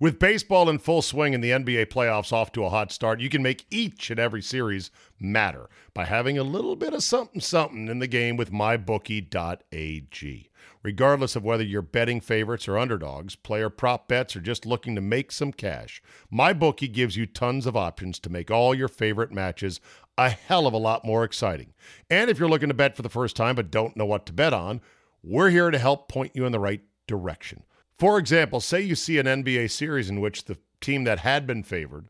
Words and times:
With 0.00 0.20
baseball 0.20 0.70
in 0.70 0.78
full 0.78 1.02
swing 1.02 1.34
and 1.34 1.42
the 1.42 1.50
NBA 1.50 1.86
playoffs 1.86 2.32
off 2.32 2.52
to 2.52 2.64
a 2.64 2.70
hot 2.70 2.92
start, 2.92 3.18
you 3.18 3.28
can 3.28 3.42
make 3.42 3.66
each 3.68 4.10
and 4.10 4.20
every 4.20 4.40
series 4.40 4.92
matter 5.18 5.68
by 5.92 6.04
having 6.04 6.38
a 6.38 6.44
little 6.44 6.76
bit 6.76 6.94
of 6.94 7.02
something 7.02 7.40
something 7.40 7.88
in 7.88 7.98
the 7.98 8.06
game 8.06 8.36
with 8.36 8.52
mybookie.ag. 8.52 10.50
Regardless 10.84 11.34
of 11.34 11.42
whether 11.42 11.64
you're 11.64 11.82
betting 11.82 12.20
favorites 12.20 12.68
or 12.68 12.78
underdogs, 12.78 13.34
player 13.34 13.68
prop 13.68 14.06
bets, 14.06 14.36
or 14.36 14.40
just 14.40 14.64
looking 14.64 14.94
to 14.94 15.00
make 15.00 15.32
some 15.32 15.52
cash, 15.52 16.00
MyBookie 16.32 16.92
gives 16.92 17.16
you 17.16 17.26
tons 17.26 17.66
of 17.66 17.76
options 17.76 18.20
to 18.20 18.30
make 18.30 18.52
all 18.52 18.76
your 18.76 18.86
favorite 18.86 19.32
matches 19.32 19.80
a 20.16 20.30
hell 20.30 20.68
of 20.68 20.74
a 20.74 20.78
lot 20.78 21.04
more 21.04 21.24
exciting. 21.24 21.74
And 22.08 22.30
if 22.30 22.38
you're 22.38 22.48
looking 22.48 22.68
to 22.68 22.74
bet 22.74 22.94
for 22.94 23.02
the 23.02 23.08
first 23.08 23.34
time 23.34 23.56
but 23.56 23.72
don't 23.72 23.96
know 23.96 24.06
what 24.06 24.26
to 24.26 24.32
bet 24.32 24.54
on, 24.54 24.80
we're 25.24 25.50
here 25.50 25.72
to 25.72 25.78
help 25.78 26.08
point 26.08 26.36
you 26.36 26.46
in 26.46 26.52
the 26.52 26.60
right 26.60 26.82
direction. 27.08 27.64
For 27.98 28.18
example, 28.18 28.60
say 28.60 28.80
you 28.80 28.94
see 28.94 29.18
an 29.18 29.26
NBA 29.26 29.70
series 29.70 30.08
in 30.08 30.20
which 30.20 30.44
the 30.44 30.58
team 30.80 31.04
that 31.04 31.20
had 31.20 31.46
been 31.46 31.64
favored 31.64 32.08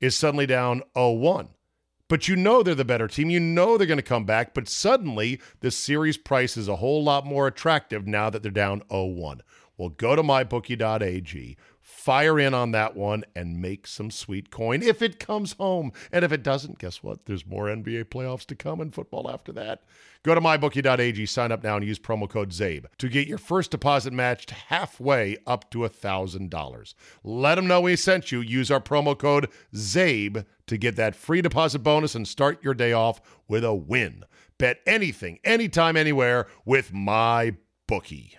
is 0.00 0.14
suddenly 0.14 0.46
down 0.46 0.82
0 0.94 1.12
1. 1.12 1.48
But 2.08 2.28
you 2.28 2.36
know 2.36 2.62
they're 2.62 2.74
the 2.74 2.84
better 2.84 3.08
team. 3.08 3.30
You 3.30 3.40
know 3.40 3.78
they're 3.78 3.86
going 3.86 3.96
to 3.96 4.02
come 4.02 4.26
back. 4.26 4.52
But 4.52 4.68
suddenly, 4.68 5.40
the 5.60 5.70
series 5.70 6.18
price 6.18 6.58
is 6.58 6.68
a 6.68 6.76
whole 6.76 7.02
lot 7.02 7.24
more 7.24 7.46
attractive 7.46 8.06
now 8.06 8.28
that 8.28 8.42
they're 8.42 8.52
down 8.52 8.82
0 8.90 9.06
1. 9.06 9.40
Well, 9.78 9.88
go 9.88 10.14
to 10.14 10.22
mybookie.ag, 10.22 11.56
fire 12.02 12.38
in 12.38 12.52
on 12.52 12.72
that 12.72 12.96
one, 12.96 13.22
and 13.36 13.62
make 13.62 13.86
some 13.86 14.10
sweet 14.10 14.50
coin 14.50 14.82
if 14.82 15.02
it 15.02 15.20
comes 15.20 15.52
home. 15.52 15.92
And 16.10 16.24
if 16.24 16.32
it 16.32 16.42
doesn't, 16.42 16.78
guess 16.78 17.02
what? 17.02 17.26
There's 17.26 17.46
more 17.46 17.66
NBA 17.66 18.06
playoffs 18.06 18.44
to 18.46 18.56
come 18.56 18.80
and 18.80 18.92
football 18.92 19.30
after 19.30 19.52
that. 19.52 19.84
Go 20.24 20.34
to 20.34 20.40
mybookie.ag, 20.40 21.26
sign 21.26 21.52
up 21.52 21.62
now, 21.62 21.76
and 21.76 21.86
use 21.86 22.00
promo 22.00 22.28
code 22.28 22.50
ZABE 22.50 22.86
to 22.98 23.08
get 23.08 23.28
your 23.28 23.38
first 23.38 23.70
deposit 23.70 24.12
matched 24.12 24.50
halfway 24.50 25.36
up 25.46 25.70
to 25.70 25.78
$1,000. 25.78 26.94
Let 27.22 27.54
them 27.54 27.66
know 27.68 27.80
we 27.80 27.96
sent 27.96 28.32
you. 28.32 28.40
Use 28.40 28.70
our 28.70 28.80
promo 28.80 29.16
code 29.16 29.48
ZABE 29.74 30.44
to 30.66 30.76
get 30.76 30.96
that 30.96 31.14
free 31.14 31.42
deposit 31.42 31.80
bonus 31.80 32.14
and 32.14 32.26
start 32.26 32.62
your 32.64 32.74
day 32.74 32.92
off 32.92 33.20
with 33.46 33.64
a 33.64 33.74
win. 33.74 34.24
Bet 34.58 34.80
anything, 34.86 35.38
anytime, 35.44 35.96
anywhere 35.96 36.46
with 36.64 36.92
my 36.92 37.56
bookie. 37.86 38.38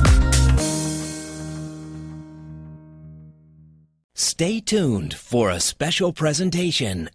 Stay 4.15 4.59
tuned 4.59 5.13
for 5.13 5.49
a 5.49 5.59
special 5.61 6.11
presentation. 6.11 7.09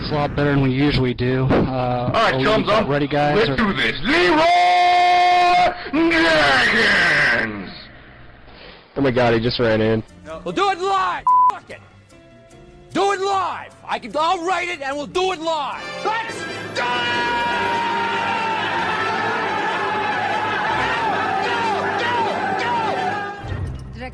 It's 0.00 0.10
a 0.10 0.14
lot 0.14 0.34
better 0.34 0.50
than 0.52 0.62
we 0.62 0.70
usually 0.70 1.12
do. 1.14 1.44
Uh, 1.44 2.10
All 2.12 2.12
right, 2.12 2.42
chums 2.42 2.68
up. 2.68 2.88
Ready, 2.88 3.06
guys? 3.06 3.36
Let's 3.36 3.50
or- 3.50 3.56
do 3.56 3.72
this. 3.74 3.96
Leroy 4.02 4.36
Dragons. 5.92 7.70
Oh 8.96 9.00
my 9.02 9.10
god, 9.10 9.34
he 9.34 9.40
just 9.40 9.58
ran 9.58 9.80
in. 9.80 10.02
We'll 10.44 10.52
do 10.54 10.70
it 10.70 10.78
live. 10.78 11.24
Fuck 11.50 11.68
it. 11.70 11.80
Do 12.92 13.12
it 13.12 13.20
live. 13.20 13.74
I 13.86 13.98
can. 13.98 14.12
I'll 14.16 14.44
write 14.46 14.68
it 14.68 14.80
and 14.80 14.96
we'll 14.96 15.06
do 15.06 15.32
it 15.32 15.40
live. 15.40 15.84
Let's 16.04 16.40
go. 16.78 17.99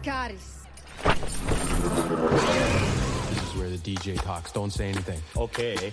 Dracarys. 0.06 0.62
This 3.28 3.43
is 3.43 3.56
where 3.56 3.69
the 3.69 3.78
DJ 3.78 4.22
talks. 4.22 4.53
Don't 4.53 4.71
say 4.71 4.91
anything. 4.91 5.21
Okay. 5.37 5.91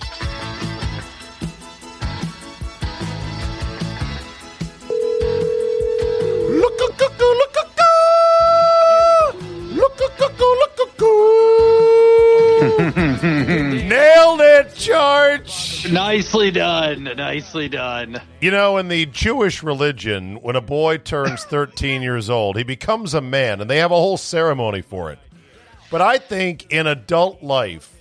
Nailed 13.88 14.41
it, 14.41 14.75
George. 14.75 15.89
Nicely 15.89 16.51
done. 16.51 17.03
Nicely 17.03 17.69
done. 17.69 18.21
You 18.41 18.51
know, 18.51 18.77
in 18.77 18.89
the 18.89 19.05
Jewish 19.05 19.63
religion, 19.63 20.41
when 20.41 20.55
a 20.55 20.61
boy 20.61 20.97
turns 20.97 21.44
13 21.45 22.01
years 22.01 22.29
old, 22.29 22.57
he 22.57 22.63
becomes 22.63 23.13
a 23.13 23.21
man, 23.21 23.61
and 23.61 23.69
they 23.69 23.77
have 23.77 23.91
a 23.91 23.95
whole 23.95 24.17
ceremony 24.17 24.81
for 24.81 25.11
it. 25.11 25.19
But 25.89 26.01
I 26.01 26.17
think 26.17 26.71
in 26.71 26.85
adult 26.88 27.41
life, 27.41 27.94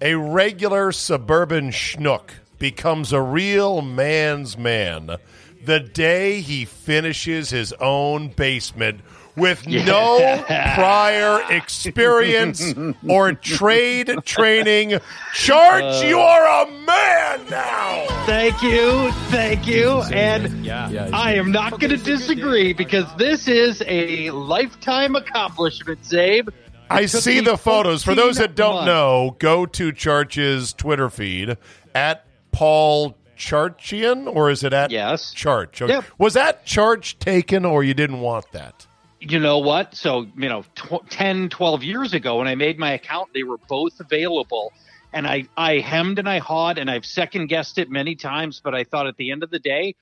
a 0.00 0.14
regular 0.14 0.92
suburban 0.92 1.70
schnook 1.70 2.30
becomes 2.58 3.12
a 3.12 3.20
real 3.20 3.82
man's 3.82 4.56
man 4.56 5.18
the 5.64 5.80
day 5.80 6.40
he 6.40 6.64
finishes 6.64 7.50
his 7.50 7.72
own 7.74 8.28
basement 8.28 9.00
with 9.36 9.66
no 9.66 10.42
prior 10.46 11.40
experience 11.50 12.72
or 13.08 13.32
trade 13.32 14.10
training. 14.24 14.90
Charch, 15.32 16.08
you 16.08 16.18
are 16.18 16.66
a 16.66 16.70
man 16.70 17.50
now. 17.50 18.06
Thank 18.26 18.62
you. 18.62 19.10
Thank 19.30 19.66
you. 19.66 20.02
And 20.12 20.64
Yeah, 20.64 20.88
yeah. 20.88 21.10
I 21.12 21.34
am 21.34 21.50
not 21.52 21.80
going 21.80 21.90
to 21.90 21.96
disagree 21.96 22.72
because 22.72 23.06
this 23.16 23.48
is 23.48 23.82
a 23.86 24.30
lifetime 24.30 25.16
accomplishment, 25.16 26.00
Zabe. 26.02 26.48
I 26.90 27.06
see 27.06 27.40
the 27.40 27.56
photos. 27.56 28.04
For 28.04 28.14
those 28.14 28.36
that 28.36 28.54
don't 28.54 28.74
months. 28.74 28.86
know, 28.86 29.36
go 29.38 29.66
to 29.66 29.90
Charch's 29.92 30.72
Twitter 30.74 31.08
feed 31.08 31.56
at 31.94 32.24
Paul 32.52 33.16
Charchian, 33.36 34.32
or 34.32 34.50
is 34.50 34.62
it 34.62 34.72
at 34.72 34.90
Yes. 34.90 35.34
Charch? 35.34 35.82
Okay. 35.82 35.94
Yep. 35.94 36.04
Was 36.18 36.34
that 36.34 36.64
Charch 36.66 37.18
taken, 37.18 37.64
or 37.64 37.82
you 37.82 37.94
didn't 37.94 38.20
want 38.20 38.52
that? 38.52 38.86
You 39.26 39.38
know 39.40 39.58
what? 39.58 39.94
So, 39.94 40.26
you 40.36 40.48
know, 40.48 40.64
tw- 40.74 41.08
10, 41.08 41.48
12 41.48 41.82
years 41.82 42.12
ago 42.14 42.38
when 42.38 42.48
I 42.48 42.54
made 42.54 42.78
my 42.78 42.92
account, 42.92 43.30
they 43.34 43.42
were 43.42 43.58
both 43.68 43.98
available. 44.00 44.72
And 45.12 45.26
I, 45.26 45.46
I 45.56 45.78
hemmed 45.78 46.18
and 46.18 46.28
I 46.28 46.38
hawed 46.38 46.76
and 46.78 46.90
I've 46.90 47.06
second 47.06 47.46
guessed 47.46 47.78
it 47.78 47.88
many 47.90 48.16
times, 48.16 48.60
but 48.62 48.74
I 48.74 48.84
thought 48.84 49.06
at 49.06 49.16
the 49.16 49.30
end 49.30 49.42
of 49.42 49.50
the 49.50 49.60
day, 49.60 49.94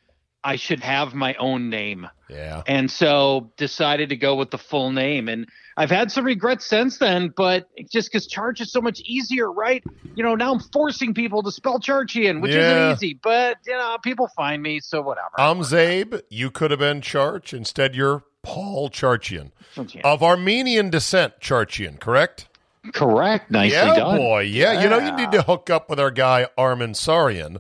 I 0.45 0.57
should 0.57 0.81
have 0.81 1.15
my 1.15 1.35
own 1.35 1.71
name. 1.71 2.09
Yeah. 2.29 2.63
and 2.67 2.91
so 2.91 3.53
decided 3.59 4.09
to 4.09 4.17
go 4.17 4.35
with 4.37 4.51
the 4.51 4.57
full 4.57 4.91
name 4.91 5.29
and 5.29 5.47
i've 5.77 5.91
had 5.91 6.11
some 6.11 6.25
regrets 6.25 6.65
since 6.65 6.97
then 6.97 7.29
but 7.37 7.69
just 7.91 8.11
because 8.11 8.27
charch 8.27 8.63
is 8.63 8.73
so 8.73 8.81
much 8.81 9.01
easier 9.01 9.53
right 9.53 9.85
you 10.15 10.23
know 10.25 10.35
now 10.35 10.55
i'm 10.55 10.61
forcing 10.61 11.13
people 11.13 11.43
to 11.43 11.53
spell 11.53 11.79
charchian 11.79 12.41
which 12.41 12.53
Yeah. 12.55 12.93
isn't 12.93 13.05
easy 13.05 13.21
but 13.23 13.59
you 13.67 13.75
know 13.75 13.99
people 14.03 14.29
find 14.35 14.63
me 14.63 14.81
so 14.81 15.03
whatever 15.03 15.29
I'm 15.37 15.59
Zabe. 15.59 16.23
You 16.31 16.51
could 16.51 16.71
have 16.71 16.81
been 16.81 17.03
Charch. 17.03 17.53
Instead, 17.53 17.95
you're 17.95 18.25
Paul 18.43 18.91
Charchian. 18.91 19.51
Charchian. 19.75 20.01
Of 20.03 20.23
Armenian 20.23 20.91
descent, 20.91 21.35
Charchian, 21.41 21.99
correct? 22.01 22.49
correct 22.93 23.49
nicely 23.49 23.77
yeah, 23.77 23.95
done 23.95 24.17
boy. 24.17 24.41
Yeah. 24.41 24.83
You 24.83 24.89
know, 24.91 24.99
you 24.99 25.13
need 25.13 25.31
to 25.33 25.43
hook 25.43 25.71
up 25.71 25.89
with 25.89 26.01
our 26.01 26.11
guy, 26.11 26.49
Armin 26.59 26.95
Sarian, 26.95 27.59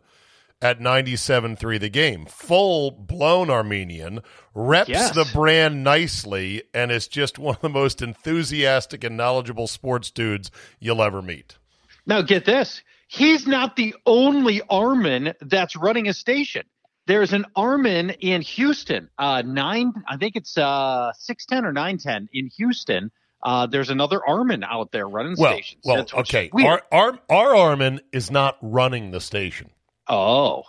at 0.61 0.81
97.3 0.81 1.79
The 1.79 1.89
Game. 1.89 2.27
Full 2.27 2.91
blown 2.91 3.49
Armenian, 3.49 4.21
reps 4.53 4.89
Yes. 4.91 5.15
the 5.15 5.29
brand 5.33 5.85
nicely, 5.85 6.65
and 6.75 6.91
is 6.91 7.07
just 7.07 7.39
one 7.39 7.55
of 7.55 7.61
the 7.63 7.69
most 7.69 8.03
enthusiastic 8.03 9.05
and 9.05 9.17
knowledgeable 9.17 9.69
sports 9.69 10.11
dudes 10.11 10.51
you'll 10.81 11.03
ever 11.03 11.23
meet. 11.23 11.57
now 12.05 12.21
get 12.21 12.45
this 12.45 12.83
he's 13.07 13.47
not 13.47 13.77
the 13.77 13.95
only 14.07 14.61
armin 14.71 15.35
that's 15.43 15.77
running 15.77 16.09
a 16.09 16.13
station 16.15 16.65
there's 17.07 17.33
an 17.33 17.47
Armin 17.57 18.11
in 18.11 18.43
Houston, 18.43 19.09
uh, 19.19 19.43
nine, 19.45 19.93
I 20.09 20.17
think 20.17 20.37
it's 20.37 20.57
uh, 20.57 21.13
610 21.19 21.65
or 21.69 21.73
910 21.73 22.29
in 22.33 22.47
Houston. 22.57 23.11
Uh, 23.43 23.67
there's 23.67 23.91
another 23.91 24.25
Armin 24.25 24.63
out 24.63 24.93
there 24.93 25.09
running 25.09 25.35
Well, 25.37 25.53
stations. 25.53 25.83
well, 25.85 25.97
That's 25.97 26.15
okay. 26.15 26.49
Our, 26.55 26.81
our 26.93 27.19
our 27.29 27.57
Armin 27.57 28.01
is 28.13 28.31
not 28.31 28.57
running 28.63 29.11
the 29.11 29.21
station, 29.21 29.71
oh, 30.09 30.63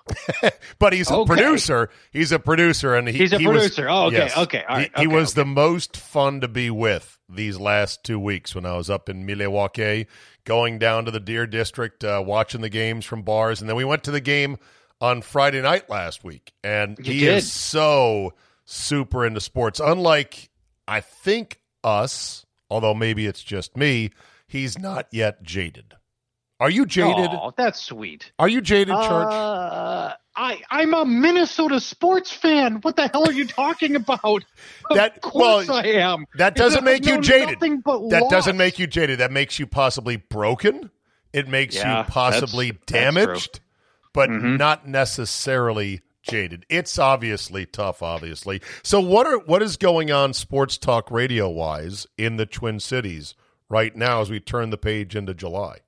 but 0.79 0.91
he's 0.93 1.11
a 1.11 1.15
Okay. 1.17 1.27
producer. 1.35 1.89
He's 2.11 2.31
a 2.31 2.39
producer, 2.39 2.95
and 2.95 3.07
he, 3.07 3.15
He's 3.17 3.31
a 3.33 3.37
he 3.37 3.45
was- 3.47 3.57
producer. 3.75 3.87
Oh, 3.89 4.05
okay, 4.07 4.15
yes. 4.17 4.37
okay, 4.37 4.63
all 4.67 4.77
right, 4.77 4.91
He, 4.95 5.01
he 5.01 5.07
was 5.07 5.33
okay. 5.33 5.41
the 5.41 5.45
most 5.45 5.95
fun 5.97 6.41
to 6.41 6.47
be 6.47 6.71
with 6.71 7.19
these 7.29 7.59
last 7.59 8.03
two 8.03 8.19
weeks 8.19 8.55
when 8.55 8.65
I 8.65 8.75
was 8.75 8.89
up 8.89 9.07
in 9.07 9.23
Milwaukee, 9.25 10.07
going 10.43 10.79
down 10.79 11.05
to 11.05 11.11
the 11.11 11.19
Deer 11.19 11.45
District, 11.45 12.03
uh, 12.03 12.23
watching 12.25 12.61
the 12.61 12.69
games 12.69 13.05
from 13.05 13.21
bars, 13.21 13.61
and 13.61 13.69
then 13.69 13.75
we 13.75 13.85
went 13.85 14.03
to 14.05 14.11
the 14.11 14.21
game 14.21 14.57
on 15.03 15.21
Friday 15.21 15.61
night 15.61 15.89
last 15.89 16.23
week, 16.23 16.53
and 16.63 16.97
You 16.97 17.13
he 17.13 17.19
did. 17.19 17.35
is 17.35 17.51
so 17.51 18.33
super 18.65 19.25
into 19.25 19.41
sports. 19.41 19.81
Unlike 19.83 20.49
I 20.87 21.01
think 21.01 21.59
us, 21.83 22.45
although 22.69 22.93
maybe 22.93 23.27
it's 23.27 23.43
just 23.43 23.75
me, 23.75 24.11
he's 24.47 24.79
not 24.79 25.07
yet 25.11 25.43
jaded. 25.43 25.93
Are 26.59 26.69
you 26.69 26.85
jaded? 26.85 27.29
Oh, 27.33 27.51
that's 27.57 27.81
sweet. 27.81 28.31
Are 28.39 28.47
you 28.47 28.61
jaded, 28.61 28.93
Charch? 28.95 29.31
Uh, 29.31 30.13
I 30.37 30.61
I'm 30.69 30.93
a 30.93 31.03
Minnesota 31.03 31.81
sports 31.81 32.31
fan. 32.31 32.75
What 32.81 32.95
the 32.95 33.09
hell 33.09 33.27
are 33.27 33.33
you 33.33 33.45
talking 33.45 33.97
about? 33.97 34.45
That- 34.89 35.15
of 35.17 35.21
course 35.21 35.67
well, 35.67 35.77
I 35.77 35.87
am. 35.87 36.25
That 36.37 36.55
doesn't 36.55 36.83
make 36.85 37.05
you 37.05 37.19
jaded. 37.19 37.59
That 37.59 38.27
doesn't 38.29 38.55
make 38.55 38.79
you 38.79 38.87
jaded. 38.87 39.19
That 39.19 39.31
makes 39.33 39.59
you 39.59 39.67
possibly 39.67 40.15
broken. 40.17 40.89
It 41.33 41.47
makes 41.49 41.75
Yeah, 41.75 41.99
you 41.99 42.03
possibly 42.05 42.71
that's- 42.71 42.85
that's 42.87 43.15
damaged, 43.15 43.59
but 44.13 44.29
Mhm. 44.29 44.57
not 44.57 44.87
necessarily 44.87 46.01
jaded. 46.21 46.65
It's 46.69 46.97
obviously 46.97 47.65
tough, 47.65 48.01
obviously. 48.01 48.61
So 48.81 48.99
what 48.99 49.27
are 49.27 49.39
what 49.39 49.61
is 49.61 49.75
going 49.77 50.11
on 50.11 50.33
sports 50.33 50.77
talk 50.77 51.11
radio 51.11 51.49
wise 51.49 52.07
in 52.17 52.37
the 52.37 52.45
Twin 52.45 52.79
Cities 52.79 53.35
right 53.69 53.95
now 53.95 54.21
as 54.21 54.29
we 54.29 54.39
turn 54.39 54.69
the 54.69 54.77
page 54.77 55.15
into 55.15 55.33
July? 55.33 55.79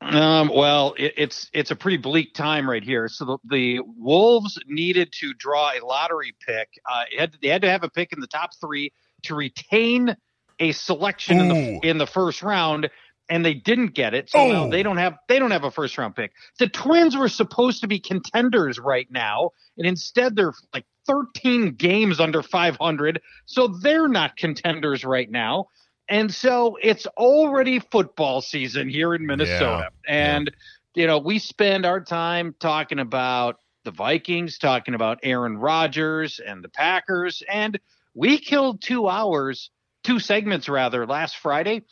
Um, 0.00 0.48
well, 0.52 0.94
it, 0.98 1.14
it's 1.16 1.48
it's 1.52 1.70
a 1.70 1.76
pretty 1.76 1.96
bleak 1.98 2.34
time 2.34 2.68
right 2.68 2.82
here. 2.82 3.06
So 3.08 3.24
the, 3.24 3.38
the 3.50 3.80
Wolves 3.98 4.58
needed 4.66 5.12
to 5.20 5.32
draw 5.34 5.70
a 5.72 5.84
lottery 5.84 6.34
pick. 6.44 6.68
Uh, 6.90 7.04
had, 7.16 7.36
they 7.40 7.48
had 7.48 7.62
to 7.62 7.70
have 7.70 7.84
a 7.84 7.88
pick 7.90 8.12
in 8.12 8.20
the 8.20 8.26
top 8.26 8.50
three 8.60 8.92
to 9.24 9.34
retain 9.34 10.16
a 10.58 10.72
selection 10.72 11.38
in 11.40 11.48
the 11.48 11.80
in 11.88 11.98
the 11.98 12.06
first 12.06 12.42
round, 12.42 12.90
and 13.28 13.44
they 13.44 13.54
didn't 13.54 13.94
get 13.94 14.14
it. 14.14 14.30
So 14.30 14.46
now 14.46 14.64
oh. 14.64 14.70
they 14.70 14.82
don't 14.82 14.98
have 14.98 15.18
they 15.28 15.38
don't 15.38 15.50
have 15.50 15.64
a 15.64 15.70
first 15.70 15.96
round 15.96 16.14
pick. 16.14 16.32
The 16.58 16.68
Twins 16.68 17.16
were 17.16 17.28
supposed 17.28 17.80
to 17.82 17.88
be 17.88 17.98
contenders 17.98 18.78
right 18.78 19.10
now, 19.10 19.50
and 19.76 19.86
instead 19.86 20.36
they're 20.36 20.52
like 20.74 20.84
13 21.06 21.74
games 21.74 22.20
under 22.20 22.42
500, 22.42 23.20
so 23.46 23.68
they're 23.68 24.08
not 24.08 24.36
contenders 24.36 25.04
right 25.04 25.30
now. 25.30 25.68
And 26.08 26.32
so 26.32 26.76
it's 26.82 27.06
already 27.06 27.78
football 27.78 28.40
season 28.40 28.88
here 28.88 29.14
in 29.14 29.26
Minnesota. 29.26 29.90
And, 30.06 30.50
you 30.94 31.06
know, 31.06 31.18
we 31.18 31.38
spend 31.38 31.86
our 31.86 32.00
time 32.00 32.54
talking 32.60 32.98
about 32.98 33.56
the 33.84 33.92
Vikings, 33.92 34.58
talking 34.58 34.94
about 34.94 35.20
Aaron 35.22 35.56
Rodgers 35.56 36.40
and 36.44 36.62
the 36.62 36.68
Packers. 36.68 37.42
And 37.50 37.80
we 38.14 38.38
killed 38.38 38.82
two 38.82 39.08
hours, 39.08 39.70
two 40.04 40.18
segments 40.18 40.68
rather, 40.68 41.06
last 41.06 41.38
Friday 41.38 41.82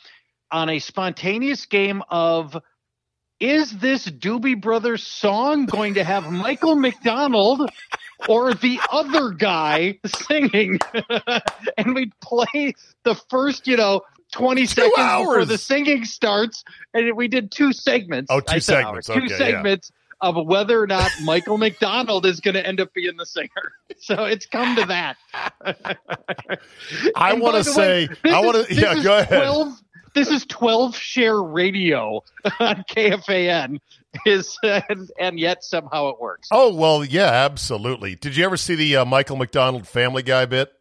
on 0.50 0.68
a 0.68 0.78
spontaneous 0.78 1.66
game 1.66 2.02
of 2.10 2.56
is 3.40 3.72
this 3.78 4.06
Doobie 4.06 4.60
Brothers 4.60 5.02
song 5.02 5.64
going 5.64 5.94
to 5.94 6.04
have 6.04 6.30
Michael 6.30 6.76
McDonald 6.76 7.70
or 8.28 8.52
the 8.52 8.78
other 8.92 9.30
guy 9.30 9.98
singing? 10.04 10.78
and 11.78 11.94
we'd 11.94 12.12
play 12.20 12.74
the 13.04 13.14
first, 13.30 13.66
you 13.66 13.78
know, 13.78 14.02
20 14.32 14.66
seconds 14.66 14.92
before 14.94 15.44
the 15.46 15.56
singing 15.56 16.04
starts. 16.04 16.64
And 16.92 17.16
we 17.16 17.28
did 17.28 17.50
two 17.50 17.72
segments. 17.72 18.30
Oh, 18.30 18.40
two 18.40 18.60
segments. 18.60 19.08
hours, 19.08 19.16
two 19.18 19.24
Okay, 19.24 19.32
yeah. 19.32 19.38
segments 19.38 19.90
of 20.20 20.36
whether 20.46 20.80
or 20.82 20.86
not 20.86 21.10
Michael 21.24 21.56
McDonald 21.56 22.26
is 22.26 22.40
going 22.40 22.54
to 22.54 22.66
end 22.66 22.78
up 22.78 22.92
being 22.92 23.16
the 23.16 23.26
singer. 23.26 23.48
So 24.02 24.24
it's 24.24 24.46
come 24.46 24.76
to 24.76 24.86
that. 24.86 25.18
I 27.14 27.34
want 27.34 27.62
to 27.62 27.70
the 27.70 27.78
way, 27.78 28.08
say, 28.24 28.32
I 28.32 28.40
want 28.40 28.66
to, 28.66 28.74
yeah, 28.74 29.02
go 29.02 29.18
ahead. 29.18 29.42
12 29.42 29.78
this 30.14 30.28
is 30.28 30.44
12 30.46 30.96
share 30.96 31.40
radio 31.40 32.22
on 32.60 32.84
KFAN 32.88 33.78
is 34.26 34.58
and, 34.62 35.10
and 35.18 35.38
yet 35.38 35.64
somehow 35.64 36.08
it 36.10 36.20
works. 36.20 36.48
Oh 36.50 36.74
well, 36.74 37.04
yeah, 37.04 37.26
absolutely. 37.30 38.16
Did 38.16 38.36
you 38.36 38.44
ever 38.44 38.56
see 38.56 38.74
the 38.74 38.96
uh, 38.96 39.04
Michael 39.04 39.36
McDonald 39.36 39.86
Family 39.86 40.22
Guy 40.22 40.46
bit? 40.46 40.72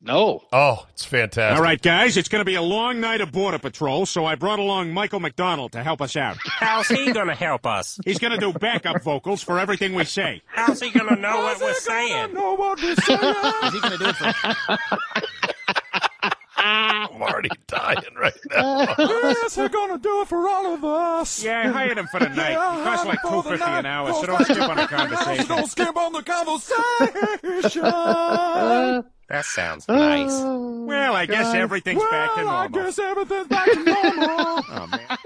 No. 0.00 0.42
Oh, 0.52 0.86
it's 0.90 1.04
fantastic. 1.04 1.56
All 1.58 1.62
right, 1.62 1.80
guys, 1.82 2.16
it's 2.16 2.28
going 2.28 2.40
to 2.40 2.44
be 2.44 2.54
a 2.54 2.62
long 2.62 3.00
night 3.00 3.20
of 3.20 3.32
Border 3.32 3.58
Patrol, 3.58 4.06
so 4.06 4.24
I 4.24 4.36
brought 4.36 4.60
along 4.60 4.92
Michael 4.92 5.18
McDonald 5.18 5.72
to 5.72 5.82
help 5.82 6.00
us 6.00 6.14
out. 6.14 6.36
How's 6.44 6.86
he 6.86 7.10
gonna 7.10 7.34
help 7.34 7.66
us? 7.66 7.98
He's 8.04 8.20
going 8.20 8.30
to 8.32 8.38
do 8.38 8.52
backup 8.52 9.02
vocals 9.02 9.42
for 9.42 9.58
everything 9.58 9.94
we 9.94 10.04
say. 10.04 10.42
How's 10.46 10.80
he 10.80 10.90
gonna 10.90 11.16
know 11.16 11.38
what 11.40 11.60
we're 11.60 11.74
saying? 11.74 12.32
know 12.32 12.54
what 12.54 12.80
we're 12.80 12.94
saying? 12.94 13.34
Is 13.64 13.72
he 13.72 13.80
gonna 13.80 13.98
do 13.98 14.06
it 14.06 14.16
for 14.16 14.34
I'm 17.22 17.28
already 17.28 17.50
dying 17.66 18.14
right 18.16 18.32
now. 18.50 18.94
yes, 18.98 19.54
they're 19.56 19.68
going 19.68 19.90
to 19.90 19.98
do 19.98 20.20
it 20.22 20.28
for 20.28 20.48
all 20.48 20.74
of 20.74 20.84
us. 20.84 21.42
Yeah, 21.42 21.62
I 21.64 21.66
hired 21.68 21.98
him 21.98 22.06
for 22.06 22.20
the 22.20 22.28
night. 22.28 22.50
He 22.50 22.54
costs 22.56 23.06
like 23.06 23.20
two 23.22 23.42
fifty 23.42 23.64
an 23.64 23.86
hour, 23.86 24.12
so 24.14 24.26
don't 24.26 24.44
skip 24.44 24.62
on 24.68 24.76
the 24.76 24.86
conversation. 24.86 25.46
Don't 25.48 25.66
skip 25.66 25.96
on 25.96 26.12
the 26.12 26.22
conversation. 26.22 27.82
That 29.28 29.44
sounds 29.44 29.86
nice. 29.88 30.30
Oh, 30.32 30.84
well, 30.86 31.14
I 31.14 31.26
guess 31.26 31.54
everything's 31.54 32.02
back 32.02 32.34
to 32.36 32.40
normal. 32.42 32.58
I 32.60 32.68
guess 32.68 32.98
everything's 32.98 33.46
back 33.48 33.66
to 33.70 33.84
normal. 33.84 34.64
oh 34.70 34.86
man. 34.90 35.18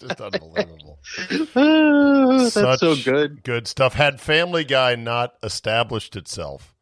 Just 0.00 0.20
unbelievable. 0.20 0.98
Oh, 1.56 2.38
that's 2.38 2.54
Such 2.54 2.80
so 2.80 2.96
good. 2.96 3.44
Good 3.44 3.68
stuff. 3.68 3.94
Had 3.94 4.20
Family 4.20 4.64
Guy 4.64 4.96
not 4.96 5.34
established 5.42 6.16
itself, 6.16 6.73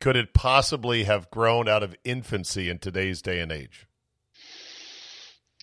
could 0.00 0.16
it 0.16 0.32
possibly 0.34 1.04
have 1.04 1.30
grown 1.30 1.68
out 1.68 1.82
of 1.82 1.94
infancy 2.04 2.68
in 2.70 2.78
today's 2.78 3.20
day 3.22 3.40
and 3.40 3.52
age? 3.52 3.86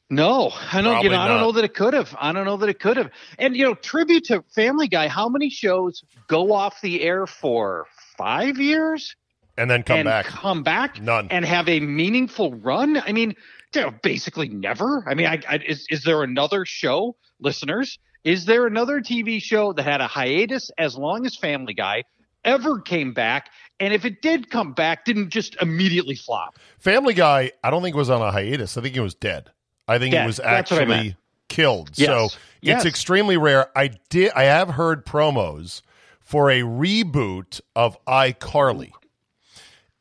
No, 0.10 0.52
I 0.72 0.82
don't. 0.82 1.04
You 1.04 1.10
know, 1.10 1.20
I 1.20 1.28
don't 1.28 1.42
know 1.42 1.52
that 1.52 1.66
it 1.66 1.74
could 1.74 1.94
have. 1.94 2.16
I 2.18 2.32
don't 2.32 2.46
know 2.46 2.56
that 2.58 2.70
it 2.70 2.80
could 2.80 2.96
have. 2.96 3.12
And 3.38 3.58
you 3.58 3.66
know, 3.66 3.74
tribute 3.74 4.26
to 4.26 4.42
Family 4.56 4.88
Guy. 4.88 5.10
How 5.10 5.28
many 5.28 5.50
shows 5.50 6.02
go 6.28 6.54
off 6.54 6.80
the 6.80 7.02
air 7.02 7.28
for 7.28 7.88
five 8.18 8.58
years 8.58 9.16
And 9.58 9.70
then 9.70 9.84
come 9.84 9.98
and 10.00 10.06
back. 10.06 10.26
come 10.28 10.64
back, 10.64 11.02
None. 11.02 11.28
and 11.30 11.44
have 11.44 11.68
a 11.68 11.82
meaningful 11.82 12.54
run? 12.54 12.96
I 13.06 13.12
mean, 13.12 13.36
you 13.76 13.82
know, 13.82 13.92
basically 14.02 14.48
never. 14.48 15.04
I 15.06 15.14
mean, 15.14 15.26
I, 15.28 15.42
I, 15.50 15.56
is 15.68 15.86
is 15.90 16.04
there 16.04 16.24
another 16.24 16.64
show, 16.64 17.18
listeners? 17.42 18.00
Is 18.24 18.46
there 18.46 18.66
another 18.66 19.02
TV 19.02 19.42
show 19.42 19.74
that 19.74 19.84
had 19.84 20.00
a 20.00 20.08
hiatus 20.08 20.72
as 20.78 20.98
long 20.98 21.26
as 21.26 21.36
Family 21.36 21.74
Guy 21.74 22.04
ever 22.46 22.80
came 22.80 23.12
back? 23.14 23.50
And 23.80 23.94
if 23.94 24.06
it 24.06 24.22
did 24.22 24.50
come 24.50 24.74
back, 24.74 25.06
didn't 25.06 25.30
just 25.30 25.56
immediately 25.62 26.16
flop? 26.16 26.58
Family 26.80 27.14
Guy, 27.14 27.52
I 27.64 27.70
don't 27.70 27.84
think 27.84 27.96
was 27.96 28.10
on 28.10 28.22
a 28.22 28.32
hiatus. 28.32 28.78
I 28.78 28.82
think 28.82 28.96
it 28.96 29.02
was 29.02 29.14
dead. 29.14 29.52
I 29.88 30.00
think 30.00 30.14
it 30.16 30.26
was 30.26 30.38
That's 30.38 30.72
what 30.72 30.80
I 30.80 30.84
actually 30.84 31.16
killed. 31.48 31.92
Yes. 31.96 32.08
So 32.08 32.38
Yes. 32.62 32.78
it's 32.78 32.86
extremely 32.88 33.38
rare. 33.38 33.68
I 33.78 33.92
did. 34.10 34.32
I 34.36 34.44
have 34.44 34.70
heard 34.70 35.06
promos 35.06 35.82
for 36.20 36.50
a 36.50 36.62
reboot 36.62 37.62
of 37.76 38.04
iCarly. 38.06 38.92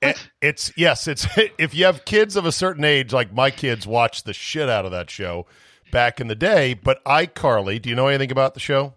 It, 0.02 0.28
it's 0.40 0.72
yes. 0.76 1.06
It's 1.06 1.26
if 1.58 1.74
you 1.74 1.84
have 1.84 2.04
kids 2.04 2.36
of 2.36 2.46
a 2.46 2.52
certain 2.52 2.84
age, 2.84 3.12
like 3.12 3.32
my 3.32 3.50
kids, 3.50 3.86
watch 3.86 4.24
the 4.24 4.32
shit 4.32 4.68
out 4.68 4.84
of 4.84 4.90
that 4.92 5.10
show 5.10 5.46
back 5.92 6.20
in 6.20 6.28
the 6.28 6.34
day. 6.34 6.74
But 6.74 7.04
iCarly, 7.04 7.80
do 7.80 7.88
you 7.88 7.94
know 7.94 8.08
anything 8.08 8.32
about 8.32 8.54
the 8.54 8.60
show? 8.60 8.94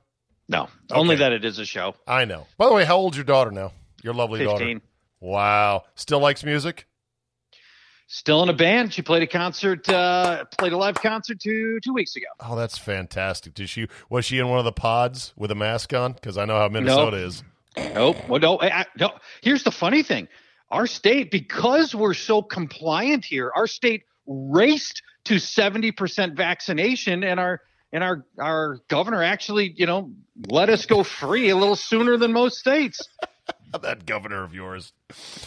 No, 0.48 0.68
only 0.90 1.16
that 1.18 1.32
it 1.32 1.46
is 1.46 1.60
a 1.60 1.66
show. 1.66 1.96
I 2.08 2.26
know. 2.26 2.48
By 2.58 2.68
the 2.68 2.74
way, 2.74 2.84
how 2.86 2.98
old's 2.98 3.16
your 3.16 3.24
daughter 3.24 3.52
now? 3.52 3.72
Your 4.04 4.14
lovely 4.14 4.44
daughter. 4.44 4.80
Wow. 5.20 5.84
Still 5.96 6.20
likes 6.20 6.44
music. 6.44 6.88
Still 8.12 8.42
in 8.42 8.50
a 8.50 8.54
band. 8.54 8.92
She 8.92 9.04
played 9.04 9.22
a 9.22 9.28
concert, 9.28 9.88
uh, 9.88 10.46
played 10.58 10.74
a 10.74 10.78
live 10.78 10.96
concert 10.96 11.40
two 11.40 11.80
two 11.84 11.94
weeks 11.94 12.16
ago. 12.16 12.26
Oh, 12.40 12.56
that's 12.56 12.76
fantastic. 12.76 13.54
Did 13.54 13.70
she 13.70 13.88
was 14.10 14.26
she 14.26 14.40
in 14.40 14.48
one 14.48 14.58
of 14.58 14.66
the 14.66 14.72
pods 14.72 15.32
with 15.38 15.52
a 15.52 15.56
mask 15.56 15.94
on? 15.94 16.14
Because 16.14 16.36
I 16.36 16.46
know 16.46 16.58
how 16.58 16.70
Minnesota 16.70 17.18
is. 17.18 17.44
Nope. 17.78 18.18
Well, 18.28 18.40
no, 18.40 18.60
I- 18.60 18.88
no. 19.00 19.12
Here's 19.44 19.62
the 19.64 19.70
funny 19.72 20.02
thing: 20.02 20.28
our 20.72 20.88
state, 20.88 21.30
because 21.30 21.94
we're 21.94 22.16
so 22.16 22.42
compliant 22.42 23.26
here, 23.26 23.52
our 23.56 23.68
state 23.68 24.06
raced 24.26 25.04
to 25.26 25.38
seventy 25.38 25.92
percent 25.92 26.36
vaccination, 26.36 27.24
and 27.24 27.40
our 27.40 27.62
and 27.94 28.04
our 28.04 28.26
our 28.40 28.80
governor 28.88 29.22
actually, 29.22 29.72
you 29.78 29.86
know, 29.86 30.12
let 30.48 30.70
us 30.72 30.88
go 30.88 31.04
free 31.04 31.50
a 31.50 31.56
little 31.56 31.76
sooner 31.76 32.18
than 32.18 32.34
most 32.34 32.58
states. 32.58 33.08
that 33.82 34.06
governor 34.06 34.44
of 34.44 34.54
yours. 34.54 34.94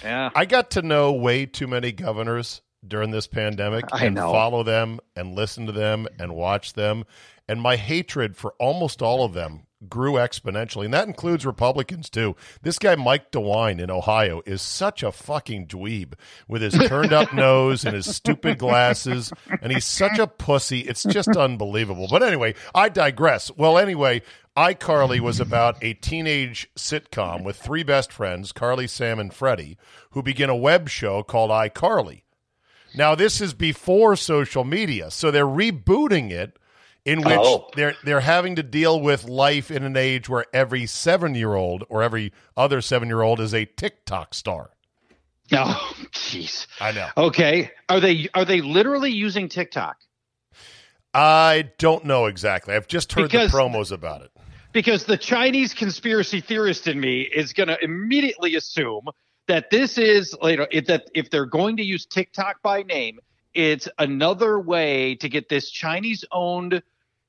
Yeah. 0.02 0.30
I 0.34 0.44
got 0.44 0.70
to 0.72 0.82
know 0.82 1.12
way 1.12 1.46
too 1.46 1.66
many 1.66 1.92
governors 1.92 2.62
during 2.86 3.10
this 3.10 3.26
pandemic 3.26 3.84
I 3.92 4.06
and 4.06 4.14
know. 4.16 4.32
follow 4.32 4.62
them 4.62 5.00
and 5.14 5.34
listen 5.34 5.66
to 5.66 5.72
them 5.72 6.08
and 6.18 6.34
watch 6.34 6.72
them. 6.72 7.04
And 7.48 7.60
my 7.60 7.76
hatred 7.76 8.36
for 8.36 8.54
almost 8.58 9.02
all 9.02 9.24
of 9.24 9.34
them 9.34 9.66
grew 9.88 10.14
exponentially, 10.14 10.84
and 10.84 10.94
that 10.94 11.06
includes 11.06 11.46
Republicans 11.46 12.08
too. 12.10 12.36
This 12.62 12.78
guy 12.78 12.94
Mike 12.94 13.30
DeWine 13.32 13.80
in 13.80 13.90
Ohio 13.90 14.42
is 14.46 14.62
such 14.62 15.02
a 15.02 15.12
fucking 15.12 15.66
dweeb 15.66 16.14
with 16.48 16.62
his 16.62 16.74
turned 16.74 17.12
up 17.12 17.32
nose 17.34 17.84
and 17.84 17.94
his 17.94 18.14
stupid 18.14 18.58
glasses, 18.58 19.32
and 19.60 19.72
he's 19.72 19.84
such 19.84 20.18
a 20.18 20.26
pussy. 20.26 20.80
It's 20.80 21.02
just 21.04 21.36
unbelievable. 21.36 22.08
But 22.10 22.22
anyway, 22.22 22.54
I 22.74 22.88
digress. 22.88 23.50
Well, 23.56 23.78
anyway, 23.78 24.22
iCarly 24.56 25.20
was 25.20 25.40
about 25.40 25.82
a 25.82 25.94
teenage 25.94 26.68
sitcom 26.76 27.42
with 27.42 27.56
three 27.56 27.82
best 27.82 28.12
friends, 28.12 28.52
Carly, 28.52 28.86
Sam, 28.86 29.18
and 29.18 29.32
Freddie, 29.32 29.78
who 30.10 30.22
begin 30.22 30.50
a 30.50 30.56
web 30.56 30.88
show 30.88 31.22
called 31.22 31.50
iCarly. 31.50 32.22
Now, 32.94 33.14
this 33.14 33.40
is 33.40 33.54
before 33.54 34.16
social 34.16 34.64
media, 34.64 35.10
so 35.10 35.30
they're 35.30 35.46
rebooting 35.46 36.30
it 36.30 36.58
in 37.04 37.20
oh. 37.20 37.28
which 37.28 37.38
Oh. 37.40 37.68
they're 37.74 37.94
they're 38.04 38.20
having 38.20 38.56
to 38.56 38.62
deal 38.62 39.00
with 39.00 39.24
life 39.24 39.70
in 39.70 39.82
an 39.82 39.96
age 39.96 40.28
where 40.28 40.46
every 40.52 40.86
seven 40.86 41.34
year 41.34 41.54
old 41.54 41.84
or 41.88 42.02
every 42.02 42.32
other 42.56 42.80
seven 42.80 43.08
year 43.08 43.22
old 43.22 43.40
is 43.40 43.52
a 43.54 43.64
TikTok 43.64 44.34
star. 44.34 44.70
Oh, 45.54 45.92
jeez. 46.12 46.66
I 46.80 46.92
know. 46.92 47.08
Okay. 47.14 47.70
Are 47.88 48.00
they 48.00 48.28
are 48.32 48.46
they 48.46 48.62
literally 48.62 49.10
using 49.10 49.50
TikTok? 49.50 49.96
I 51.12 51.70
don't 51.78 52.04
know 52.06 52.24
exactly. 52.26 52.74
I've 52.74 52.88
just 52.88 53.12
heard 53.12 53.24
Because- 53.30 53.52
the 53.52 53.58
promos 53.58 53.92
about 53.92 54.22
it. 54.22 54.30
Because 54.72 55.04
the 55.04 55.18
Chinese 55.18 55.74
conspiracy 55.74 56.40
theorist 56.40 56.88
in 56.88 56.98
me 56.98 57.20
is 57.20 57.52
going 57.52 57.68
to 57.68 57.76
immediately 57.84 58.54
assume 58.56 59.04
that 59.46 59.68
this 59.68 59.98
is 59.98 60.34
you 60.42 60.56
know 60.56 60.66
that 60.86 61.10
if 61.14 61.28
they're 61.28 61.44
going 61.44 61.76
to 61.76 61.84
use 61.84 62.06
TikTok 62.06 62.62
by 62.62 62.82
name, 62.82 63.18
it's 63.52 63.86
another 63.98 64.58
way 64.58 65.16
to 65.16 65.28
get 65.28 65.50
this 65.50 65.68
Chinese 65.68 66.24
owned 66.32 66.82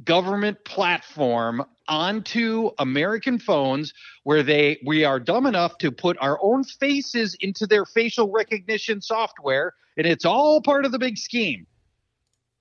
government 0.05 0.63
platform 0.65 1.63
onto 1.87 2.71
American 2.79 3.39
phones 3.39 3.93
where 4.23 4.43
they 4.43 4.79
we 4.85 5.03
are 5.03 5.19
dumb 5.19 5.45
enough 5.45 5.77
to 5.79 5.91
put 5.91 6.17
our 6.21 6.39
own 6.41 6.63
faces 6.63 7.35
into 7.41 7.67
their 7.67 7.85
facial 7.85 8.31
recognition 8.31 9.01
software 9.01 9.73
and 9.97 10.07
it's 10.07 10.25
all 10.25 10.61
part 10.61 10.85
of 10.85 10.91
the 10.91 10.99
big 10.99 11.17
scheme 11.17 11.67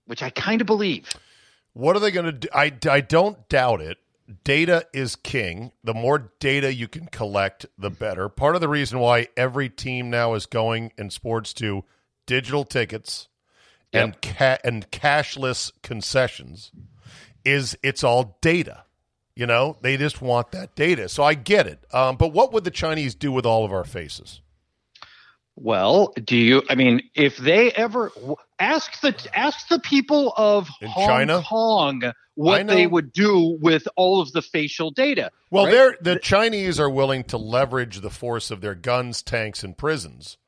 which 0.07 0.23
I 0.23 0.31
kind 0.31 0.61
of 0.61 0.67
believe. 0.67 1.09
What 1.73 1.97
are 1.97 2.01
they 2.01 2.11
going 2.11 2.27
to 2.27 2.33
do? 2.33 2.49
I, 2.55 2.73
I 2.91 3.01
don't 3.01 3.49
doubt 3.49 3.81
it. 3.81 3.99
Data 4.45 4.87
is 4.93 5.17
king. 5.17 5.73
The 5.83 5.95
more 5.95 6.33
data 6.39 6.73
you 6.73 6.89
can 6.89 7.07
collect, 7.07 7.67
the 7.79 7.91
better. 7.91 8.29
Part 8.29 8.55
of 8.55 8.61
the 8.61 8.69
reason 8.69 8.99
why 8.99 9.29
every 9.37 9.69
team 9.69 10.11
now 10.11 10.35
is 10.35 10.47
going 10.47 10.93
in 10.97 11.11
sports 11.11 11.53
to 11.55 11.85
digital 12.27 12.65
tickets 12.65 13.29
and 13.93 14.21
ca- 14.23 14.59
and 14.65 14.91
cashless 14.91 15.71
concessions 15.83 16.73
is 17.45 17.77
it's 17.83 18.05
all 18.05 18.39
data. 18.41 18.85
You 19.35 19.47
know, 19.47 19.77
they 19.81 19.97
just 19.97 20.21
want 20.21 20.53
that 20.53 20.75
data. 20.75 21.09
So 21.09 21.23
I 21.25 21.35
get 21.35 21.67
it. 21.67 21.85
Um, 21.95 22.17
but 22.17 22.33
what 22.35 22.53
would 22.53 22.65
the 22.65 22.71
Chinese 22.71 23.15
do 23.15 23.33
with 23.33 23.47
all 23.47 23.65
of 23.65 23.73
our 23.73 23.85
faces? 23.85 24.41
Well, 25.57 26.13
do 26.25 26.37
you? 26.37 26.63
I 26.71 26.75
mean, 26.75 27.03
if 27.15 27.37
they 27.37 27.71
ever 27.73 28.11
ask 28.59 29.01
the 29.01 29.15
ask 29.35 29.69
the 29.69 29.81
people 29.81 30.33
of 30.37 30.69
In 30.81 30.89
Hong 30.89 31.07
China? 31.07 31.43
Kong 31.47 32.13
what 32.35 32.67
they 32.67 32.87
would 32.87 33.13
do 33.13 33.59
with 33.61 33.87
all 33.95 34.23
of 34.23 34.33
the 34.33 34.41
facial 34.41 34.91
data. 34.91 35.31
Well, 35.51 35.65
right? 35.67 35.71
they're 35.71 35.97
the 36.01 36.19
Chinese 36.19 36.81
are 36.81 36.89
willing 36.89 37.25
to 37.25 37.37
leverage 37.37 38.01
the 38.01 38.09
force 38.09 38.51
of 38.51 38.63
their 38.63 38.75
guns, 38.75 39.23
tanks, 39.23 39.63
and 39.63 39.77
prisons 39.77 40.39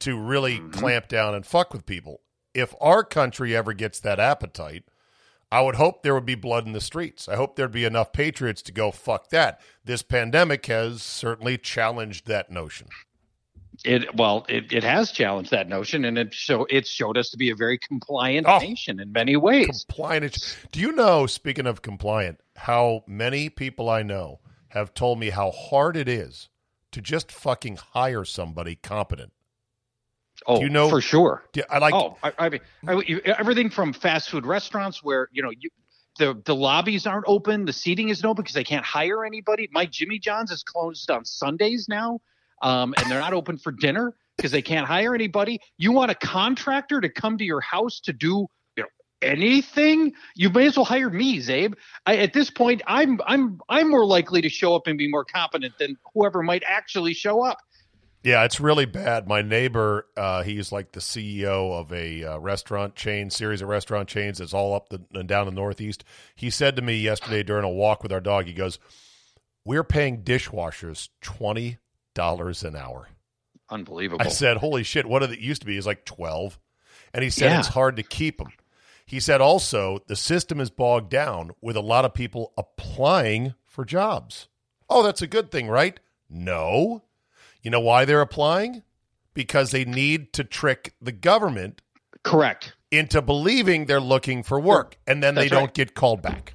to 0.00 0.16
really 0.16 0.58
Mm-hmm. 0.58 0.70
clamp 0.70 1.08
down 1.08 1.34
and 1.34 1.44
fuck 1.44 1.72
with 1.72 1.86
people. 1.86 2.20
If 2.52 2.74
our 2.80 3.02
country 3.02 3.56
ever 3.56 3.72
gets 3.72 3.98
that 4.00 4.20
appetite, 4.20 4.84
I 5.54 5.60
would 5.60 5.76
hope 5.76 6.02
there 6.02 6.14
would 6.14 6.26
be 6.26 6.34
blood 6.34 6.66
in 6.66 6.72
the 6.72 6.80
streets. 6.80 7.28
I 7.28 7.36
hope 7.36 7.54
there'd 7.54 7.70
be 7.70 7.84
enough 7.84 8.12
patriots 8.12 8.60
to 8.62 8.72
go 8.72 8.90
fuck 8.90 9.30
that. 9.30 9.60
This 9.84 10.02
pandemic 10.02 10.66
has 10.66 11.00
certainly 11.00 11.58
challenged 11.58 12.26
that 12.26 12.50
notion. 12.50 12.88
It 13.84 14.16
well, 14.16 14.46
it, 14.48 14.72
it 14.72 14.82
has 14.82 15.12
challenged 15.12 15.52
that 15.52 15.68
notion, 15.68 16.04
and 16.06 16.18
it 16.18 16.34
show 16.34 16.66
it 16.70 16.88
showed 16.88 17.16
us 17.16 17.30
to 17.30 17.36
be 17.36 17.50
a 17.50 17.54
very 17.54 17.78
compliant 17.78 18.48
Oh. 18.48 18.58
nation 18.58 18.98
in 18.98 19.12
many 19.12 19.36
ways. 19.36 19.84
Compliant. 19.86 20.56
Do 20.72 20.80
you 20.80 20.90
know, 20.90 21.26
speaking 21.26 21.68
of 21.68 21.82
compliant, 21.82 22.40
how 22.56 23.04
many 23.06 23.48
people 23.48 23.88
I 23.88 24.02
know 24.02 24.40
have 24.70 24.92
told 24.92 25.20
me 25.20 25.30
how 25.30 25.52
hard 25.52 25.96
it 25.96 26.08
is 26.08 26.48
to 26.90 27.00
just 27.00 27.30
fucking 27.30 27.76
hire 27.92 28.24
somebody 28.24 28.74
competent? 28.74 29.32
Oh, 30.46 30.60
you 30.60 30.68
know- 30.68 30.88
for 30.88 31.00
sure. 31.00 31.44
Do- 31.52 31.62
I 31.70 31.78
like 31.78 31.94
oh, 31.94 32.16
I, 32.22 32.32
I 32.38 32.48
mean, 32.48 32.60
I, 32.86 33.20
everything 33.38 33.70
from 33.70 33.92
fast 33.92 34.30
food 34.30 34.46
restaurants 34.46 35.02
where 35.02 35.28
you 35.32 35.42
know 35.42 35.50
you, 35.50 35.70
the 36.18 36.40
the 36.44 36.54
lobbies 36.54 37.06
aren't 37.06 37.24
open, 37.26 37.64
the 37.64 37.72
seating 37.72 38.08
isn't 38.08 38.24
open 38.24 38.42
because 38.42 38.54
they 38.54 38.64
can't 38.64 38.84
hire 38.84 39.24
anybody. 39.24 39.68
My 39.72 39.86
Jimmy 39.86 40.18
John's 40.18 40.50
is 40.50 40.62
closed 40.62 41.10
on 41.10 41.24
Sundays 41.24 41.86
now, 41.88 42.20
um, 42.62 42.94
and 42.98 43.10
they're 43.10 43.20
not 43.20 43.32
open 43.32 43.58
for 43.58 43.72
dinner 43.72 44.14
because 44.36 44.52
they 44.52 44.62
can't 44.62 44.86
hire 44.86 45.14
anybody. 45.14 45.60
You 45.78 45.92
want 45.92 46.10
a 46.10 46.14
contractor 46.14 47.00
to 47.00 47.08
come 47.08 47.38
to 47.38 47.44
your 47.44 47.60
house 47.60 48.00
to 48.00 48.12
do 48.12 48.46
you 48.76 48.82
know 48.82 48.88
anything? 49.22 50.12
You 50.34 50.50
may 50.50 50.66
as 50.66 50.76
well 50.76 50.84
hire 50.84 51.10
me, 51.10 51.38
Zabe. 51.38 51.74
I, 52.06 52.16
at 52.18 52.32
this 52.32 52.50
point, 52.50 52.82
I'm 52.86 53.20
I'm 53.26 53.60
I'm 53.68 53.90
more 53.90 54.04
likely 54.06 54.42
to 54.42 54.48
show 54.48 54.74
up 54.74 54.86
and 54.86 54.98
be 54.98 55.08
more 55.08 55.24
competent 55.24 55.78
than 55.78 55.96
whoever 56.12 56.42
might 56.42 56.62
actually 56.66 57.14
show 57.14 57.44
up. 57.44 57.58
Yeah, 58.24 58.42
it's 58.44 58.58
really 58.58 58.86
bad. 58.86 59.28
My 59.28 59.42
neighbor, 59.42 60.06
uh, 60.16 60.42
he's 60.42 60.72
like 60.72 60.92
the 60.92 61.00
CEO 61.00 61.78
of 61.78 61.92
a 61.92 62.24
uh, 62.24 62.38
restaurant 62.38 62.94
chain, 62.94 63.28
series 63.28 63.60
of 63.60 63.68
restaurant 63.68 64.08
chains 64.08 64.38
that's 64.38 64.54
all 64.54 64.74
up 64.74 64.88
the, 64.88 65.02
and 65.12 65.28
down 65.28 65.44
the 65.44 65.52
Northeast. 65.52 66.04
He 66.34 66.48
said 66.48 66.74
to 66.76 66.82
me 66.82 66.96
yesterday 66.96 67.42
during 67.42 67.64
a 67.64 67.70
walk 67.70 68.02
with 68.02 68.12
our 68.12 68.20
dog, 68.22 68.46
he 68.46 68.54
goes, 68.54 68.78
We're 69.66 69.84
paying 69.84 70.22
dishwashers 70.22 71.10
$20 71.22 72.64
an 72.64 72.76
hour. 72.76 73.08
Unbelievable. 73.68 74.24
I 74.24 74.30
said, 74.30 74.56
Holy 74.56 74.84
shit, 74.84 75.04
what 75.04 75.18
did 75.18 75.30
it 75.32 75.38
used 75.40 75.60
to 75.60 75.66
be? 75.66 75.74
He's 75.74 75.86
like 75.86 76.06
12. 76.06 76.58
And 77.12 77.22
he 77.22 77.28
said 77.28 77.50
Yeah. 77.50 77.58
it's 77.58 77.68
hard 77.68 77.96
to 77.96 78.02
keep 78.02 78.38
them. 78.38 78.48
He 79.04 79.20
said 79.20 79.42
also 79.42 79.98
the 80.06 80.16
system 80.16 80.60
is 80.60 80.70
bogged 80.70 81.10
down 81.10 81.50
with 81.60 81.76
a 81.76 81.80
lot 81.82 82.06
of 82.06 82.14
people 82.14 82.54
applying 82.56 83.52
for 83.66 83.84
jobs. 83.84 84.48
Oh, 84.88 85.02
that's 85.02 85.20
a 85.20 85.26
good 85.26 85.50
thing, 85.50 85.68
right? 85.68 86.00
No. 86.30 87.02
You 87.64 87.70
know 87.70 87.80
why 87.80 88.04
they're 88.04 88.20
applying? 88.20 88.82
Because 89.32 89.72
they 89.72 89.84
need 89.84 90.32
to 90.34 90.44
trick 90.44 90.94
the 91.00 91.10
government 91.10 91.80
Correct. 92.22 92.74
into 92.92 93.22
believing 93.22 93.86
they're 93.86 94.00
looking 94.00 94.42
for 94.42 94.60
work 94.60 94.98
and 95.06 95.22
then 95.22 95.34
they 95.34 95.48
don't 95.48 95.64
right. 95.64 95.74
get 95.74 95.94
called 95.94 96.22
back. 96.22 96.54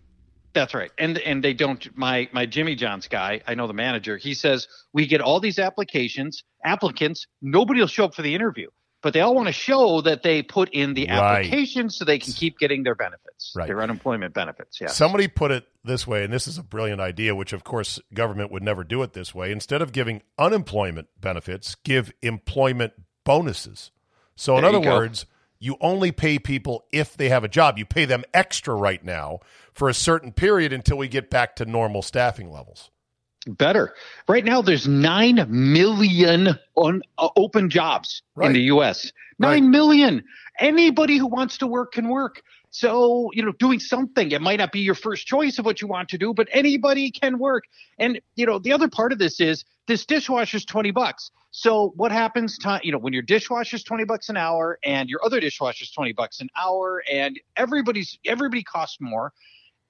That's 0.54 0.74
right. 0.74 0.92
And 0.98 1.18
and 1.20 1.44
they 1.44 1.54
don't 1.54 1.86
my 1.98 2.30
my 2.32 2.46
Jimmy 2.46 2.75
John's 2.75 3.08
guy, 3.08 3.42
I 3.48 3.56
know 3.56 3.68
the 3.68 3.74
manager, 3.74 4.18
he 4.18 4.34
says 4.34 4.68
we 4.94 5.08
get 5.08 5.20
all 5.20 5.39
these 5.39 5.60
applications, 5.60 6.44
applicants, 6.63 7.28
nobody 7.42 7.80
will 7.80 7.88
show 7.88 8.06
up 8.06 8.16
for 8.16 8.22
the 8.22 8.34
interview. 8.36 8.70
But 9.01 9.13
they 9.13 9.22
all 9.22 9.34
want 9.34 9.48
to 9.48 9.53
show 9.53 10.01
that 10.01 10.24
they 10.24 10.44
put 10.44 10.70
in 10.72 10.94
the 10.94 11.08
Right. 11.08 11.39
application 11.46 11.89
so 11.89 12.03
they 12.03 12.20
can 12.20 12.34
keep 12.34 12.60
getting 12.60 12.84
their 12.84 12.96
benefits, 12.96 13.53
Right. 13.56 13.68
their 13.68 13.82
unemployment 13.82 14.34
benefits. 14.34 14.82
Yeah. 14.82 14.88
Somebody 14.88 15.27
put 15.29 15.51
it 15.51 15.65
this 15.86 16.06
way, 16.06 16.25
and 16.25 16.34
this 16.34 16.48
is 16.48 16.58
a 16.58 16.63
brilliant 16.63 17.00
idea, 17.00 17.34
which 17.34 17.53
of 17.53 17.63
course 17.63 18.00
government 18.13 18.51
would 18.51 18.63
never 18.63 18.84
do 18.84 19.01
it 19.03 19.13
this 19.13 19.34
way. 19.34 19.51
Instead 19.51 19.82
of 19.82 19.94
giving 19.94 20.22
unemployment 20.38 21.08
benefits, 21.20 21.75
give 21.75 22.12
employment 22.22 22.94
bonuses. 23.24 23.91
So, 24.36 24.58
in 24.58 24.65
other 24.65 24.79
you 24.79 24.89
words, 24.89 25.25
you 25.60 25.77
only 25.82 26.12
pay 26.12 26.39
people 26.39 26.86
if 26.91 27.15
they 27.15 27.29
have 27.29 27.44
a 27.44 27.50
job. 27.50 27.77
You 27.77 27.86
pay 27.86 28.06
them 28.06 28.24
extra 28.34 28.74
right 28.74 29.03
now 29.03 29.39
for 29.74 29.88
a 29.89 29.94
certain 29.94 30.32
period 30.34 30.74
until 30.74 30.98
we 30.98 31.08
get 31.08 31.29
back 31.29 31.56
to 31.58 31.65
normal 31.65 32.01
staffing 32.01 32.50
levels. 32.51 32.89
Better. 33.58 33.94
Right 34.27 34.46
now, 34.46 34.62
there's 34.62 34.88
nine 34.88 35.46
million 35.50 36.50
on 36.75 37.01
uh, 37.18 37.29
open 37.36 37.70
jobs 37.70 38.22
Right. 38.36 38.48
in 38.48 38.53
the 38.53 38.62
U.S. 38.62 39.12
Nine 39.39 39.72
million. 39.72 40.24
Anybody 40.60 41.18
who 41.18 41.27
wants 41.27 41.58
to 41.60 41.68
work 41.68 41.94
can 41.94 42.10
work. 42.10 42.41
So 42.72 43.32
you 43.34 43.44
know, 43.44 43.51
doing 43.53 43.79
something. 43.79 44.32
It 44.32 44.41
might 44.41 44.60
not 44.60 44.72
be 44.72 44.82
your 44.82 44.96
first 44.96 45.25
choice 45.25 45.58
of 45.58 45.65
what 45.65 45.82
you 45.82 45.88
want 45.88 46.10
to 46.10 46.18
do, 46.18 46.34
but 46.34 46.48
anybody 46.51 47.10
can 47.10 47.39
work. 47.39 47.63
And 47.98 48.22
you 48.36 48.46
know, 48.46 48.60
the 48.60 48.74
other 48.74 48.88
part 48.88 49.12
of 49.12 49.18
this 49.20 49.39
is 49.39 49.65
this 49.88 50.06
dishwasher's 50.06 50.65
twenty 50.65 50.91
bucks. 50.91 51.32
So 51.51 51.94
what 51.96 52.12
happens? 52.12 52.58
To, 52.60 52.79
you 52.84 52.91
know, 52.91 53.00
when 53.00 53.13
your 53.13 53.24
dishwasher's 53.24 53.84
twenty 53.84 54.03
bucks 54.03 54.29
an 54.29 54.38
hour 54.38 54.77
and 54.84 55.10
your 55.10 55.20
other 55.25 55.39
dishwasher's 55.39 55.89
twenty 55.91 56.12
bucks 56.13 56.41
an 56.41 56.50
hour, 56.56 57.01
and 57.12 57.39
everybody's 57.56 58.20
everybody 58.25 58.63
costs 58.63 58.98
more 59.01 59.34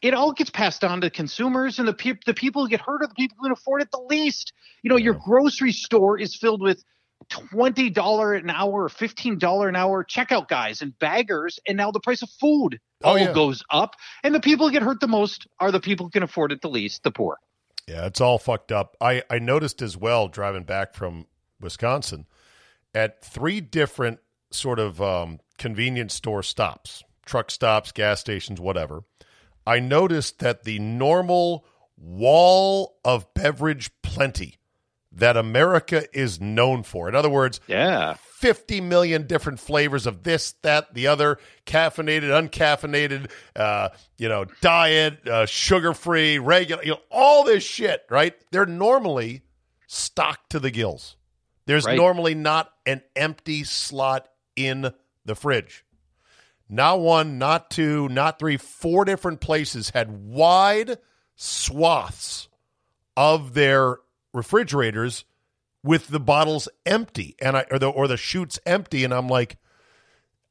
it 0.02 0.14
all 0.14 0.32
gets 0.32 0.50
passed 0.50 0.84
on 0.84 1.02
to 1.02 1.10
consumers 1.10 1.80
and 1.80 1.88
the 1.88 1.94
peop 1.94 2.24
the 2.26 2.34
people 2.34 2.64
who 2.64 2.70
get 2.70 2.82
hurt 2.82 3.04
are 3.04 3.08
the 3.08 3.16
people 3.16 3.38
who 3.40 3.48
can 3.48 3.52
afford 3.54 3.82
it 3.82 3.90
the 3.92 4.00
least. 4.00 4.54
You 4.84 4.90
know, 4.90 4.98
your 4.98 5.14
grocery 5.14 5.72
store 5.72 6.18
is 6.20 6.36
filled 6.36 6.62
with 6.62 6.84
twenty 7.30 7.90
dollar 7.90 8.34
an 8.34 8.50
hour 8.50 8.84
or 8.86 8.90
fifteen 8.90 9.38
dollar 9.38 9.68
an 9.68 9.76
hour 9.76 10.04
checkout 10.06 10.48
guys 10.48 10.82
and 10.82 10.98
baggers, 11.00 11.60
and 11.68 11.78
now 11.78 11.92
the 11.92 12.00
price 12.00 12.22
of 12.22 12.30
food 12.40 12.80
Oh, 13.04 13.12
all 13.12 13.18
yeah. 13.18 13.32
goes 13.34 13.64
up. 13.70 13.96
And 14.24 14.36
the 14.36 14.40
people 14.42 14.68
who 14.68 14.74
get 14.74 14.82
hurt 14.84 15.00
the 15.00 15.08
most 15.08 15.48
are 15.60 15.72
the 15.72 15.80
people 15.80 16.06
who 16.08 16.10
can 16.10 16.24
afford 16.24 16.52
it 16.52 16.62
the 16.62 16.70
least, 16.70 17.04
the 17.04 17.12
poor. 17.12 17.38
Yeah, 17.88 18.06
it's 18.06 18.20
all 18.20 18.38
fucked 18.38 18.72
up. 18.74 18.98
I, 19.00 19.24
I 19.30 19.40
noticed 19.40 19.82
as 19.82 19.96
well 19.96 20.28
driving 20.28 20.64
back 20.64 20.94
from 20.94 21.26
Wisconsin 21.62 22.26
at 22.94 23.24
three 23.24 23.62
different 23.62 24.20
sort 24.52 24.80
of 24.80 25.02
um, 25.02 25.40
convenience 25.58 26.14
store 26.14 26.44
stops, 26.44 27.04
truck 27.26 27.50
stops, 27.52 27.92
gas 27.94 28.20
stations, 28.20 28.60
whatever. 28.60 29.04
I 29.66 29.80
noticed 29.80 30.40
that 30.40 30.64
the 30.64 30.80
normal 30.80 31.66
wall 31.98 32.98
of 33.04 33.34
beverage 33.34 33.92
plenty 34.02 34.56
that 35.12 35.36
America 35.36 36.06
is 36.18 36.40
known 36.40 36.84
for. 36.84 37.10
In 37.10 37.16
other 37.16 37.30
words, 37.30 37.60
Yeah. 37.68 38.16
50 38.38 38.80
million 38.80 39.28
different 39.28 39.60
flavors 39.60 40.08
of 40.08 40.24
this, 40.24 40.54
that, 40.62 40.94
the 40.94 41.08
other, 41.08 41.38
caffeinated, 41.66 42.30
uncaffeinated, 42.30 43.30
uh, 43.56 43.90
you 44.18 44.30
know, 44.30 44.46
diet, 44.62 45.28
uh, 45.28 45.46
sugar 45.46 45.94
free, 45.94 46.38
regular, 46.40 46.82
you 46.84 46.92
know, 46.92 47.02
all 47.12 47.44
this 47.44 47.64
shit, 47.66 48.06
right? 48.10 48.34
They're 48.52 48.66
normally 48.66 49.42
stocked 49.88 50.52
to 50.52 50.60
the 50.60 50.72
gills. 50.72 51.18
There's 51.66 51.86
Right. 51.86 51.98
normally 51.98 52.34
not 52.34 52.72
an 52.86 53.02
empty 53.16 53.64
slot 53.66 54.30
in 54.56 54.94
the 55.26 55.36
fridge. 55.36 55.84
Not 56.70 57.00
one, 57.00 57.40
not 57.40 57.72
two, 57.72 58.08
not 58.10 58.38
three, 58.38 58.58
four 58.58 59.04
different 59.04 59.42
places 59.42 59.90
had 59.90 60.12
wide 60.12 61.00
swaths 61.36 62.48
of 63.18 63.54
their 63.54 63.98
refrigerators 64.34 65.26
with 65.84 66.08
the 66.08 66.20
bottles 66.20 66.68
empty 66.86 67.36
and 67.42 67.58
I 67.58 67.66
or 67.72 67.80
the 67.80 67.88
or 67.88 68.08
the 68.08 68.18
chutes 68.18 68.60
empty 68.66 69.04
and 69.04 69.14
I'm 69.14 69.28
like 69.28 69.58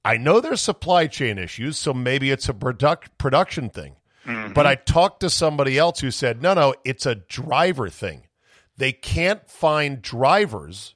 I 0.04 0.16
know 0.16 0.40
there's 0.40 0.60
supply 0.60 1.06
chain 1.06 1.38
issues 1.38 1.78
so 1.78 1.92
maybe 1.92 2.30
it's 2.30 2.48
a 2.48 2.54
product 2.54 3.16
production 3.18 3.68
thing. 3.68 3.96
Mm-hmm. 4.26 4.54
But 4.54 4.66
I 4.66 4.74
talked 4.74 5.20
to 5.20 5.30
somebody 5.30 5.78
else 5.78 6.00
who 6.00 6.10
said 6.10 6.42
no 6.42 6.54
no 6.54 6.74
it's 6.84 7.06
a 7.06 7.16
driver 7.16 7.88
thing. 7.88 8.26
They 8.76 8.92
can't 8.92 9.48
find 9.48 10.00
drivers 10.00 10.94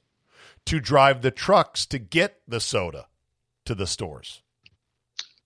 to 0.65 0.79
drive 0.79 1.21
the 1.21 1.31
trucks 1.31 1.85
to 1.87 1.99
get 1.99 2.41
the 2.47 2.59
soda 2.59 3.07
to 3.65 3.75
the 3.75 3.87
stores. 3.87 4.41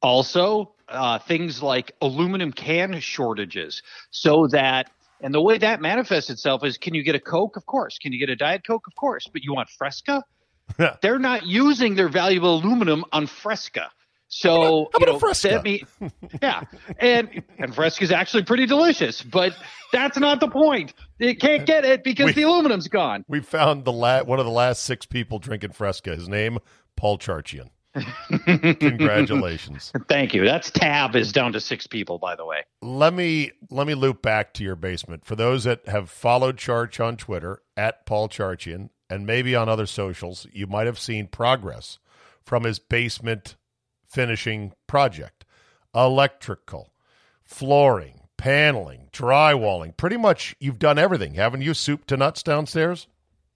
Also, 0.01 0.73
uh, 0.89 1.19
things 1.19 1.61
like 1.61 1.91
aluminum 2.01 2.51
can 2.51 2.99
shortages, 2.99 3.81
so 4.11 4.47
that 4.47 4.91
and 5.21 5.33
the 5.33 5.41
way 5.41 5.57
that 5.57 5.81
manifests 5.81 6.29
itself 6.29 6.63
is: 6.63 6.77
can 6.77 6.93
you 6.93 7.03
get 7.03 7.15
a 7.15 7.19
Coke? 7.19 7.57
Of 7.57 7.65
course. 7.65 7.97
Can 7.97 8.13
you 8.13 8.19
get 8.19 8.29
a 8.29 8.35
Diet 8.35 8.61
Coke? 8.65 8.85
Of 8.87 8.95
course. 8.95 9.27
But 9.31 9.43
you 9.43 9.53
want 9.53 9.69
Fresca? 9.69 10.23
They're 11.01 11.17
not 11.19 11.45
using 11.45 11.95
their 11.95 12.09
valuable 12.09 12.55
aluminum 12.57 13.05
on 13.11 13.25
Fresca. 13.25 13.89
So 14.29 14.51
How 14.51 14.67
you 14.67 14.85
about 14.97 15.09
a 15.09 15.11
know, 15.13 15.19
Fresca? 15.19 15.61
me, 15.63 15.83
yeah, 16.43 16.63
and 16.99 17.41
and 17.57 17.73
Fresca 17.73 18.03
is 18.03 18.11
actually 18.11 18.43
pretty 18.43 18.65
delicious, 18.65 19.21
but 19.21 19.53
that's 19.93 20.17
not 20.19 20.41
the 20.41 20.49
point. 20.49 20.93
They 21.17 21.33
can't 21.33 21.65
get 21.65 21.85
it 21.85 22.03
because 22.03 22.25
We- 22.27 22.33
the 22.33 22.43
aluminum's 22.43 22.89
gone. 22.89 23.23
We 23.29 23.39
found 23.39 23.85
the 23.85 23.93
la- 23.93 24.23
one 24.23 24.39
of 24.39 24.45
the 24.45 24.51
last 24.51 24.83
six 24.83 25.05
people 25.05 25.39
drinking 25.39 25.71
Fresca. 25.71 26.13
His 26.15 26.27
name 26.27 26.59
Paul 26.97 27.17
Charchian. 27.17 27.69
Congratulations. 28.45 29.91
Thank 30.07 30.33
you. 30.33 30.43
That's 30.45 30.71
tab 30.71 31.15
is 31.15 31.31
down 31.31 31.53
to 31.53 31.59
six 31.59 31.87
people, 31.87 32.17
by 32.17 32.35
the 32.35 32.45
way. 32.45 32.63
let 32.81 33.13
me 33.13 33.51
let 33.69 33.87
me 33.87 33.93
loop 33.95 34.21
back 34.21 34.53
to 34.55 34.63
your 34.63 34.75
basement. 34.75 35.25
For 35.25 35.35
those 35.35 35.63
that 35.65 35.87
have 35.87 36.09
followed 36.09 36.57
Charch 36.57 37.03
on 37.03 37.17
Twitter 37.17 37.61
at 37.75 38.05
Paul 38.05 38.29
Charchian 38.29 38.89
and 39.09 39.25
maybe 39.25 39.55
on 39.55 39.69
other 39.69 39.85
socials, 39.85 40.47
you 40.51 40.67
might 40.67 40.85
have 40.87 40.99
seen 40.99 41.27
progress 41.27 41.99
from 42.43 42.63
his 42.63 42.79
basement 42.79 43.55
finishing 44.07 44.73
project. 44.87 45.45
Electrical, 45.95 46.93
flooring, 47.43 48.21
paneling, 48.37 49.09
drywalling. 49.11 49.95
Pretty 49.97 50.17
much 50.17 50.55
you've 50.59 50.79
done 50.79 50.97
everything, 50.99 51.33
haven't 51.33 51.61
you? 51.61 51.73
Soup 51.73 52.05
to 52.05 52.17
nuts 52.17 52.43
downstairs? 52.43 53.07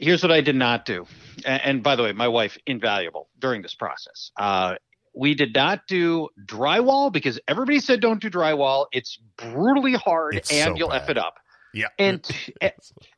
Here's 0.02 0.24
what 0.24 0.32
I 0.32 0.42
did 0.42 0.56
not 0.56 0.86
do. 0.86 1.06
And, 1.46 1.62
and 1.64 1.84
by 1.84 1.96
the 1.96 2.04
way, 2.04 2.12
my 2.12 2.28
wife 2.28 2.58
invaluable 2.66 3.30
during 3.40 3.62
this 3.62 3.76
process. 3.76 4.32
Uh, 4.38 4.76
we 5.16 5.36
did 5.36 5.54
not 5.54 5.88
do 5.88 6.30
drywall 6.46 7.12
because 7.12 7.40
everybody 7.48 7.80
said 7.80 8.02
don't 8.02 8.22
do 8.22 8.30
drywall. 8.30 8.88
It's 8.92 9.18
brutally 9.38 9.94
hard 9.94 10.36
It's 10.36 10.52
and 10.52 10.72
so 10.72 10.76
you'll 10.76 10.90
bad. 10.90 11.04
f 11.04 11.10
it 11.10 11.18
up. 11.18 11.36
Yeah. 11.74 11.88
And 12.00 12.26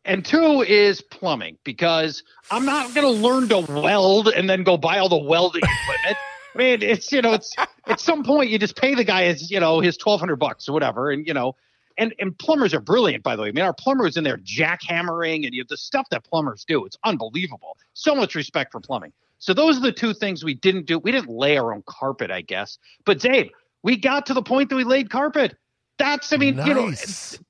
and 0.06 0.26
two 0.26 0.62
is 0.62 1.02
plumbing 1.02 1.58
because 1.64 2.24
I'm 2.52 2.66
not 2.66 2.94
going 2.94 3.08
to 3.08 3.22
learn 3.28 3.48
to 3.50 3.60
weld 3.82 4.28
and 4.28 4.50
then 4.50 4.64
go 4.64 4.78
buy 4.78 5.00
all 5.00 5.10
the 5.10 5.18
welding 5.18 5.62
equipment. 5.64 6.18
I 6.54 6.58
mean, 6.58 6.84
it's 6.84 7.12
you 7.12 7.22
know, 7.22 7.34
it's 7.34 7.56
at 7.88 8.00
some 8.00 8.24
point 8.24 8.50
you 8.52 8.60
just 8.60 8.76
pay 8.76 8.94
the 8.94 9.04
guy 9.04 9.26
his 9.26 9.50
you 9.50 9.60
know 9.60 9.80
his 9.80 9.98
twelve 9.98 10.20
hundred 10.20 10.36
bucks 10.36 10.70
or 10.70 10.74
whatever, 10.74 11.10
and 11.10 11.26
you 11.26 11.34
know, 11.34 11.56
and 11.98 12.14
and 12.20 12.38
plumbers 12.38 12.74
are 12.74 12.80
brilliant 12.80 13.24
by 13.24 13.36
the 13.36 13.42
way. 13.44 13.50
I 13.50 13.52
mean, 13.52 13.66
our 13.66 13.74
plumbers 13.74 14.18
in 14.18 14.24
there 14.24 14.38
jackhammering 14.38 15.46
and 15.46 15.54
you 15.54 15.62
know, 15.62 15.66
the 15.70 15.78
stuff 15.78 16.08
that 16.12 16.24
plumbers 16.24 16.66
do, 16.66 16.86
it's 16.86 16.98
unbelievable. 17.04 17.78
So 17.94 18.16
much 18.16 18.36
respect 18.36 18.72
for 18.72 18.80
plumbing. 18.80 19.14
So 19.40 19.54
those 19.54 19.78
are 19.78 19.82
the 19.82 19.92
two 19.92 20.14
things 20.14 20.44
we 20.44 20.54
didn't 20.54 20.86
do. 20.86 21.00
We 21.00 21.12
didn't 21.12 21.30
lay 21.30 21.58
our 21.58 21.74
own 21.74 21.84
carpet, 21.86 22.32
I 22.32 22.42
guess. 22.42 22.78
But 23.06 23.20
Dave, 23.20 23.52
we 23.84 23.98
got 23.98 24.26
to 24.28 24.34
the 24.34 24.42
point 24.42 24.70
that 24.70 24.76
we 24.76 24.86
laid 24.86 25.10
carpet. 25.10 25.58
That's 26.00 26.32
I 26.34 26.38
mean, 26.38 26.58
you 26.66 26.74
know, 26.74 26.92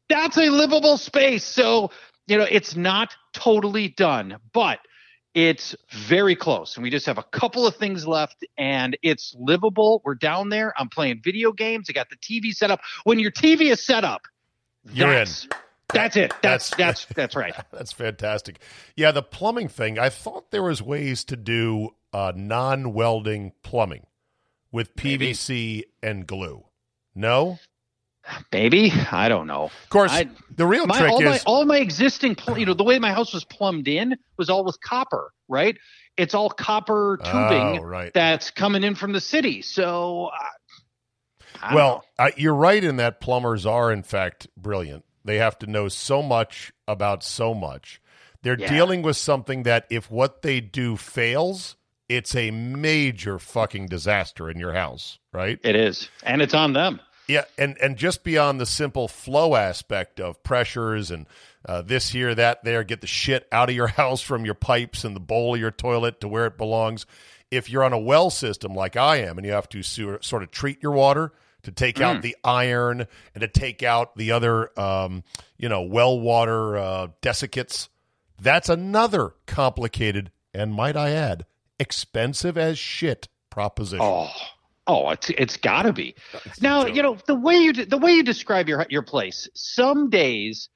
that's 0.10 0.38
a 0.38 0.49
livable 0.49 0.97
space. 0.97 1.43
So, 1.43 1.91
you 2.27 2.38
know, 2.38 2.47
it's 2.49 2.75
not 2.75 3.15
totally 3.34 3.89
done, 3.89 4.38
but 4.53 4.79
it's 5.34 5.75
very 5.91 6.36
close. 6.36 6.75
And 6.75 6.84
we 6.84 6.89
just 6.89 7.06
have 7.06 7.17
a 7.17 7.23
couple 7.23 7.65
of 7.65 7.75
things 7.75 8.06
left 8.06 8.45
and 8.58 8.97
it's 9.01 9.36
livable. 9.39 10.01
We're 10.06 10.15
down 10.15 10.49
there. 10.49 10.73
I'm 10.77 10.89
playing 10.89 11.21
video 11.23 11.51
games. 11.51 11.89
I 11.89 11.93
got 11.93 12.10
the 12.10 12.17
TV 12.17 12.53
set 12.53 12.69
up. 12.69 12.82
When 13.03 13.19
your 13.19 13.32
TV 13.32 13.71
is 13.71 13.84
set 13.84 14.03
up, 14.03 14.23
You're 14.91 15.10
in. 15.10 15.15
that's, 15.19 15.48
That's 15.93 16.15
it. 16.17 16.34
That's 16.41 16.69
that's 16.76 17.06
that's 17.15 17.36
right. 17.36 17.54
That's 17.72 17.91
fantastic. 17.91 18.60
Yeah, 18.96 19.12
the 19.12 19.22
plumbing 19.24 19.67
thing. 19.69 20.00
I 20.00 20.10
thought 20.10 20.52
there 20.52 20.63
was 20.63 20.82
ways 20.82 21.24
to 21.26 21.36
do 21.36 21.89
uh, 22.12 22.34
non-welding 22.36 23.54
plumbing 23.63 24.08
with 24.72 24.96
PVC 24.96 25.84
and 26.02 26.26
glue. 26.28 26.63
No, 27.15 27.60
Maybe 28.52 28.91
I 29.12 29.28
don't 29.30 29.48
know. 29.48 29.63
of 29.65 29.89
course. 29.89 30.12
I- 30.12 30.30
the 30.56 30.65
real 30.65 30.88
my, 30.88 30.98
trick 30.98 31.12
all 31.12 31.22
my 31.22 31.36
is 31.36 31.43
all 31.46 31.65
my 31.65 31.78
existing, 31.78 32.36
pl- 32.36 32.58
you 32.58 32.65
know, 32.65 32.74
the 32.74 32.84
way 32.84 32.98
my 33.00 33.12
house 33.12 33.34
was 33.34 33.43
plumbed 33.43 33.88
in 33.88 34.15
was 34.38 34.50
all 34.50 34.63
with 34.63 34.80
copper, 34.82 35.32
right? 35.50 35.78
It's 36.15 36.34
all 36.34 36.50
copper 36.50 37.19
tubing 37.24 37.80
Oh, 37.80 37.84
right. 37.84 38.13
that's 38.13 38.50
coming 38.52 38.84
in 38.84 38.96
from 38.96 39.12
the 39.13 39.19
city. 39.22 39.62
So, 39.62 40.28
uh, 40.28 40.46
I 41.63 41.76
well, 41.76 42.06
I, 42.19 42.34
you're 42.38 42.54
right 42.56 42.84
in 42.84 42.97
that 42.97 43.19
plumbers 43.21 43.65
are 43.65 43.91
in 43.91 44.04
fact 44.04 44.47
brilliant. 44.58 45.06
They 45.26 45.38
have 45.38 45.58
to 45.60 45.67
know 45.67 45.88
so 45.88 46.21
much 46.21 46.73
about 46.88 47.23
so 47.23 47.54
much. 47.54 48.02
They're 48.41 48.60
Yeah. 48.60 48.67
dealing 48.69 49.02
with 49.04 49.15
something 49.17 49.63
that 49.63 49.86
if 49.89 50.12
what 50.12 50.41
they 50.41 50.60
do 50.60 50.97
fails, 50.97 51.76
it's 52.10 52.36
a 52.36 52.52
major 52.52 53.39
fucking 53.39 53.88
disaster 53.88 54.49
in 54.49 54.60
your 54.60 54.73
house, 54.73 55.19
right? 55.32 55.60
it 55.63 55.76
is, 55.76 56.10
and 56.23 56.41
it's 56.41 56.54
on 56.54 56.73
them. 56.73 56.99
Yeah, 57.30 57.45
and 57.58 57.78
and 57.82 57.95
just 57.95 58.26
beyond 58.26 58.60
the 58.60 58.65
simple 58.65 59.08
flow 59.08 59.56
aspect 59.56 60.19
of 60.19 60.43
pressures 60.43 61.10
and 61.10 61.26
uh, 61.65 61.82
this 61.82 62.10
here, 62.10 62.36
that 62.36 62.65
there, 62.65 62.84
get 62.84 62.99
the 62.99 63.08
shit 63.08 63.47
out 63.49 63.69
of 63.69 63.76
your 63.76 63.88
house 64.02 64.21
from 64.21 64.43
your 64.43 64.56
pipes 64.56 65.06
and 65.06 65.15
the 65.15 65.21
bowl 65.21 65.56
of 65.56 65.62
your 65.62 65.71
toilet 65.71 66.19
to 66.19 66.28
where 66.28 66.45
it 66.45 66.58
belongs. 66.58 67.06
If 67.49 67.69
you're 67.69 67.86
on 67.86 67.93
a 67.93 67.99
well 67.99 68.30
system 68.30 68.76
like 68.76 68.97
I 68.97 69.17
am, 69.17 69.38
and 69.38 69.45
you 69.47 69.54
have 69.54 69.69
to 69.69 69.82
sort 69.84 70.43
of 70.43 70.52
treat 70.52 70.84
your 70.84 70.91
water 70.91 71.32
to 71.63 71.71
take 71.71 71.99
out 71.99 72.21
the 72.21 72.36
iron 72.43 73.08
and 73.34 73.41
to 73.41 73.47
take 73.47 73.84
out 73.84 74.15
the 74.15 74.32
other, 74.32 74.78
um, 74.80 75.23
you 75.58 75.69
know, 75.69 75.82
well 75.82 76.19
water 76.19 76.78
uh, 76.78 77.08
desiccates, 77.21 77.89
that's 78.39 78.69
another 78.69 79.36
complicated 79.45 80.32
and 80.54 80.73
might 80.73 80.95
I 80.95 81.12
add, 81.12 81.45
expensive 81.80 82.58
as 82.58 82.78
shit 82.78 83.28
proposition. 83.49 83.99
Oh, 84.02 84.32
oh, 84.88 85.10
it's 85.12 85.30
it's 85.30 85.58
got 85.58 85.84
to 85.84 85.93
be. 85.93 86.15
Now, 86.62 86.86
you 86.86 87.02
know 87.02 87.17
the 87.26 87.36
way 87.36 87.56
you 87.56 87.73
de- 87.73 87.86
the 87.86 87.97
way 87.97 88.13
you 88.13 88.23
describe 88.23 88.67
your 88.67 88.86
your 88.89 89.02
place. 89.02 89.49
Some 89.54 90.10
days, 90.10 90.69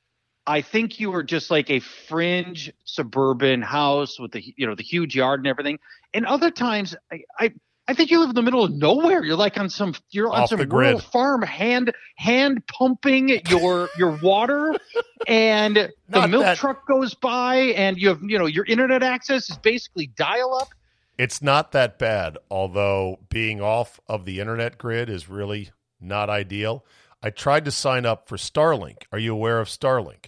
I 0.46 0.62
think 0.62 1.00
you 1.00 1.14
are 1.14 1.24
just 1.24 1.52
like 1.52 1.70
a 1.70 1.80
fringe 1.80 2.72
suburban 2.86 3.62
house 3.62 4.20
with 4.20 4.32
the 4.32 4.44
you 4.56 4.66
know 4.66 4.76
the 4.76 4.84
huge 4.84 5.16
yard 5.16 5.42
and 5.42 5.48
everything. 5.48 5.80
And 6.14 6.26
other 6.26 6.52
times, 6.52 6.96
I. 7.12 7.24
I 7.38 7.54
I 7.90 7.94
think 7.94 8.12
you 8.12 8.20
live 8.20 8.30
in 8.30 8.36
the 8.36 8.42
middle 8.42 8.64
of 8.64 8.72
nowhere. 8.74 9.24
You're 9.24 9.38
like 9.38 9.58
on 9.58 9.70
some 9.70 9.96
you're 10.10 10.30
on 10.30 10.48
some 10.48 10.60
rural 10.60 11.00
farm, 11.00 11.42
hand 11.42 11.94
hand 12.16 12.66
pumping 12.68 13.42
your 13.50 13.90
your 13.98 14.20
water, 14.22 14.76
and 15.28 15.92
the 16.10 16.28
milk 16.28 16.44
that- 16.44 16.58
truck 16.58 16.86
goes 16.86 17.14
by, 17.14 17.56
and 17.56 17.98
you 17.98 18.10
have 18.10 18.22
you 18.22 18.38
know 18.38 18.46
your 18.46 18.66
internet 18.66 19.04
access 19.04 19.50
is 19.50 19.58
basically 19.58 20.08
dial 20.08 20.54
up. 20.56 20.70
It's 21.18 21.42
not 21.42 21.72
that 21.72 21.98
bad, 21.98 22.38
although 22.52 23.20
being 23.30 23.60
off 23.62 24.00
of 24.08 24.26
the 24.26 24.40
internet 24.40 24.78
grid 24.78 25.10
is 25.10 25.28
really 25.30 25.72
not 26.00 26.30
ideal. 26.30 26.86
I 27.24 27.32
tried 27.32 27.66
to 27.66 27.72
sign 27.72 28.06
up 28.06 28.28
for 28.28 28.38
Starlink. 28.38 29.04
Are 29.12 29.18
you 29.18 29.34
aware 29.34 29.60
of 29.60 29.68
Starlink? 29.68 30.26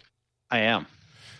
I 0.49 0.61
am. 0.61 0.87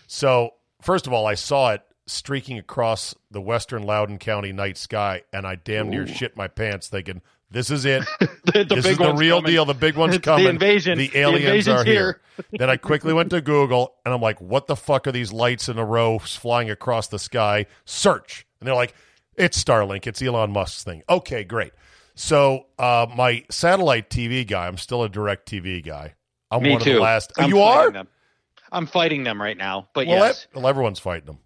So, 0.06 0.50
first 0.80 1.08
of 1.08 1.12
all, 1.12 1.26
I 1.26 1.34
saw 1.34 1.72
it 1.72 1.82
streaking 2.10 2.58
across 2.58 3.14
the 3.30 3.40
western 3.40 3.82
Loudoun 3.82 4.18
County 4.18 4.52
night 4.52 4.76
sky, 4.76 5.22
and 5.32 5.46
I 5.46 5.56
damn 5.56 5.88
near 5.88 6.02
Ooh. 6.02 6.06
shit 6.06 6.36
my 6.36 6.48
pants 6.48 6.88
thinking, 6.88 7.22
this 7.50 7.70
is 7.70 7.84
it. 7.84 8.04
The, 8.44 8.64
the 8.64 8.74
this 8.76 8.86
is 8.86 8.98
the 8.98 9.14
real 9.14 9.36
coming. 9.36 9.52
deal. 9.52 9.64
The 9.64 9.74
big 9.74 9.96
one's 9.96 10.18
coming. 10.22 10.44
The 10.44 10.50
invasion. 10.50 10.98
The 10.98 11.10
aliens 11.14 11.44
invasion's 11.44 11.80
are 11.80 11.84
here. 11.84 12.20
then 12.52 12.68
I 12.68 12.76
quickly 12.76 13.12
went 13.12 13.30
to 13.30 13.40
Google 13.40 13.94
and 14.04 14.12
I'm 14.12 14.20
like, 14.20 14.40
what 14.40 14.66
the 14.66 14.74
fuck 14.74 15.06
are 15.06 15.12
these 15.12 15.32
lights 15.32 15.68
in 15.68 15.78
a 15.78 15.84
row 15.84 16.18
flying 16.18 16.68
across 16.68 17.06
the 17.06 17.18
sky? 17.18 17.66
Search. 17.84 18.44
And 18.58 18.66
they're 18.66 18.74
like, 18.74 18.94
it's 19.36 19.62
Starlink. 19.62 20.06
It's 20.08 20.20
Elon 20.20 20.50
Musk's 20.50 20.82
thing. 20.82 21.02
Okay, 21.08 21.44
great. 21.44 21.72
So 22.16 22.66
uh, 22.78 23.06
my 23.14 23.44
satellite 23.50 24.10
TV 24.10 24.44
guy, 24.44 24.66
I'm 24.66 24.78
still 24.78 25.04
a 25.04 25.08
DirecTV 25.08 25.84
guy. 25.84 26.14
I'm 26.50 26.62
Me 26.62 26.72
one 26.72 26.80
too. 26.80 26.90
of 26.90 26.96
the 26.96 27.02
last. 27.02 27.32
I'm 27.38 27.50
you 27.50 27.56
fighting 27.56 27.78
are? 27.78 27.90
them. 27.92 28.08
I'm 28.72 28.86
fighting 28.86 29.22
them 29.22 29.40
right 29.40 29.56
now. 29.56 29.88
But 29.94 30.06
well, 30.08 30.26
yes, 30.26 30.46
well, 30.54 30.66
everyone's 30.66 30.98
fighting 30.98 31.26
them. 31.26 31.38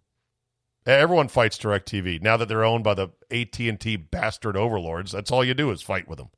Everyone 0.87 1.29
fights 1.29 1.59
DirecTV 1.59 2.21
now 2.23 2.37
that 2.37 2.47
they're 2.49 2.65
owned 2.65 2.85
by 2.85 2.95
the 2.95 3.09
AT 3.31 3.59
and 3.61 3.81
T 3.81 3.97
bastard 3.97 4.57
overlords. 4.57 5.13
That's 5.13 5.31
all 5.31 5.43
you 5.45 5.55
do 5.55 5.71
is 5.71 5.81
fight 5.81 6.07
with 6.07 6.19
them. 6.19 6.29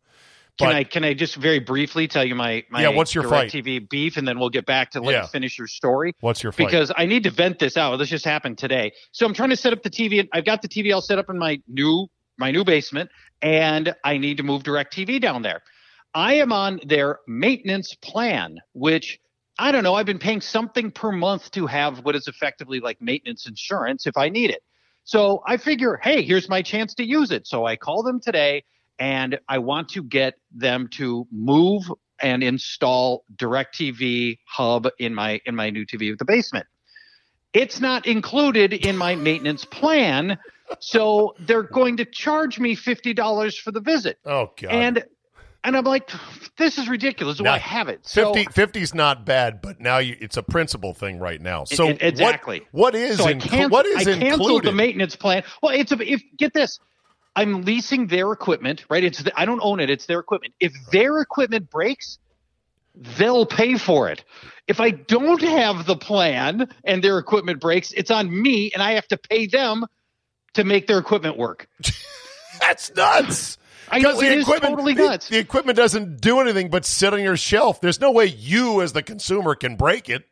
can 0.58 0.68
I 0.68 0.84
can 0.84 1.04
I 1.04 1.14
just 1.14 1.34
very 1.36 1.58
briefly 1.58 2.06
tell 2.06 2.24
you 2.24 2.36
my 2.36 2.64
my 2.70 2.82
Yeah, 2.82 2.88
what's 2.90 3.12
your 3.14 3.24
fight? 3.24 3.50
TV 3.50 3.88
beef, 3.88 4.16
and 4.16 4.26
then 4.26 4.38
we'll 4.38 4.50
get 4.50 4.64
back 4.64 4.92
to 4.92 5.00
let 5.00 5.12
Yeah. 5.12 5.22
you 5.22 5.28
finish 5.28 5.58
your 5.58 5.66
story. 5.66 6.14
What's 6.20 6.42
your 6.44 6.52
fight? 6.52 6.66
because 6.68 6.92
I 6.96 7.06
need 7.06 7.24
to 7.24 7.30
vent 7.30 7.58
this 7.58 7.76
out. 7.76 7.96
This 7.96 8.08
just 8.08 8.24
happened 8.24 8.56
today. 8.58 8.92
So 9.10 9.26
I'm 9.26 9.34
trying 9.34 9.50
to 9.50 9.56
set 9.56 9.72
up 9.72 9.82
the 9.82 9.90
TV. 9.90 10.26
I've 10.32 10.44
got 10.44 10.62
the 10.62 10.68
TV 10.68 10.94
all 10.94 11.00
set 11.02 11.18
up 11.18 11.28
in 11.28 11.38
my 11.38 11.60
new 11.66 12.06
my 12.38 12.50
new 12.52 12.64
basement, 12.64 13.10
and 13.42 13.94
I 14.04 14.18
need 14.18 14.36
to 14.36 14.42
move 14.44 14.62
DirecTV 14.62 15.20
down 15.20 15.42
there. 15.42 15.62
I 16.14 16.34
am 16.34 16.52
on 16.52 16.80
their 16.86 17.18
maintenance 17.26 17.94
plan, 17.94 18.58
which 18.74 19.18
I 19.58 19.72
don't 19.72 19.84
know. 19.84 19.94
I've 19.94 20.06
been 20.06 20.18
paying 20.18 20.40
something 20.40 20.90
per 20.90 21.10
month 21.12 21.50
to 21.52 21.66
have 21.66 22.04
what 22.04 22.14
is 22.14 22.28
effectively 22.28 22.80
like 22.80 23.00
maintenance 23.00 23.46
insurance 23.46 24.06
if 24.06 24.16
I 24.16 24.28
need 24.28 24.50
it. 24.50 24.62
So 25.04 25.42
I 25.46 25.56
figure, 25.56 25.98
hey, 26.02 26.22
here's 26.22 26.48
my 26.48 26.62
chance 26.62 26.94
to 26.94 27.04
use 27.04 27.30
it. 27.30 27.46
So 27.46 27.64
I 27.64 27.76
call 27.76 28.02
them 28.02 28.20
today 28.20 28.64
and 28.98 29.38
I 29.48 29.58
want 29.58 29.90
to 29.90 30.02
get 30.02 30.34
them 30.54 30.88
to 30.92 31.26
move 31.30 31.84
and 32.20 32.42
install 32.42 33.24
DirecTV 33.36 34.38
hub 34.46 34.88
in 34.98 35.14
my 35.14 35.40
in 35.44 35.54
my 35.54 35.70
new 35.70 35.86
TV 35.86 36.10
with 36.10 36.18
the 36.18 36.24
basement. 36.24 36.66
It's 37.52 37.80
not 37.80 38.06
included 38.06 38.72
in 38.72 38.96
my 38.96 39.14
maintenance 39.14 39.64
plan, 39.64 40.38
so 40.78 41.34
they're 41.40 41.62
going 41.62 41.98
to 41.98 42.04
charge 42.04 42.58
me 42.58 42.74
fifty 42.74 43.14
dollars 43.14 43.56
for 43.58 43.70
the 43.70 43.80
visit. 43.80 44.18
Oh 44.24 44.50
god. 44.60 44.72
And 44.72 45.04
and 45.66 45.76
I'm 45.76 45.84
like, 45.84 46.10
this 46.56 46.78
is 46.78 46.88
ridiculous. 46.88 47.38
Do 47.38 47.44
Now, 47.44 47.54
I 47.54 47.58
have 47.58 47.88
it? 47.88 48.06
So 48.06 48.32
50 48.32 48.52
50's 48.52 48.94
not 48.94 49.26
bad, 49.26 49.60
but 49.60 49.80
now 49.80 49.98
you, 49.98 50.16
it's 50.20 50.36
a 50.36 50.42
principal 50.42 50.94
thing 50.94 51.18
right 51.18 51.40
now. 51.40 51.64
So 51.64 51.88
E- 51.90 51.98
exactly. 52.00 52.60
What, 52.70 52.94
what 52.94 52.94
is 52.94 53.18
so 53.18 53.26
I 53.26 53.34
inclu- 53.34 53.40
cancel- 53.50 53.68
what 53.70 53.84
is 53.86 53.96
I 53.96 54.04
canceled 54.04 54.22
included? 54.32 54.68
the 54.68 54.72
maintenance 54.72 55.16
plan. 55.16 55.42
Well, 55.62 55.74
it's 55.74 55.92
a 55.92 56.00
if 56.00 56.22
get 56.38 56.54
this. 56.54 56.78
I'm 57.34 57.62
leasing 57.62 58.06
their 58.06 58.32
equipment, 58.32 58.86
right? 58.88 59.04
It's 59.04 59.22
the, 59.22 59.38
I 59.38 59.44
don't 59.44 59.60
own 59.62 59.80
it. 59.80 59.90
It's 59.90 60.06
their 60.06 60.20
equipment. 60.20 60.54
If 60.58 60.72
their 60.90 61.20
equipment 61.20 61.68
breaks, 61.68 62.18
they'll 62.94 63.44
pay 63.44 63.76
for 63.76 64.08
it. 64.08 64.24
If 64.66 64.80
I 64.80 64.90
don't 64.90 65.42
have 65.42 65.84
the 65.84 65.96
plan 65.96 66.68
and 66.84 67.04
their 67.04 67.18
equipment 67.18 67.60
breaks, 67.60 67.92
it's 67.92 68.10
on 68.10 68.30
me, 68.30 68.70
and 68.72 68.82
I 68.82 68.92
have 68.92 69.06
to 69.08 69.18
pay 69.18 69.46
them 69.46 69.84
to 70.54 70.64
make 70.64 70.86
their 70.86 70.98
equipment 70.98 71.36
work. 71.36 71.68
That's 72.60 72.94
nuts. 72.94 73.58
I 73.90 73.98
know, 73.98 74.08
Because 74.10 74.20
the 74.20 74.26
it 74.26 74.38
is 74.38 74.44
equipment, 74.44 74.72
totally 74.72 74.94
the- 74.94 75.04
nuts. 75.08 75.28
The, 75.28 75.38
equipment 75.38 75.76
doesn't 75.76 76.20
do 76.20 76.40
anything 76.40 76.70
but 76.70 76.84
sit 76.84 77.12
on 77.12 77.22
your 77.22 77.36
shelf. 77.36 77.80
There's 77.80 78.00
no 78.00 78.10
way 78.10 78.26
you, 78.26 78.82
as 78.82 78.92
the 78.92 79.02
consumer, 79.02 79.54
can 79.54 79.76
break 79.76 80.08
it. 80.08 80.24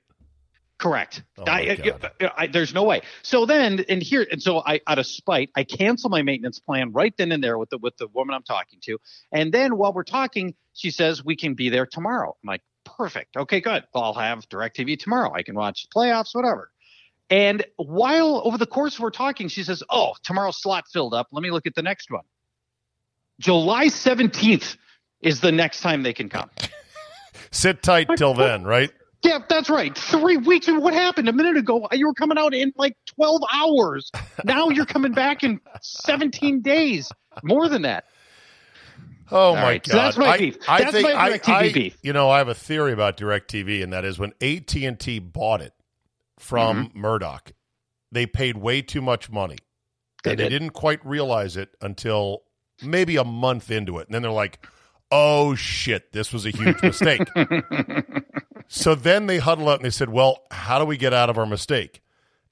Correct. 0.76 1.22
Oh, 1.38 1.44
I, 1.46 1.60
I- 1.60 2.10
I- 2.20 2.30
I- 2.36 2.46
there's 2.48 2.74
no 2.74 2.82
way. 2.82 3.02
So 3.22 3.46
then, 3.46 3.84
and 3.88 4.02
here, 4.02 4.26
and 4.30 4.42
so 4.42 4.62
I, 4.66 4.80
out 4.86 4.98
of 4.98 5.06
spite, 5.06 5.50
I 5.56 5.62
cancel 5.64 6.10
my 6.10 6.22
maintenance 6.22 6.58
plan 6.58 6.92
right 6.92 7.14
then 7.16 7.30
and 7.32 7.42
there 7.42 7.58
with 7.58 7.70
the 7.70 7.78
with 7.78 7.96
the 7.96 8.08
woman 8.08 8.34
I'm 8.34 8.42
talking 8.42 8.80
to. 8.82 8.98
And 9.32 9.52
then 9.52 9.76
while 9.76 9.92
we're 9.92 10.02
talking, 10.02 10.54
she 10.74 10.90
says 10.90 11.24
we 11.24 11.36
can 11.36 11.54
be 11.54 11.68
there 11.70 11.86
tomorrow. 11.86 12.36
I'm 12.42 12.48
like, 12.48 12.62
perfect. 12.84 13.36
Okay, 13.36 13.60
good. 13.60 13.84
Well, 13.94 14.02
I'll 14.04 14.14
have 14.14 14.48
DirecTV 14.48 14.98
tomorrow. 14.98 15.32
I 15.32 15.42
can 15.44 15.54
watch 15.54 15.86
the 15.86 15.88
playoffs, 15.98 16.34
whatever. 16.34 16.70
And 17.30 17.64
while 17.76 18.42
over 18.44 18.58
the 18.58 18.66
course 18.66 18.98
we're 19.00 19.10
talking, 19.10 19.48
she 19.48 19.62
says, 19.62 19.82
"Oh, 19.88 20.12
tomorrow's 20.24 20.60
slot 20.60 20.84
filled 20.92 21.14
up. 21.14 21.28
Let 21.32 21.42
me 21.42 21.50
look 21.52 21.66
at 21.66 21.74
the 21.76 21.82
next 21.82 22.10
one." 22.10 22.24
July 23.40 23.86
17th 23.86 24.76
is 25.20 25.40
the 25.40 25.52
next 25.52 25.80
time 25.80 26.02
they 26.02 26.12
can 26.12 26.28
come. 26.28 26.50
Sit 27.50 27.82
tight 27.82 28.08
till 28.16 28.34
then, 28.34 28.64
right? 28.64 28.90
Yeah, 29.22 29.38
that's 29.48 29.70
right. 29.70 29.96
Three 29.96 30.36
weeks. 30.36 30.68
And 30.68 30.82
what 30.82 30.92
happened 30.92 31.28
a 31.28 31.32
minute 31.32 31.56
ago? 31.56 31.88
You 31.92 32.06
were 32.06 32.14
coming 32.14 32.36
out 32.36 32.52
in 32.52 32.72
like 32.76 32.96
12 33.16 33.42
hours. 33.52 34.10
Now 34.44 34.68
you're 34.68 34.84
coming 34.84 35.12
back 35.12 35.42
in 35.44 35.60
17 35.80 36.60
days. 36.60 37.10
More 37.42 37.68
than 37.68 37.82
that. 37.82 38.04
Oh 39.30 39.54
my 39.54 39.62
right, 39.62 39.82
god! 39.82 39.90
so 39.90 39.96
that's 39.96 40.18
my 40.18 40.26
I, 40.26 40.38
beef. 40.38 40.56
I 40.68 40.78
That's 40.80 40.92
think 40.92 41.08
my 41.14 41.30
DirecTV 41.30 41.48
I- 41.54 41.72
beef. 41.72 41.96
You 42.02 42.12
know, 42.12 42.28
I 42.28 42.38
have 42.38 42.48
a 42.48 42.54
theory 42.54 42.92
about 42.92 43.16
DirecTV, 43.16 43.82
and 43.82 43.92
that 43.92 44.04
is 44.04 44.18
when 44.18 44.32
AT 44.42 44.74
and 44.74 45.00
T 45.00 45.18
bought 45.18 45.62
it 45.62 45.72
from 46.38 46.88
Mm-hmm. 46.88 46.98
Murdoch, 47.00 47.52
they 48.12 48.26
paid 48.26 48.58
way 48.58 48.82
too 48.82 49.00
much 49.00 49.30
money, 49.30 49.56
They 50.24 50.32
and 50.32 50.40
they 50.40 50.48
didn't 50.50 50.70
quite 50.70 51.04
realize 51.06 51.56
it 51.56 51.70
until 51.80 52.42
maybe 52.82 53.16
a 53.16 53.24
month 53.24 53.70
into 53.70 53.98
it, 53.98 54.08
and 54.08 54.14
then 54.14 54.22
they're 54.22 54.30
like, 54.30 54.66
"Oh 55.10 55.54
shit, 55.54 56.12
this 56.12 56.32
was 56.32 56.46
a 56.46 56.50
huge 56.50 56.82
mistake." 56.82 57.28
so 58.68 58.94
then 58.94 59.26
they 59.26 59.38
huddle 59.38 59.68
up 59.68 59.80
and 59.80 59.84
they 59.86 59.90
said, 59.90 60.08
"Well, 60.08 60.44
how 60.50 60.78
do 60.78 60.84
we 60.84 60.96
get 60.96 61.12
out 61.12 61.30
of 61.30 61.38
our 61.38 61.46
mistake?" 61.46 62.02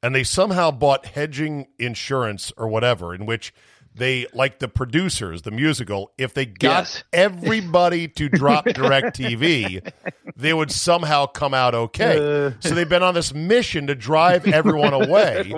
And 0.03 0.15
they 0.15 0.25
somehow 0.25 0.71
bought 0.71 1.07
hedging 1.07 1.69
insurance 1.79 2.53
or 2.57 2.69
whatever, 2.69 3.15
in 3.15 3.25
which 3.25 3.55
they, 3.95 4.27
like 4.33 4.59
the 4.59 4.69
producers, 4.69 5.43
the 5.43 5.51
musical, 5.51 6.13
if 6.17 6.35
they 6.35 6.47
got 6.47 6.73
Yes. 6.83 7.05
everybody 7.13 8.09
to 8.09 8.29
drop 8.29 8.65
DirecTV, 8.67 9.93
they 10.37 10.53
would 10.55 10.71
somehow 10.71 11.27
come 11.27 11.55
out 11.55 11.75
okay. 11.75 12.47
Uh. 12.47 12.53
so 12.61 12.75
they've 12.75 12.89
been 12.89 13.03
on 13.03 13.15
this 13.15 13.35
mission 13.35 13.87
to 13.89 13.95
drive 13.95 14.47
everyone 14.47 14.93
away. 14.95 15.53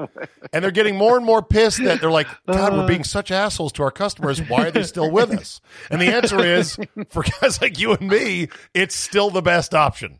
And 0.53 0.65
they're 0.65 0.71
getting 0.71 0.97
more 0.97 1.17
and 1.17 1.25
more 1.25 1.43
pissed 1.43 1.83
that 1.85 2.01
they're 2.01 2.11
like, 2.11 2.29
God, 2.47 2.73
we're 2.73 2.81
uh. 2.85 2.87
being 2.87 3.05
such 3.05 3.31
assholes 3.31 3.73
to 3.73 3.83
our 3.85 3.91
customers. 3.91 4.41
Why 4.49 4.67
are 4.67 4.71
they 4.71 4.83
still 4.83 5.11
with 5.11 5.31
us? 5.31 5.61
And 5.91 6.01
the 6.01 6.07
answer 6.15 6.45
is, 6.45 6.77
for 7.11 7.23
guys 7.41 7.61
like 7.61 7.79
you 7.79 7.93
and 7.93 8.09
me, 8.09 8.49
it's 8.75 8.95
still 8.97 9.31
the 9.31 9.43
best 9.43 9.75
option. 9.75 10.19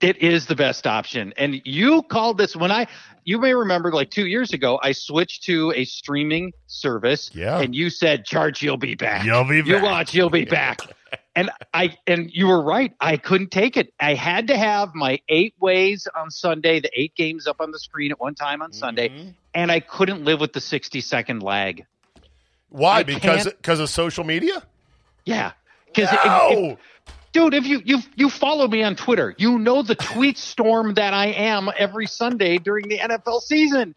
It 0.00 0.18
is 0.18 0.46
the 0.46 0.54
best 0.56 0.86
option. 0.86 1.32
And 1.38 1.62
you 1.64 2.02
called 2.02 2.36
this 2.36 2.54
when 2.54 2.70
I, 2.70 2.86
you 3.26 3.38
may 3.38 3.52
remember 3.52 3.90
like 3.90 4.10
two 4.10 4.26
years 4.26 4.52
ago, 4.54 4.78
I 4.82 4.92
switched 4.92 5.42
to 5.44 5.72
a 5.76 5.84
streaming 5.84 6.52
service. 6.68 7.30
Yeah. 7.34 7.58
And 7.60 7.74
you 7.74 7.90
said, 7.90 8.24
Charch, 8.24 8.62
you'll 8.62 8.76
be 8.76 8.94
back. 8.94 9.26
You'll 9.26 9.44
be 9.44 9.60
back. 9.62 9.68
You 9.68 9.82
watch, 9.82 10.14
you'll 10.14 10.30
be 10.30 10.46
back. 10.46 10.80
And 11.36 11.50
I 11.74 11.94
and 12.06 12.30
you 12.32 12.46
were 12.46 12.62
right. 12.62 12.94
I 12.98 13.18
couldn't 13.18 13.50
take 13.50 13.76
it. 13.76 13.92
I 14.00 14.14
had 14.14 14.46
to 14.46 14.56
have 14.56 14.94
my 14.94 15.20
eight 15.28 15.54
ways 15.60 16.08
on 16.16 16.30
Sunday, 16.30 16.80
the 16.80 16.88
eight 16.98 17.14
games 17.14 17.46
up 17.46 17.60
on 17.60 17.72
the 17.72 17.78
screen 17.78 18.10
at 18.10 18.18
one 18.18 18.34
time 18.34 18.62
on 18.62 18.70
Mm-hmm. 18.70 18.78
Sunday, 18.78 19.34
and 19.54 19.70
I 19.70 19.80
couldn't 19.80 20.24
live 20.24 20.40
with 20.40 20.54
the 20.54 20.62
sixty 20.62 21.02
second 21.02 21.42
lag. 21.42 21.84
Why? 22.70 23.00
I 23.00 23.02
Because 23.02 23.44
because 23.44 23.80
of 23.80 23.90
social 23.90 24.24
media? 24.24 24.62
Yeah, 25.26 25.52
because 25.86 26.10
No! 26.24 26.78
Dude, 27.36 27.54
if 27.54 27.66
you 27.66 27.82
you 27.84 27.98
you 28.14 28.30
follow 28.30 28.66
me 28.66 28.82
on 28.82 28.96
Twitter, 28.96 29.34
you 29.38 29.58
know 29.58 29.82
the 29.82 29.94
tweet 29.94 30.38
storm 30.38 30.94
that 30.94 31.12
I 31.12 31.26
am 31.26 31.68
every 31.76 32.06
Sunday 32.06 32.58
during 32.58 32.88
the 32.88 32.98
NFL 32.98 33.42
season. 33.42 33.94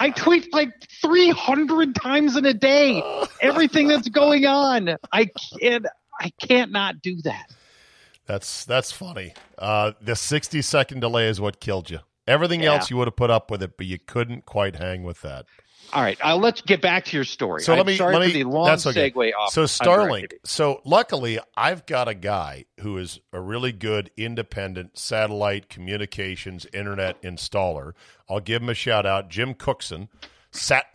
I 0.00 0.10
tweet 0.10 0.52
like 0.54 0.70
300 1.02 1.94
times 1.94 2.36
in 2.36 2.46
a 2.46 2.54
day, 2.54 3.02
everything 3.42 3.88
that's 3.88 4.08
going 4.08 4.46
on. 4.46 4.96
I 5.12 5.28
can't 5.60 5.86
I 6.20 6.30
can't 6.40 6.72
not 6.72 7.02
do 7.02 7.20
that. 7.22 7.52
That's 8.26 8.64
that's 8.64 8.90
funny. 8.92 9.34
Uh, 9.58 9.92
the 10.00 10.16
sixty 10.16 10.62
second 10.62 11.00
delay 11.00 11.28
is 11.28 11.40
what 11.40 11.60
killed 11.60 11.90
you. 11.90 12.00
Everything 12.26 12.62
Yeah. 12.62 12.74
else 12.74 12.90
you 12.90 12.96
would 12.96 13.08
have 13.08 13.16
put 13.16 13.30
up 13.30 13.50
with 13.50 13.62
it, 13.62 13.76
but 13.76 13.86
you 13.86 13.98
couldn't 13.98 14.44
quite 14.46 14.76
hang 14.76 15.02
with 15.02 15.20
that. 15.22 15.46
All 15.92 16.02
right, 16.02 16.18
I'll 16.22 16.38
let's 16.38 16.60
get 16.60 16.82
back 16.82 17.06
to 17.06 17.16
your 17.16 17.24
story. 17.24 17.62
So 17.62 17.72
I'm 17.72 17.78
let 17.78 17.86
me 17.86 17.96
sorry 17.96 18.12
let 18.14 18.20
me 18.26 18.32
for 18.32 18.38
the 18.38 18.44
long 18.44 18.66
that's 18.66 18.86
okay. 18.86 19.10
segue 19.10 19.32
off. 19.34 19.52
So 19.52 19.64
Starlink. 19.64 20.32
So 20.44 20.82
luckily, 20.84 21.38
I've 21.56 21.86
got 21.86 22.08
a 22.08 22.14
guy 22.14 22.66
who 22.80 22.98
is 22.98 23.20
a 23.32 23.40
really 23.40 23.72
good 23.72 24.10
independent 24.16 24.98
satellite 24.98 25.70
communications 25.70 26.66
internet 26.74 27.20
installer. 27.22 27.92
I'll 28.28 28.40
give 28.40 28.60
him 28.62 28.68
a 28.68 28.74
shout 28.74 29.06
out, 29.06 29.30
Jim 29.30 29.54
Cookson, 29.54 30.08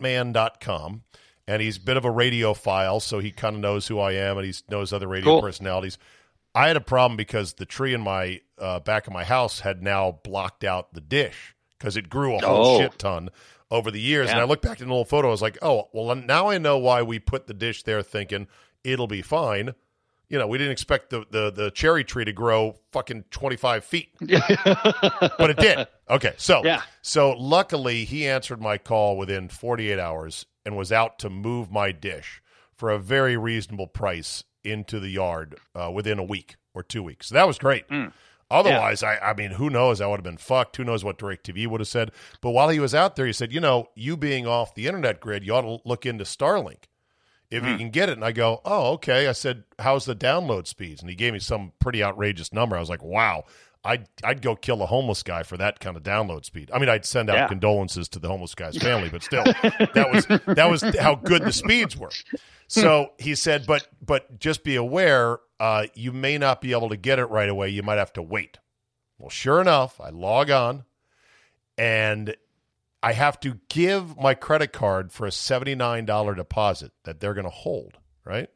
satman.com. 0.04 1.02
And 1.46 1.60
he's 1.60 1.76
a 1.76 1.80
bit 1.80 1.98
of 1.98 2.06
a 2.06 2.10
radiophile, 2.10 3.02
so 3.02 3.18
he 3.18 3.30
kind 3.30 3.56
of 3.56 3.60
knows 3.60 3.86
who 3.88 3.98
I 3.98 4.12
am 4.12 4.38
and 4.38 4.46
he 4.46 4.54
knows 4.70 4.92
other 4.94 5.06
radio 5.08 5.24
Cool. 5.32 5.42
personalities. 5.42 5.98
I 6.54 6.68
had 6.68 6.76
a 6.76 6.80
problem 6.80 7.16
because 7.18 7.54
the 7.54 7.66
tree 7.66 7.92
in 7.92 8.00
my 8.00 8.40
uh, 8.58 8.80
back 8.80 9.06
of 9.06 9.12
my 9.12 9.24
house 9.24 9.60
had 9.60 9.82
now 9.82 10.20
blocked 10.24 10.64
out 10.64 10.94
the 10.94 11.00
dish 11.02 11.54
because 11.78 11.96
it 11.98 12.08
grew 12.08 12.36
a 12.36 12.38
whole 12.46 12.76
Oh. 12.76 12.80
shit 12.80 12.98
ton 12.98 13.28
over 13.70 13.90
the 13.90 14.00
years. 14.00 14.30
And 14.30 14.38
I 14.40 14.44
look 14.44 14.62
back 14.62 14.80
at 14.80 14.86
an 14.86 14.90
old 14.90 15.08
photo. 15.08 15.28
I 15.28 15.30
was 15.30 15.42
like, 15.42 15.58
oh, 15.62 15.88
well, 15.92 16.14
now 16.14 16.48
I 16.48 16.58
know 16.58 16.78
why 16.78 17.02
we 17.02 17.18
put 17.18 17.46
the 17.46 17.54
dish 17.54 17.82
there 17.82 18.02
thinking 18.02 18.46
it'll 18.82 19.06
be 19.06 19.22
fine. 19.22 19.74
You 20.28 20.38
know, 20.38 20.46
we 20.46 20.58
didn't 20.58 20.72
expect 20.72 21.10
the, 21.10 21.24
the, 21.30 21.50
the 21.50 21.70
cherry 21.70 22.02
tree 22.02 22.24
to 22.24 22.32
grow 22.32 22.76
fucking 22.92 23.24
25 23.30 23.84
feet, 23.84 24.08
but 24.20 25.50
it 25.50 25.56
did. 25.58 25.86
Okay. 26.08 26.32
So, 26.36 26.62
Yeah. 26.64 26.82
so 27.02 27.32
luckily 27.32 28.04
he 28.04 28.26
answered 28.26 28.60
my 28.60 28.78
call 28.78 29.16
within 29.16 29.48
48 29.48 29.98
hours 29.98 30.46
and 30.64 30.76
was 30.76 30.90
out 30.92 31.18
to 31.20 31.30
move 31.30 31.70
my 31.70 31.92
dish 31.92 32.42
for 32.74 32.90
a 32.90 32.98
very 32.98 33.36
reasonable 33.36 33.86
price 33.86 34.44
into 34.64 34.98
the 34.98 35.10
yard 35.10 35.56
uh, 35.74 35.90
within 35.90 36.18
a 36.18 36.24
week 36.24 36.56
or 36.72 36.82
two 36.82 37.02
weeks. 37.02 37.28
So 37.28 37.34
that 37.34 37.46
was 37.46 37.58
great. 37.58 37.84
Otherwise, 38.50 39.02
I, 39.02 39.18
I 39.18 39.34
mean, 39.34 39.52
who 39.52 39.70
knows? 39.70 40.00
I 40.00 40.06
would 40.06 40.18
have 40.18 40.24
been 40.24 40.36
fucked. 40.36 40.76
Who 40.76 40.84
knows 40.84 41.02
what 41.04 41.18
DirecTV 41.18 41.66
would 41.66 41.80
have 41.80 41.88
said? 41.88 42.12
But 42.40 42.50
while 42.50 42.68
he 42.68 42.78
was 42.78 42.94
out 42.94 43.16
there, 43.16 43.26
he 43.26 43.32
said, 43.32 43.52
you 43.52 43.60
know, 43.60 43.88
you 43.94 44.16
being 44.16 44.46
off 44.46 44.74
the 44.74 44.86
internet 44.86 45.20
grid, 45.20 45.44
you 45.44 45.54
ought 45.54 45.62
to 45.62 45.78
look 45.84 46.04
into 46.06 46.24
Starlink. 46.24 46.84
if 47.50 47.62
Hmm. 47.62 47.68
you 47.70 47.76
can 47.76 47.90
get 47.90 48.08
it. 48.08 48.12
And 48.12 48.24
I 48.24 48.32
go, 48.32 48.60
oh, 48.64 48.92
okay. 48.94 49.28
I 49.28 49.32
said, 49.32 49.64
how's 49.78 50.06
the 50.06 50.14
download 50.16 50.66
speeds? 50.66 51.00
And 51.02 51.10
he 51.10 51.14
gave 51.14 51.32
me 51.32 51.38
some 51.38 51.72
pretty 51.78 52.02
outrageous 52.02 52.52
number. 52.52 52.76
I 52.76 52.80
was 52.80 52.88
like, 52.90 53.02
wow. 53.02 53.44
I'd, 53.86 54.08
I'd 54.24 54.40
go 54.40 54.56
kill 54.56 54.80
a 54.82 54.86
homeless 54.86 55.22
guy 55.22 55.42
for 55.42 55.58
that 55.58 55.78
kind 55.78 55.94
of 55.96 56.02
download 56.02 56.46
speed. 56.46 56.70
I 56.72 56.78
mean, 56.78 56.88
I'd 56.88 57.04
send 57.04 57.28
out 57.28 57.36
Yeah. 57.36 57.48
condolences 57.48 58.08
to 58.10 58.18
the 58.18 58.28
homeless 58.28 58.54
guy's 58.54 58.78
family, 58.82 59.10
but 59.10 59.22
still, 59.22 59.44
that 59.44 60.08
was 60.10 60.24
that 60.46 60.70
was 60.70 60.80
how 60.98 61.16
good 61.16 61.42
the 61.44 61.52
speeds 61.52 61.94
were. 61.96 62.10
So 62.66 63.12
he 63.18 63.34
said, 63.34 63.66
but 63.66 63.86
but 64.00 64.38
just 64.40 64.64
be 64.64 64.76
aware, 64.76 65.38
uh, 65.64 65.86
you 65.94 66.12
may 66.12 66.36
not 66.36 66.60
be 66.60 66.72
able 66.72 66.90
to 66.90 66.96
get 66.96 67.18
it 67.18 67.24
right 67.24 67.48
away. 67.48 67.70
You 67.70 67.82
might 67.82 67.96
have 67.96 68.12
to 68.12 68.22
wait. 68.22 68.58
Well, 69.16 69.30
sure 69.30 69.62
enough, 69.62 69.98
I 69.98 70.10
log 70.10 70.50
on, 70.50 70.84
and 71.78 72.36
I 73.02 73.14
have 73.14 73.40
to 73.40 73.58
give 73.70 74.14
my 74.18 74.34
credit 74.34 74.74
card 74.74 75.10
for 75.10 75.26
a 75.26 75.32
seventy 75.32 75.74
nine 75.74 76.04
dollar 76.04 76.34
deposit 76.34 76.92
that 77.04 77.18
they're 77.18 77.32
going 77.32 77.46
to 77.46 77.50
hold. 77.50 77.96
Right. 78.26 78.50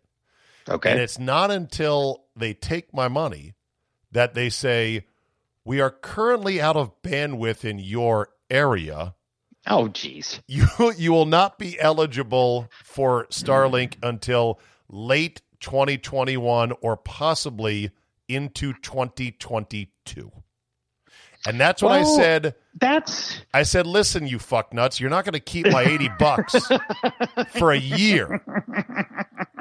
Okay. 0.69 0.91
And 0.91 1.01
it's 1.01 1.19
not 1.19 1.51
until 1.51 2.25
they 2.37 2.53
take 2.53 2.93
my 2.93 3.09
money 3.09 3.55
that 4.13 4.35
they 4.35 4.51
say, 4.51 5.07
We 5.65 5.81
are 5.81 5.91
currently 5.91 6.61
out 6.61 6.77
of 6.77 7.01
bandwidth 7.01 7.65
in 7.65 7.79
your 7.79 8.29
area. 8.51 9.15
Oh, 9.67 9.89
geez. 9.89 10.41
You, 10.47 10.67
you 10.99 11.13
will 11.13 11.25
not 11.25 11.59
be 11.59 11.81
eligible 11.81 12.69
for 12.85 13.25
Starlink 13.31 13.97
until 14.03 14.61
late 14.91 15.41
2021 15.61 16.73
or 16.81 16.97
possibly 16.97 17.91
into 18.29 18.73
2022. 18.75 20.31
And 21.47 21.61
that's 21.61 21.83
when 21.83 21.93
I 21.93 22.03
said, 22.03 22.55
That's 22.81 23.41
I 23.55 23.63
said, 23.63 23.87
listen, 23.87 24.27
you 24.27 24.39
fuck 24.39 24.75
nuts, 24.75 24.99
you're 24.99 25.11
not 25.11 25.25
going 25.25 25.35
to 25.35 25.41
keep 25.41 25.67
my 25.71 25.83
80 25.83 26.11
bucks 26.19 26.69
for 27.57 27.73
a 27.73 27.79
year. 27.79 28.43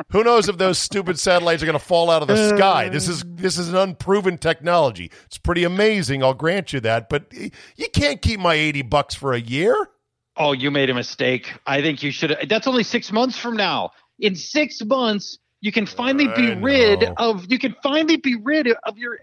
Who 0.09 0.23
knows 0.23 0.49
if 0.49 0.57
those 0.57 0.79
stupid 0.79 1.19
satellites 1.19 1.61
are 1.61 1.65
going 1.65 1.77
to 1.77 1.83
fall 1.83 2.09
out 2.09 2.21
of 2.21 2.27
the 2.27 2.55
sky? 2.55 2.89
This 2.89 3.07
is 3.07 3.23
this 3.27 3.57
is 3.57 3.69
an 3.69 3.75
unproven 3.75 4.37
technology. 4.37 5.11
It's 5.25 5.37
pretty 5.37 5.63
amazing, 5.63 6.23
I'll 6.23 6.33
grant 6.33 6.73
you 6.73 6.79
that, 6.81 7.09
but 7.09 7.31
you 7.33 7.89
can't 7.93 8.21
keep 8.21 8.39
my 8.39 8.55
80 8.55 8.81
bucks 8.83 9.13
for 9.13 9.33
a 9.33 9.39
year. 9.39 9.89
Oh, 10.35 10.53
you 10.53 10.71
made 10.71 10.89
a 10.89 10.93
mistake. 10.93 11.51
I 11.65 11.81
think 11.81 12.03
you 12.03 12.11
should. 12.11 12.37
That's 12.47 12.67
only 12.67 12.83
six 12.83 13.11
months 13.11 13.37
from 13.37 13.55
now. 13.57 13.91
In 14.19 14.35
six 14.35 14.83
months, 14.83 15.37
you 15.61 15.71
can 15.71 15.85
finally 15.85 16.27
be 16.27 16.55
rid 16.55 17.03
of. 17.17 17.51
You 17.51 17.59
can 17.59 17.75
finally 17.83 18.17
be 18.17 18.35
rid 18.35 18.67
of 18.83 18.97
your 18.97 19.19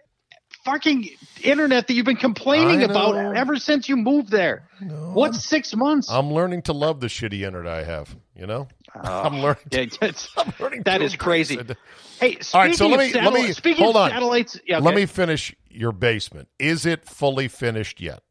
fucking 0.64 1.08
internet 1.42 1.86
that 1.86 1.94
you've 1.94 2.06
been 2.06 2.16
complaining 2.16 2.80
I 2.80 2.84
about 2.84 3.14
know. 3.14 3.32
ever 3.32 3.56
since 3.56 3.88
you 3.88 3.96
moved 3.96 4.30
there. 4.30 4.68
What's 5.12 5.44
six 5.44 5.74
months? 5.74 6.10
I'm 6.10 6.32
learning 6.32 6.62
to 6.62 6.72
love 6.72 7.00
the 7.00 7.06
shitty 7.08 7.42
internet 7.42 7.72
I 7.72 7.84
have, 7.84 8.16
you 8.34 8.46
know? 8.46 8.68
I'm 8.94 9.40
learning 9.40 9.62
Yeah, 9.70 9.80
it's- 9.80 10.28
that 10.84 11.02
is 11.02 11.16
crazy. 11.16 11.56
it. 11.58 11.76
Hey, 12.20 12.38
All 12.54 12.60
right, 12.62 12.74
so 12.74 12.86
let 12.86 12.98
me 13.00 13.12
let 13.20 13.32
me 13.34 13.52
speaking 13.52 13.84
hold 13.84 13.96
of 13.96 14.02
on. 14.02 14.10
satellites. 14.10 14.58
Yeah, 14.66 14.78
Let 14.78 14.94
me 14.94 15.04
finish 15.06 15.54
your 15.68 15.92
basement. 15.92 16.48
Is 16.58 16.86
it 16.86 17.04
fully 17.04 17.48
finished 17.48 18.00
yet? 18.00 18.22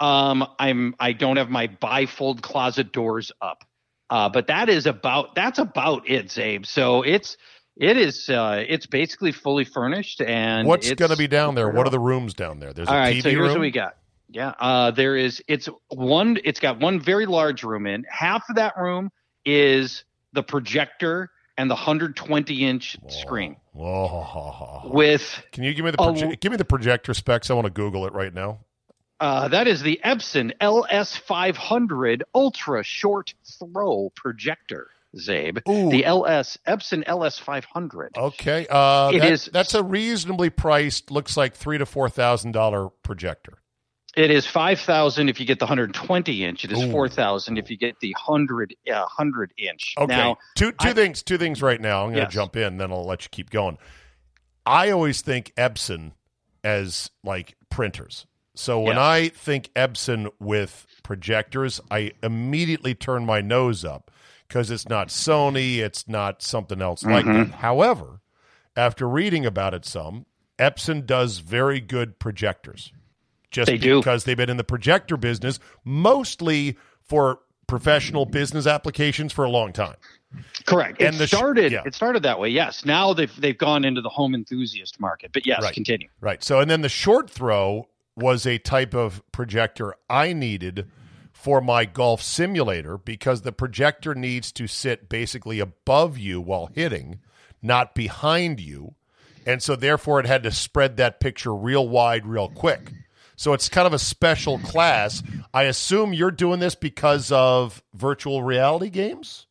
Um, 0.00 0.46
I'm 0.58 0.94
I 0.98 1.12
don't 1.12 1.36
have 1.36 1.50
my 1.50 1.66
bifold 1.68 2.40
closet 2.40 2.92
doors 2.92 3.30
up, 3.42 3.64
uh, 4.10 4.28
but 4.28 4.46
that 4.46 4.68
is 4.68 4.86
about 4.86 5.34
that's 5.34 5.58
about 5.58 6.08
it, 6.08 6.26
Zabe. 6.26 6.66
So 6.66 7.02
it's 7.02 7.36
it 7.76 7.96
is 7.96 8.28
uh, 8.28 8.64
it's 8.66 8.86
basically 8.86 9.32
fully 9.32 9.64
furnished 9.64 10.20
and 10.20 10.66
What's 10.66 10.92
going 10.94 11.10
to 11.10 11.16
be 11.16 11.28
down 11.28 11.54
there? 11.54 11.68
What 11.68 11.86
are 11.86 11.90
the 11.90 11.98
rooms 11.98 12.34
down 12.34 12.58
there? 12.58 12.72
There's 12.72 12.88
All 12.88 12.94
a 12.94 12.98
right, 12.98 13.16
TV 13.16 13.22
so 13.22 13.30
here's 13.30 13.40
room. 13.42 13.52
what 13.52 13.60
we 13.60 13.70
got. 13.70 13.96
Yeah, 14.30 14.52
uh, 14.58 14.90
there 14.90 15.16
is. 15.16 15.42
It's 15.48 15.68
one. 15.88 16.38
It's 16.44 16.60
got 16.60 16.80
one 16.80 17.00
very 17.00 17.26
large 17.26 17.62
room 17.62 17.86
in. 17.86 18.04
Half 18.10 18.48
of 18.50 18.56
that 18.56 18.76
room 18.76 19.10
is 19.44 20.04
the 20.32 20.42
projector 20.42 21.30
and 21.56 21.70
the 21.70 21.74
120 21.74 22.64
inch 22.64 22.96
screen 23.08 23.56
Whoa. 23.72 24.82
with 24.92 25.42
Can 25.52 25.64
you 25.64 25.74
give 25.74 25.84
me 25.84 25.90
the 25.90 26.02
a- 26.02 26.36
give 26.36 26.52
me 26.52 26.56
the 26.56 26.64
projector 26.64 27.14
specs? 27.14 27.50
I 27.50 27.54
want 27.54 27.66
to 27.66 27.72
Google 27.72 28.06
it 28.06 28.12
right 28.12 28.32
now. 28.32 28.60
Uh, 29.20 29.48
that 29.48 29.66
is 29.66 29.82
the 29.82 30.00
Epson 30.04 30.52
LS500 30.60 32.22
ultra 32.34 32.82
short 32.84 33.34
throw 33.58 34.10
projector, 34.14 34.88
Zabe. 35.16 35.60
Ooh. 35.68 35.90
The 35.90 36.04
LS 36.04 36.56
Epson 36.66 37.04
LS500. 37.04 38.16
Okay, 38.16 38.66
uh, 38.70 39.10
It 39.12 39.18
that- 39.20 39.32
is- 39.32 39.46
That's 39.52 39.74
a 39.74 39.82
reasonably 39.82 40.50
priced. 40.50 41.10
Looks 41.10 41.36
like 41.36 41.54
three 41.54 41.78
to 41.78 41.86
four 41.86 42.08
thousand 42.08 42.52
dollar 42.52 42.88
projector. 43.02 43.54
It 44.16 44.30
is 44.32 44.46
5,000 44.46 45.28
if 45.28 45.38
you 45.38 45.46
get 45.46 45.60
the 45.60 45.66
120 45.66 46.42
inch. 46.44 46.64
It 46.64 46.72
is 46.72 46.82
Ooh. 46.82 46.90
4,000 46.90 47.56
if 47.56 47.70
you 47.70 47.76
get 47.76 48.00
the 48.00 48.12
100 48.14 48.74
uh, 48.90 49.00
100 49.00 49.52
inch. 49.58 49.94
Okay, 49.96 50.06
Now, 50.16 50.36
two 50.56 50.72
two 50.72 50.88
I- 50.88 50.92
things. 50.92 51.22
Two 51.22 51.38
things 51.38 51.62
right 51.62 51.80
now. 51.80 52.00
I'm 52.02 52.06
going 52.08 52.16
to 52.16 52.22
Yes. 52.22 52.32
jump 52.32 52.56
in, 52.56 52.78
then 52.78 52.90
I'll 52.90 53.04
let 53.06 53.22
you 53.24 53.28
keep 53.30 53.50
going. 53.50 53.78
I 54.66 54.90
always 54.90 55.20
think 55.22 55.52
Epson 55.56 56.12
as 56.64 57.10
like 57.22 57.54
printers. 57.70 58.26
So 58.58 58.80
when 58.80 58.96
Yes. 58.96 59.02
I 59.04 59.28
think 59.28 59.70
Epson 59.74 60.32
with 60.40 60.84
projectors, 61.04 61.80
I 61.92 62.10
immediately 62.24 62.92
turn 62.92 63.24
my 63.24 63.40
nose 63.40 63.84
up 63.84 64.10
because 64.48 64.72
it's 64.72 64.88
not 64.88 65.08
Sony, 65.08 65.76
it's 65.78 66.08
not 66.08 66.42
something 66.42 66.82
else 66.82 67.04
like 67.04 67.24
Mm-hmm. 67.24 67.50
that. 67.52 67.58
However, 67.58 68.20
after 68.76 69.08
reading 69.08 69.46
about 69.46 69.74
it 69.74 69.84
some, 69.84 70.26
Epson 70.58 71.06
does 71.06 71.38
very 71.38 71.78
good 71.78 72.18
projectors. 72.18 72.92
Just 73.52 73.68
They 73.68 73.78
do. 73.78 74.00
because 74.00 74.24
they've 74.24 74.36
been 74.36 74.50
in 74.50 74.56
the 74.56 74.64
projector 74.64 75.16
business 75.16 75.60
mostly 75.84 76.76
for 77.00 77.38
professional 77.68 78.26
business 78.26 78.66
applications 78.66 79.32
for 79.32 79.44
a 79.44 79.50
long 79.50 79.72
time. 79.72 79.94
correct. 80.66 81.00
and 81.00 81.14
it 81.14 81.18
the 81.18 81.26
sh- 81.28 81.30
started. 81.30 81.70
yeah. 81.70 81.82
It 81.86 81.94
started 81.94 82.24
that 82.24 82.40
way. 82.40 82.48
Yes. 82.48 82.84
Now 82.84 83.14
they've 83.14 83.34
they've 83.40 83.56
gone 83.56 83.84
into 83.84 84.00
the 84.00 84.08
home 84.10 84.34
enthusiast 84.34 84.98
market. 84.98 85.30
But 85.32 85.46
yes, 85.46 85.62
Right. 85.62 85.72
continue. 85.72 86.08
Right. 86.20 86.42
So, 86.42 86.58
and 86.58 86.68
then 86.68 86.80
the 86.82 86.88
short 86.88 87.30
throw 87.30 87.86
was 88.18 88.46
a 88.46 88.58
type 88.58 88.94
of 88.94 89.22
projector 89.32 89.94
I 90.08 90.32
needed 90.32 90.90
for 91.32 91.60
my 91.60 91.84
golf 91.84 92.20
simulator 92.20 92.98
because 92.98 93.42
the 93.42 93.52
projector 93.52 94.14
needs 94.14 94.50
to 94.52 94.66
sit 94.66 95.08
basically 95.08 95.60
above 95.60 96.18
you 96.18 96.40
while 96.40 96.66
hitting, 96.74 97.20
not 97.62 97.94
behind 97.94 98.60
you. 98.60 98.94
And 99.46 99.62
so, 99.62 99.76
therefore, 99.76 100.20
it 100.20 100.26
had 100.26 100.42
to 100.42 100.50
spread 100.50 100.96
that 100.96 101.20
picture 101.20 101.54
real 101.54 101.88
wide, 101.88 102.26
real 102.26 102.48
quick. 102.48 102.92
So, 103.36 103.52
it's 103.52 103.68
kind 103.68 103.86
of 103.86 103.92
a 103.92 103.98
special 103.98 104.58
class. 104.58 105.22
I 105.54 105.62
assume 105.64 106.12
you're 106.12 106.30
doing 106.30 106.60
this 106.60 106.74
because 106.74 107.32
of 107.32 107.82
virtual 107.94 108.42
reality 108.42 108.90
games? 108.90 109.46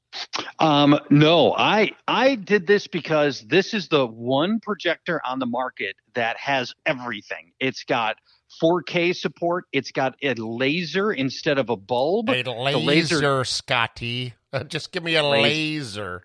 Um, 0.60 1.00
no, 1.10 1.54
I 1.54 1.92
I 2.08 2.36
did 2.36 2.68
this 2.68 2.88
because 2.88 3.42
this 3.42 3.74
is 3.74 3.88
the 3.88 4.06
one 4.06 4.60
projector 4.60 5.22
on 5.26 5.40
the 5.40 5.46
market 5.46 5.96
that 6.16 6.38
has 6.38 6.74
everything. 6.86 7.52
It's 7.60 7.84
got 7.84 8.18
4K 8.62 9.16
support. 9.16 9.66
It's 9.72 9.92
got 9.92 10.16
a 10.24 10.34
laser 10.36 11.12
instead 11.12 11.58
of 11.58 11.70
a 11.70 11.76
bulb. 11.76 12.30
A 12.30 12.44
The 12.44 12.52
laser, 12.52 13.44
Scotty. 13.44 14.34
Uh, 14.54 14.64
Just 14.64 14.92
give 14.92 15.04
me 15.04 15.16
a 15.16 15.24
Laser. 15.24 15.42
laser. 15.42 16.24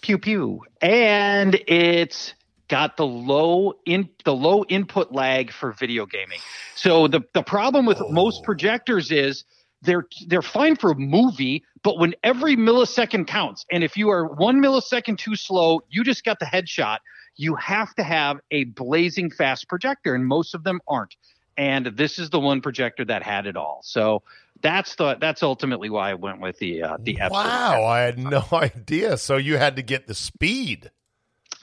pew 0.00 0.18
pew, 0.18 0.60
and 0.80 1.54
it's 1.66 2.34
got 2.68 2.96
the 2.96 3.06
low 3.06 3.74
in 3.84 4.08
the 4.24 4.34
low 4.34 4.64
input 4.64 5.12
lag 5.12 5.52
for 5.52 5.72
video 5.72 6.06
gaming. 6.06 6.38
So 6.76 7.08
the 7.08 7.20
the 7.34 7.42
problem 7.42 7.86
with 7.86 8.00
most 8.10 8.44
projectors 8.44 9.10
is 9.10 9.44
they're 9.82 10.06
they're 10.28 10.42
fine 10.42 10.76
for 10.76 10.92
a 10.92 10.94
movie, 10.96 11.64
but 11.82 11.98
when 11.98 12.14
every 12.22 12.56
millisecond 12.56 13.26
counts, 13.26 13.64
and 13.70 13.84
if 13.84 13.96
you 13.96 14.08
are 14.10 14.26
one 14.26 14.62
millisecond 14.62 15.18
too 15.18 15.36
slow, 15.36 15.80
you 15.88 16.04
just 16.04 16.24
got 16.24 16.38
the 16.38 16.46
headshot. 16.46 16.98
You 17.36 17.56
have 17.56 17.92
to 17.96 18.04
have 18.04 18.38
a 18.50 18.64
blazing 18.64 19.30
fast 19.30 19.68
projector, 19.68 20.14
and 20.14 20.24
most 20.24 20.54
of 20.54 20.62
them 20.64 20.80
aren't. 20.88 21.14
And 21.56 21.86
this 21.86 22.18
is 22.18 22.30
the 22.30 22.40
one 22.40 22.60
projector 22.60 23.04
that 23.04 23.22
had 23.22 23.46
it 23.46 23.56
all. 23.56 23.80
So 23.84 24.22
that's 24.60 24.94
the 24.96 25.16
that's 25.20 25.42
ultimately 25.42 25.90
why 25.90 26.10
I 26.10 26.14
went 26.14 26.40
with 26.40 26.58
the 26.58 26.82
uh, 26.82 26.96
the 27.00 27.16
Epson. 27.16 27.30
Wow, 27.30 27.84
I 27.84 28.00
had 28.00 28.18
no 28.18 28.44
idea. 28.52 29.16
So 29.16 29.36
you 29.36 29.56
had 29.56 29.76
to 29.76 29.82
get 29.82 30.06
the 30.06 30.14
speed. 30.14 30.90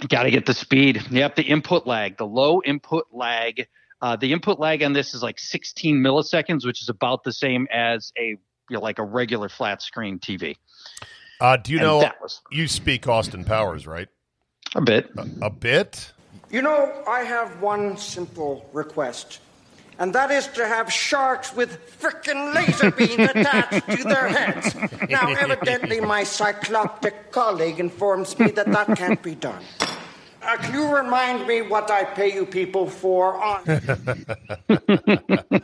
Got 0.08 0.24
to 0.24 0.32
get 0.32 0.46
the 0.46 0.54
speed. 0.54 1.02
Yep, 1.12 1.36
the 1.36 1.44
input 1.44 1.86
lag, 1.86 2.18
the 2.18 2.26
low 2.26 2.62
input 2.64 3.08
lag. 3.12 3.68
Uh, 4.02 4.16
the 4.16 4.34
input 4.34 4.60
lag 4.60 4.82
on 4.82 4.94
this 4.94 5.14
is 5.14 5.22
like 5.22 5.38
16 5.38 5.98
milliseconds, 5.98 6.66
which 6.66 6.82
is 6.82 6.90
about 6.90 7.24
the 7.24 7.32
same 7.34 7.68
as 7.72 8.12
a 8.18 8.30
you 8.70 8.78
know, 8.78 8.80
like 8.80 8.98
a 8.98 9.04
regular 9.04 9.48
flat 9.50 9.82
screen 9.82 10.18
TV. 10.18 10.56
Uh, 11.40 11.58
do 11.58 11.72
you 11.74 11.80
And 11.80 11.86
know 11.88 12.00
that 12.02 12.22
was- 12.22 12.42
you 12.52 12.68
speak 12.68 13.08
Austin 13.08 13.44
Powers, 13.44 13.86
right? 13.86 14.08
A 14.76 14.82
bit. 14.82 15.10
A, 15.18 15.28
a 15.48 15.50
bit. 15.50 16.12
You 16.50 16.62
know, 16.62 17.04
I 17.08 17.24
have 17.24 17.62
one 17.62 17.98
simple 17.98 18.68
request, 18.74 19.40
and 20.02 20.14
that 20.16 20.32
is 20.32 20.48
to 20.48 20.68
have 20.68 20.92
sharks 20.92 21.56
with 21.56 21.78
frickin' 22.02 22.56
laser 22.56 22.90
beams 22.90 23.30
attached 23.30 23.88
to 23.88 24.04
their 24.04 24.28
heads. 24.30 24.74
Now, 25.08 25.32
evidently, 25.32 26.02
my 26.02 26.24
cycloptic 26.24 27.30
colleague 27.30 27.80
informs 27.80 28.38
me 28.40 28.50
that 28.52 28.66
that 28.72 28.98
can't 28.98 29.22
be 29.22 29.36
done. 29.36 29.64
Uh, 30.42 30.58
can 30.58 30.74
you 30.74 30.92
remind 30.92 31.48
me 31.48 31.62
what 31.62 31.92
I 31.92 32.04
pay 32.04 32.34
you 32.34 32.48
people 32.48 32.90
for 32.90 33.36
on? 33.36 33.62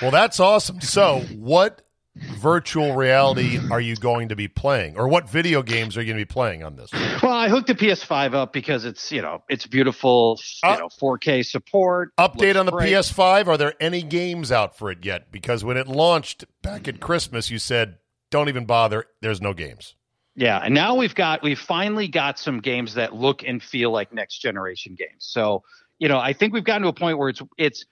Well, 0.00 0.10
that's 0.10 0.40
awesome. 0.40 0.80
So, 0.80 1.20
what 1.36 1.82
virtual 2.16 2.94
reality 2.94 3.58
are 3.70 3.80
you 3.80 3.96
going 3.96 4.28
to 4.28 4.36
be 4.36 4.48
playing, 4.48 4.96
or 4.96 5.08
what 5.08 5.28
video 5.28 5.62
games 5.62 5.96
are 5.96 6.00
you 6.02 6.06
going 6.12 6.18
to 6.18 6.24
be 6.26 6.32
playing 6.32 6.62
on 6.64 6.76
this? 6.76 6.90
Well, 7.22 7.32
I 7.32 7.48
hooked 7.48 7.68
the 7.68 7.74
PS5 7.74 8.34
up 8.34 8.52
because 8.52 8.84
it's 8.84 9.10
you 9.12 9.22
know 9.22 9.42
it's 9.48 9.66
beautiful, 9.66 10.38
you 10.64 10.70
Uh, 10.70 10.76
know, 10.76 10.88
4K 10.88 11.44
support. 11.46 12.10
Update 12.18 12.58
on 12.58 12.66
the 12.66 12.72
great. 12.72 12.92
PS5. 12.92 13.46
Are 13.46 13.56
there 13.56 13.74
any 13.80 14.02
games 14.02 14.50
out 14.50 14.76
for 14.76 14.90
it 14.90 15.04
yet? 15.04 15.30
Because 15.30 15.64
when 15.64 15.76
it 15.76 15.86
launched 15.86 16.44
back 16.62 16.88
at 16.88 17.00
Christmas, 17.00 17.50
you 17.50 17.58
said 17.58 17.98
don't 18.30 18.48
even 18.48 18.64
bother. 18.64 19.06
There's 19.20 19.40
no 19.40 19.52
games. 19.52 19.94
Yeah, 20.36 20.58
and 20.64 20.74
now 20.74 20.94
we've 20.94 21.14
got 21.14 21.42
we've 21.42 21.58
finally 21.58 22.08
got 22.08 22.38
some 22.38 22.60
games 22.60 22.94
that 22.94 23.14
look 23.14 23.42
and 23.44 23.62
feel 23.62 23.90
like 23.90 24.12
next 24.12 24.38
generation 24.38 24.94
games. 24.96 25.18
So, 25.18 25.62
you 25.98 26.08
know, 26.08 26.18
I 26.18 26.32
think 26.32 26.54
we've 26.54 26.64
gotten 26.64 26.82
to 26.82 26.88
a 26.88 26.92
point 26.92 27.18
where 27.18 27.28
it's 27.28 27.42
it's 27.58 27.84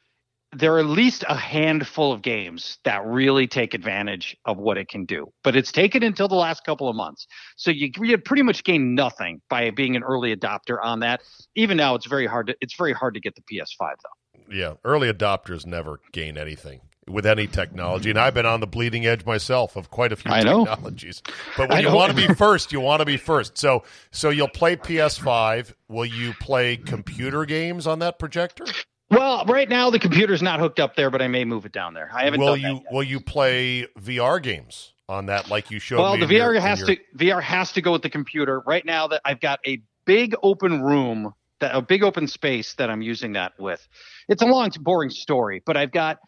there 0.52 0.74
are 0.74 0.78
at 0.78 0.86
least 0.86 1.24
a 1.28 1.36
handful 1.36 2.12
of 2.12 2.22
games 2.22 2.78
that 2.84 3.04
really 3.06 3.46
take 3.46 3.74
advantage 3.74 4.36
of 4.44 4.56
what 4.56 4.78
it 4.78 4.88
can 4.88 5.04
do. 5.04 5.26
But 5.44 5.56
it's 5.56 5.72
taken 5.72 6.02
until 6.02 6.28
the 6.28 6.36
last 6.36 6.64
couple 6.64 6.88
of 6.88 6.96
months. 6.96 7.26
So 7.56 7.70
you, 7.70 7.90
you 8.00 8.18
pretty 8.18 8.42
much 8.42 8.64
gain 8.64 8.94
nothing 8.94 9.40
by 9.50 9.70
being 9.70 9.94
an 9.96 10.02
early 10.02 10.34
adopter 10.34 10.78
on 10.82 11.00
that. 11.00 11.20
Even 11.54 11.76
now 11.76 11.94
it's 11.94 12.06
very 12.06 12.26
hard 12.26 12.46
to 12.48 12.56
it's 12.60 12.74
very 12.76 12.92
hard 12.92 13.14
to 13.14 13.20
get 13.20 13.34
the 13.34 13.42
PS5 13.42 13.78
though. 13.80 14.54
Yeah, 14.54 14.74
early 14.84 15.12
adopters 15.12 15.66
never 15.66 16.00
gain 16.12 16.38
anything 16.38 16.80
with 17.06 17.26
any 17.26 17.46
technology, 17.46 18.10
and 18.10 18.18
I've 18.18 18.34
been 18.34 18.46
on 18.46 18.60
the 18.60 18.66
bleeding 18.66 19.06
edge 19.06 19.24
myself 19.24 19.76
of 19.76 19.90
quite 19.90 20.12
a 20.12 20.16
few 20.16 20.30
I 20.30 20.42
know. 20.42 20.64
technologies. 20.64 21.22
But 21.56 21.70
I 21.70 21.76
when 21.76 21.84
you 21.84 21.92
want 21.94 22.16
to 22.16 22.28
be 22.28 22.34
first, 22.34 22.72
you 22.72 22.80
want 22.80 23.00
to 23.00 23.06
be 23.06 23.16
first. 23.16 23.58
So, 23.58 23.84
so 24.10 24.30
you'll 24.30 24.48
play 24.48 24.76
PS5. 24.76 25.74
Will 25.88 26.04
you 26.06 26.34
play 26.34 26.76
computer 26.76 27.44
games 27.44 27.86
on 27.86 27.98
that 28.00 28.18
projector? 28.18 28.64
Well, 29.10 29.44
right 29.46 29.68
now 29.68 29.90
the 29.90 29.98
computer's 29.98 30.42
not 30.42 30.60
hooked 30.60 30.80
up 30.80 30.94
there, 30.96 31.10
but 31.10 31.22
I 31.22 31.28
may 31.28 31.44
move 31.44 31.64
it 31.64 31.72
down 31.72 31.94
there. 31.94 32.10
I 32.12 32.24
haven't 32.24 32.40
will 32.40 32.56
done 32.56 32.62
that 32.62 32.68
you 32.68 32.80
will 32.90 33.02
you 33.02 33.20
play 33.20 33.86
VR 33.98 34.42
games 34.42 34.92
on 35.08 35.26
that 35.26 35.48
like 35.48 35.70
you 35.70 35.78
showed 35.78 35.96
me? 35.96 36.02
well, 36.02 36.16
the 36.18 36.24
in 36.24 36.30
your- 36.30 36.52
VR 36.54 36.60
has 36.60 36.80
your- 36.80 36.88
to 36.88 36.96
VR 37.16 37.42
has 37.42 37.72
to 37.72 37.80
go 37.82 37.92
with 37.92 38.02
the 38.02 38.10
computer. 38.10 38.60
Right 38.60 38.84
now 38.84 39.08
that 39.08 39.22
I've 39.24 39.40
got 39.40 39.60
a 39.66 39.80
big 40.04 40.34
open 40.42 40.82
room, 40.82 41.32
that 41.60 41.74
a 41.74 41.80
big 41.80 42.02
open 42.04 42.28
space 42.28 42.74
that 42.74 42.90
I'm 42.90 43.00
using 43.02 43.32
that 43.32 43.52
with. 43.58 43.86
It's 44.28 44.42
a 44.42 44.46
long, 44.46 44.70
boring 44.80 45.10
story, 45.10 45.62
but 45.64 45.76
I've 45.76 45.92
got 45.92 46.18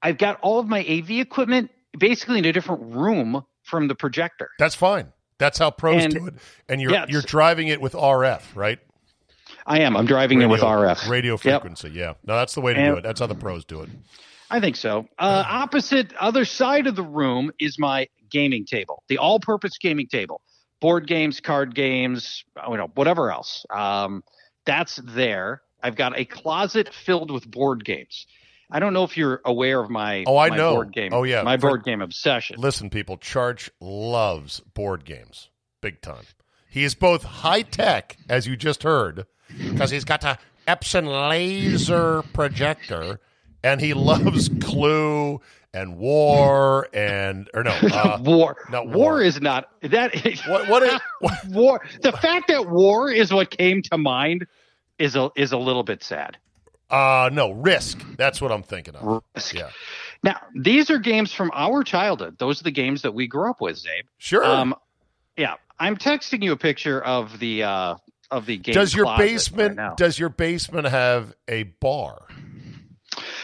I've 0.00 0.18
got 0.18 0.38
all 0.42 0.60
of 0.60 0.68
my 0.68 0.80
AV 0.88 1.18
equipment 1.20 1.70
basically 1.98 2.38
in 2.38 2.44
a 2.44 2.52
different 2.52 2.94
room 2.94 3.44
from 3.64 3.88
the 3.88 3.96
projector. 3.96 4.50
That's 4.60 4.76
fine. 4.76 5.12
That's 5.38 5.58
how 5.58 5.70
pros 5.72 6.04
And- 6.04 6.14
do 6.14 6.26
it. 6.28 6.34
And 6.68 6.80
you're 6.80 6.92
Yeah, 6.92 7.06
you're 7.08 7.22
driving 7.22 7.66
it 7.68 7.80
with 7.80 7.94
RF, 7.94 8.54
right? 8.54 8.78
I 9.68 9.80
am. 9.80 9.96
I'm 9.96 10.06
driving 10.06 10.40
it 10.42 10.46
with 10.46 10.62
RF. 10.62 11.08
Radio 11.08 11.34
Yep. 11.34 11.40
frequency. 11.40 11.90
Yeah. 11.90 12.14
No, 12.26 12.36
that's 12.36 12.54
the 12.54 12.60
way 12.60 12.74
to 12.74 12.84
do 12.84 12.96
it. 12.96 13.02
That's 13.02 13.20
how 13.20 13.26
the 13.26 13.34
pros 13.34 13.64
do 13.64 13.82
it. 13.82 13.90
I 14.50 14.60
think 14.60 14.76
so. 14.76 15.06
Uh, 15.18 15.44
opposite 15.46 16.12
other 16.18 16.44
side 16.46 16.86
of 16.86 16.96
the 16.96 17.02
room 17.02 17.50
is 17.60 17.78
my 17.78 18.08
gaming 18.30 18.64
table, 18.64 19.02
the 19.08 19.18
all-purpose 19.18 19.76
gaming 19.78 20.06
table, 20.08 20.40
board 20.80 21.06
games, 21.06 21.40
card 21.40 21.74
games, 21.74 22.44
you 22.68 22.76
know, 22.78 22.90
whatever 22.94 23.30
else. 23.30 23.66
Um, 23.68 24.24
that's 24.64 24.96
there. 25.04 25.60
I've 25.82 25.96
got 25.96 26.18
a 26.18 26.24
closet 26.24 26.92
filled 26.94 27.30
with 27.30 27.48
board 27.50 27.84
games. 27.84 28.26
I 28.70 28.80
don't 28.80 28.92
know 28.94 29.04
if 29.04 29.16
you're 29.18 29.40
aware 29.44 29.80
of 29.80 29.90
my 29.90 30.24
Oh, 30.26 30.36
I 30.38 30.48
my 30.50 30.56
know. 30.56 30.74
board 30.74 30.92
game. 30.92 31.12
Oh, 31.12 31.24
yeah. 31.24 31.42
my 31.42 31.56
For- 31.58 31.68
board 31.68 31.84
game 31.84 32.00
obsession. 32.02 32.58
Listen, 32.60 32.88
people, 32.90 33.16
Charch 33.18 33.68
loves 33.80 34.60
board 34.60 35.04
games 35.04 35.50
big 35.82 36.00
time. 36.00 36.24
He 36.70 36.84
is 36.84 36.94
both 36.94 37.22
high 37.22 37.62
tech, 37.62 38.16
as 38.28 38.46
you 38.46 38.56
just 38.56 38.82
heard, 38.82 39.26
because 39.56 39.90
he's 39.90 40.04
got 40.04 40.24
a 40.24 40.38
Epson 40.66 41.28
laser 41.28 42.22
projector, 42.32 43.20
and 43.62 43.80
he 43.80 43.94
loves 43.94 44.48
Clue 44.60 45.40
and 45.74 45.96
War 45.98 46.88
and 46.94 47.48
or 47.54 47.62
no 47.62 47.70
uh, 47.70 48.18
war. 48.22 48.56
no, 48.70 48.82
war. 48.84 48.94
War. 48.94 49.22
is 49.22 49.40
not 49.40 49.68
that. 49.82 50.14
What- 50.48 50.68
what 50.68 50.82
is- 50.82 51.00
war? 51.50 51.80
The 52.02 52.12
fact 52.12 52.48
that 52.48 52.68
war 52.68 53.10
is 53.10 53.32
what 53.32 53.50
came 53.50 53.82
to 53.82 53.98
mind 53.98 54.46
is 54.98 55.14
a 55.16 55.30
is 55.36 55.52
a 55.52 55.58
little 55.58 55.82
bit 55.84 56.02
sad. 56.02 56.36
uh 56.90 57.28
no 57.32 57.52
Risk. 57.52 58.02
That's 58.16 58.40
what 58.40 58.50
I'm 58.50 58.62
thinking 58.62 58.94
of. 58.96 59.22
Risk. 59.34 59.54
Yeah, 59.54 59.68
Now, 60.22 60.40
these 60.54 60.90
are 60.90 60.98
games 60.98 61.32
from 61.32 61.50
our 61.54 61.84
childhood. 61.84 62.36
Those 62.38 62.60
are 62.60 62.64
the 62.64 62.70
games 62.72 63.02
that 63.02 63.12
we 63.12 63.26
grew 63.26 63.48
up 63.50 63.60
with, 63.60 63.76
Zabe. 63.76 64.04
sure. 64.16 64.44
Um, 64.44 64.74
yeah, 65.36 65.54
I'm 65.78 65.96
texting 65.96 66.42
you 66.42 66.52
a 66.52 66.56
picture 66.56 67.00
of 67.00 67.38
the 67.38 67.62
uh, 67.62 67.94
of 68.30 68.46
the 68.46 68.56
game. 68.58 68.74
does 68.74 68.94
your 68.94 69.06
basement 69.16 69.78
right 69.78 69.96
does 69.96 70.18
your 70.18 70.28
basement 70.28 70.86
have 70.86 71.34
a 71.48 71.62
bar? 71.64 72.26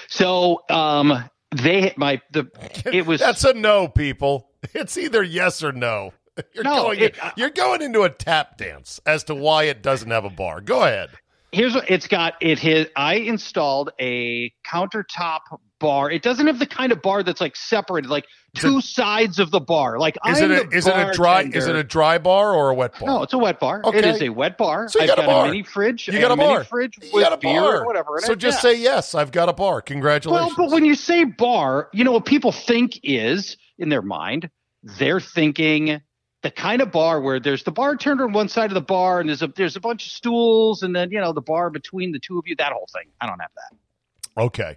so 0.08 0.62
um, 0.70 1.24
they 1.54 1.92
my 1.96 2.20
the 2.32 2.48
it 2.92 3.06
was 3.06 3.20
That's 3.20 3.44
a 3.44 3.54
no, 3.54 3.88
people. 3.88 4.48
It's 4.74 4.96
either 4.96 5.22
yes 5.22 5.62
or 5.62 5.72
no. 5.72 6.12
You're 6.54 6.64
No, 6.64 6.74
going 6.84 7.00
it- 7.00 7.16
you're 7.36 7.50
going 7.50 7.82
into 7.82 8.02
a 8.02 8.10
tap 8.10 8.56
dance 8.58 9.00
as 9.06 9.24
to 9.24 9.34
why 9.34 9.64
it 9.64 9.82
doesn't 9.82 10.10
have 10.10 10.24
a 10.24 10.30
bar. 10.30 10.60
Go 10.60 10.82
ahead. 10.82 11.10
here's 11.52 11.74
what 11.74 11.88
it's 11.90 12.08
got. 12.08 12.34
It 12.40 12.58
his 12.58 12.88
I 12.96 13.14
installed 13.16 13.90
a 14.00 14.52
countertop 14.66 15.40
bar. 15.84 16.10
It 16.10 16.22
doesn't 16.22 16.46
have 16.46 16.58
the 16.58 16.66
kind 16.66 16.92
of 16.92 17.02
bar 17.02 17.22
that's 17.22 17.40
like 17.40 17.54
separated, 17.56 18.08
like 18.10 18.24
two 18.54 18.80
sides 18.80 19.38
of 19.38 19.50
the 19.50 19.60
bar. 19.60 19.98
Like 19.98 20.16
Is 20.26 20.40
I'm 20.40 20.50
it 20.50 20.72
a, 20.72 20.76
is 20.76 20.86
it 20.86 20.94
a 20.96 21.12
dry 21.12 21.42
is 21.42 21.66
it 21.66 21.76
a 21.76 21.84
dry 21.84 22.18
bar 22.18 22.54
or 22.54 22.70
a 22.70 22.74
wet 22.74 22.98
bar? 22.98 23.06
No, 23.08 23.22
it's 23.22 23.32
a 23.34 23.38
wet 23.38 23.60
bar. 23.60 23.80
It 23.80 23.86
Okay. 23.88 24.08
is 24.10 24.22
a 24.22 24.30
wet 24.30 24.56
bar. 24.56 24.88
So 24.88 24.98
you 24.98 25.04
I've 25.04 25.16
got 25.16 25.24
a 25.24 25.26
bar. 25.26 25.46
mini 25.46 25.62
fridge. 25.62 26.08
You 26.08 26.18
got 26.20 26.30
a 26.30 26.36
mini 26.36 26.48
bar. 26.54 26.64
fridge 26.64 26.98
You 27.02 27.10
with 27.12 27.24
got 27.24 27.32
a 27.34 27.36
beer 27.36 27.60
bar. 27.60 27.82
or 27.82 27.86
whatever. 27.86 28.18
So 28.20 28.32
it. 28.32 28.38
just 28.38 28.58
Yeah. 28.64 28.70
say 28.72 28.80
yes. 28.80 29.14
I've 29.14 29.30
got 29.32 29.48
a 29.48 29.52
bar. 29.52 29.82
Congratulations. 29.82 30.56
Well, 30.56 30.66
but 30.68 30.72
when 30.72 30.84
you 30.86 30.94
say 30.94 31.24
bar, 31.24 31.88
you 31.92 32.04
know 32.04 32.12
what 32.12 32.24
people 32.24 32.50
think 32.52 32.98
is 33.02 33.56
in 33.78 33.88
their 33.90 34.02
mind, 34.02 34.48
they're 34.82 35.20
thinking 35.20 36.00
the 36.42 36.50
kind 36.50 36.80
of 36.82 36.90
bar 36.92 37.20
where 37.20 37.40
there's 37.40 37.64
the 37.64 37.72
bartender 37.72 38.24
on 38.24 38.32
one 38.32 38.48
side 38.48 38.70
of 38.70 38.74
the 38.74 38.80
bar 38.82 39.18
and 39.20 39.28
there's 39.28 39.42
a 39.42 39.48
there's 39.48 39.76
a 39.76 39.80
bunch 39.80 40.06
of 40.06 40.12
stools 40.12 40.82
and 40.82 40.94
then 40.94 41.10
you 41.10 41.20
know 41.20 41.32
the 41.32 41.40
bar 41.42 41.70
between 41.70 42.12
the 42.12 42.18
two 42.18 42.38
of 42.38 42.44
you. 42.46 42.54
That 42.56 42.72
whole 42.72 42.88
thing. 42.92 43.10
I 43.20 43.26
don't 43.26 43.40
have 43.40 43.50
that. 43.56 44.42
okay. 44.42 44.76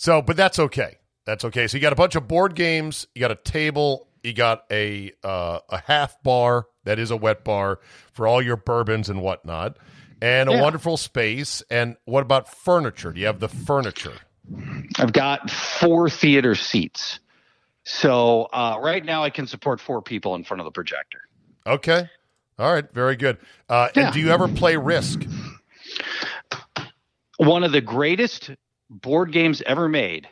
So, 0.00 0.22
but 0.22 0.34
that's 0.34 0.58
okay. 0.58 0.96
That's 1.26 1.44
okay. 1.44 1.66
So 1.66 1.76
you 1.76 1.82
got 1.82 1.92
a 1.92 1.96
bunch 1.96 2.14
of 2.14 2.26
board 2.26 2.54
games. 2.54 3.06
You 3.14 3.20
got 3.20 3.32
a 3.32 3.34
table. 3.34 4.08
You 4.22 4.32
got 4.32 4.64
a 4.70 5.12
uh, 5.22 5.58
a 5.68 5.76
half 5.86 6.22
bar 6.22 6.64
that 6.84 6.98
is 6.98 7.10
a 7.10 7.18
wet 7.18 7.44
bar 7.44 7.80
for 8.14 8.26
all 8.26 8.40
your 8.40 8.56
bourbons 8.56 9.10
and 9.10 9.20
whatnot, 9.20 9.76
and 10.22 10.48
a 10.48 10.52
Yeah. 10.52 10.62
wonderful 10.62 10.96
space. 10.96 11.62
And 11.68 11.98
what 12.06 12.22
about 12.22 12.48
furniture? 12.48 13.12
Do 13.12 13.20
you 13.20 13.26
have 13.26 13.40
the 13.40 13.48
furniture? 13.48 14.14
I've 14.98 15.12
got 15.12 15.50
four 15.50 16.08
theater 16.08 16.54
seats. 16.54 17.20
So 17.84 18.44
uh, 18.54 18.78
right 18.80 19.04
now 19.04 19.22
I 19.22 19.28
can 19.28 19.46
support 19.46 19.82
four 19.82 20.00
people 20.00 20.34
in 20.34 20.44
front 20.44 20.62
of 20.62 20.64
the 20.64 20.70
projector. 20.70 21.20
Okay. 21.66 22.08
All 22.58 22.72
right. 22.72 22.90
Very 22.90 23.16
good. 23.16 23.36
Uh, 23.68 23.88
Yeah. 23.94 24.04
And 24.06 24.14
do 24.14 24.20
you 24.20 24.30
ever 24.30 24.48
play 24.48 24.76
Risk? 24.78 25.26
One 27.36 27.64
of 27.64 27.72
the 27.72 27.82
greatest 27.82 28.50
board 28.90 29.32
games 29.32 29.62
ever 29.64 29.88
made 29.88 30.28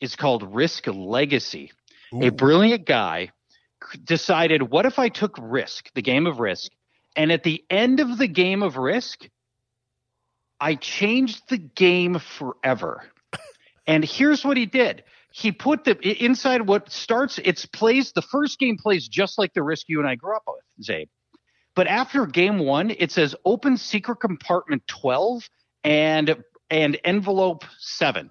is 0.00 0.16
called 0.16 0.54
Risk 0.54 0.86
Legacy. 0.86 1.72
A 2.12 2.30
brilliant 2.30 2.86
guy 2.86 3.30
decided, 4.02 4.62
what 4.62 4.84
if 4.84 4.98
I 4.98 5.08
took 5.08 5.36
Risk, 5.40 5.90
the 5.94 6.02
game 6.02 6.26
of 6.26 6.40
Risk, 6.40 6.72
and 7.14 7.30
at 7.30 7.44
the 7.44 7.64
end 7.70 8.00
of 8.00 8.18
the 8.18 8.26
game 8.26 8.62
of 8.62 8.76
Risk, 8.76 9.28
I 10.60 10.74
changed 10.74 11.48
the 11.48 11.56
game 11.58 12.18
forever. 12.18 13.04
and 13.86 14.04
here's 14.04 14.44
what 14.44 14.56
he 14.56 14.66
did 14.66 15.04
he 15.32 15.52
put 15.52 15.84
the 15.84 16.24
inside 16.24 16.66
what 16.66 16.90
starts. 16.90 17.38
It's 17.44 17.64
plays 17.66 18.12
the 18.12 18.22
first 18.22 18.58
game 18.58 18.76
plays 18.76 19.06
just 19.06 19.38
like 19.38 19.54
the 19.54 19.62
risk 19.62 19.88
you 19.88 20.00
and 20.00 20.08
I 20.08 20.16
grew 20.16 20.34
up 20.34 20.42
with, 20.46 20.86
Zabe. 20.86 21.08
But 21.76 21.86
after 21.86 22.26
game 22.26 22.58
one, 22.58 22.90
it 22.90 23.12
says 23.12 23.36
open 23.44 23.76
secret 23.76 24.16
compartment 24.16 24.86
twelve 24.88 25.48
and 25.84 26.42
and 26.70 26.98
envelope 27.04 27.64
seven, 27.78 28.30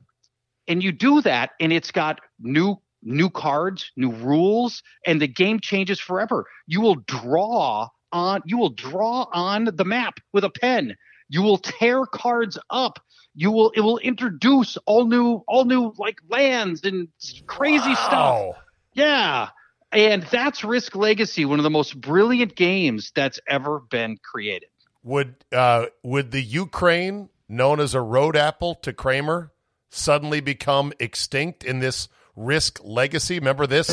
and 0.67 0.83
you 0.83 0.91
do 0.91 1.21
that, 1.21 1.51
and 1.59 1.73
it's 1.73 1.91
got 1.91 2.21
new 2.39 2.79
new 3.01 3.29
cards, 3.29 3.91
new 3.95 4.11
rules, 4.11 4.83
and 5.05 5.21
the 5.21 5.27
game 5.27 5.59
changes 5.59 5.99
forever. 5.99 6.45
You 6.67 6.81
will 6.81 6.95
draw 6.95 7.89
on 8.11 8.41
you 8.45 8.57
will 8.57 8.69
draw 8.69 9.27
on 9.31 9.69
the 9.73 9.85
map 9.85 10.19
with 10.33 10.43
a 10.43 10.49
pen. 10.49 10.95
You 11.29 11.43
will 11.43 11.57
tear 11.57 12.05
cards 12.05 12.57
up. 12.69 12.99
You 13.35 13.51
will 13.51 13.71
it 13.71 13.81
will 13.81 13.99
introduce 13.99 14.77
all 14.85 15.05
new 15.05 15.43
all 15.47 15.65
new 15.65 15.93
like 15.97 16.19
lands 16.29 16.83
and 16.83 17.07
crazy 17.45 17.95
stuff. 17.95 18.55
Yeah. 18.93 19.49
And 19.91 20.23
that's 20.23 20.63
Risk 20.63 20.95
Legacy, 20.95 21.45
one 21.45 21.59
of 21.59 21.63
the 21.63 21.69
most 21.69 21.99
brilliant 21.99 22.55
games 22.55 23.11
that's 23.15 23.39
ever 23.47 23.79
been 23.79 24.17
created. 24.23 24.69
Would 25.03 25.35
uh, 25.51 25.87
would 26.03 26.31
the 26.31 26.41
Ukraine, 26.41 27.29
known 27.49 27.79
as 27.79 27.93
a 27.95 28.01
road 28.01 28.37
apple 28.37 28.75
to 28.75 28.93
Kramer, 28.93 29.51
suddenly 29.89 30.39
become 30.39 30.93
extinct 30.99 31.63
in 31.63 31.79
this 31.79 32.07
Risk 32.35 32.79
Legacy? 32.83 33.39
Remember 33.39 33.67
this? 33.67 33.87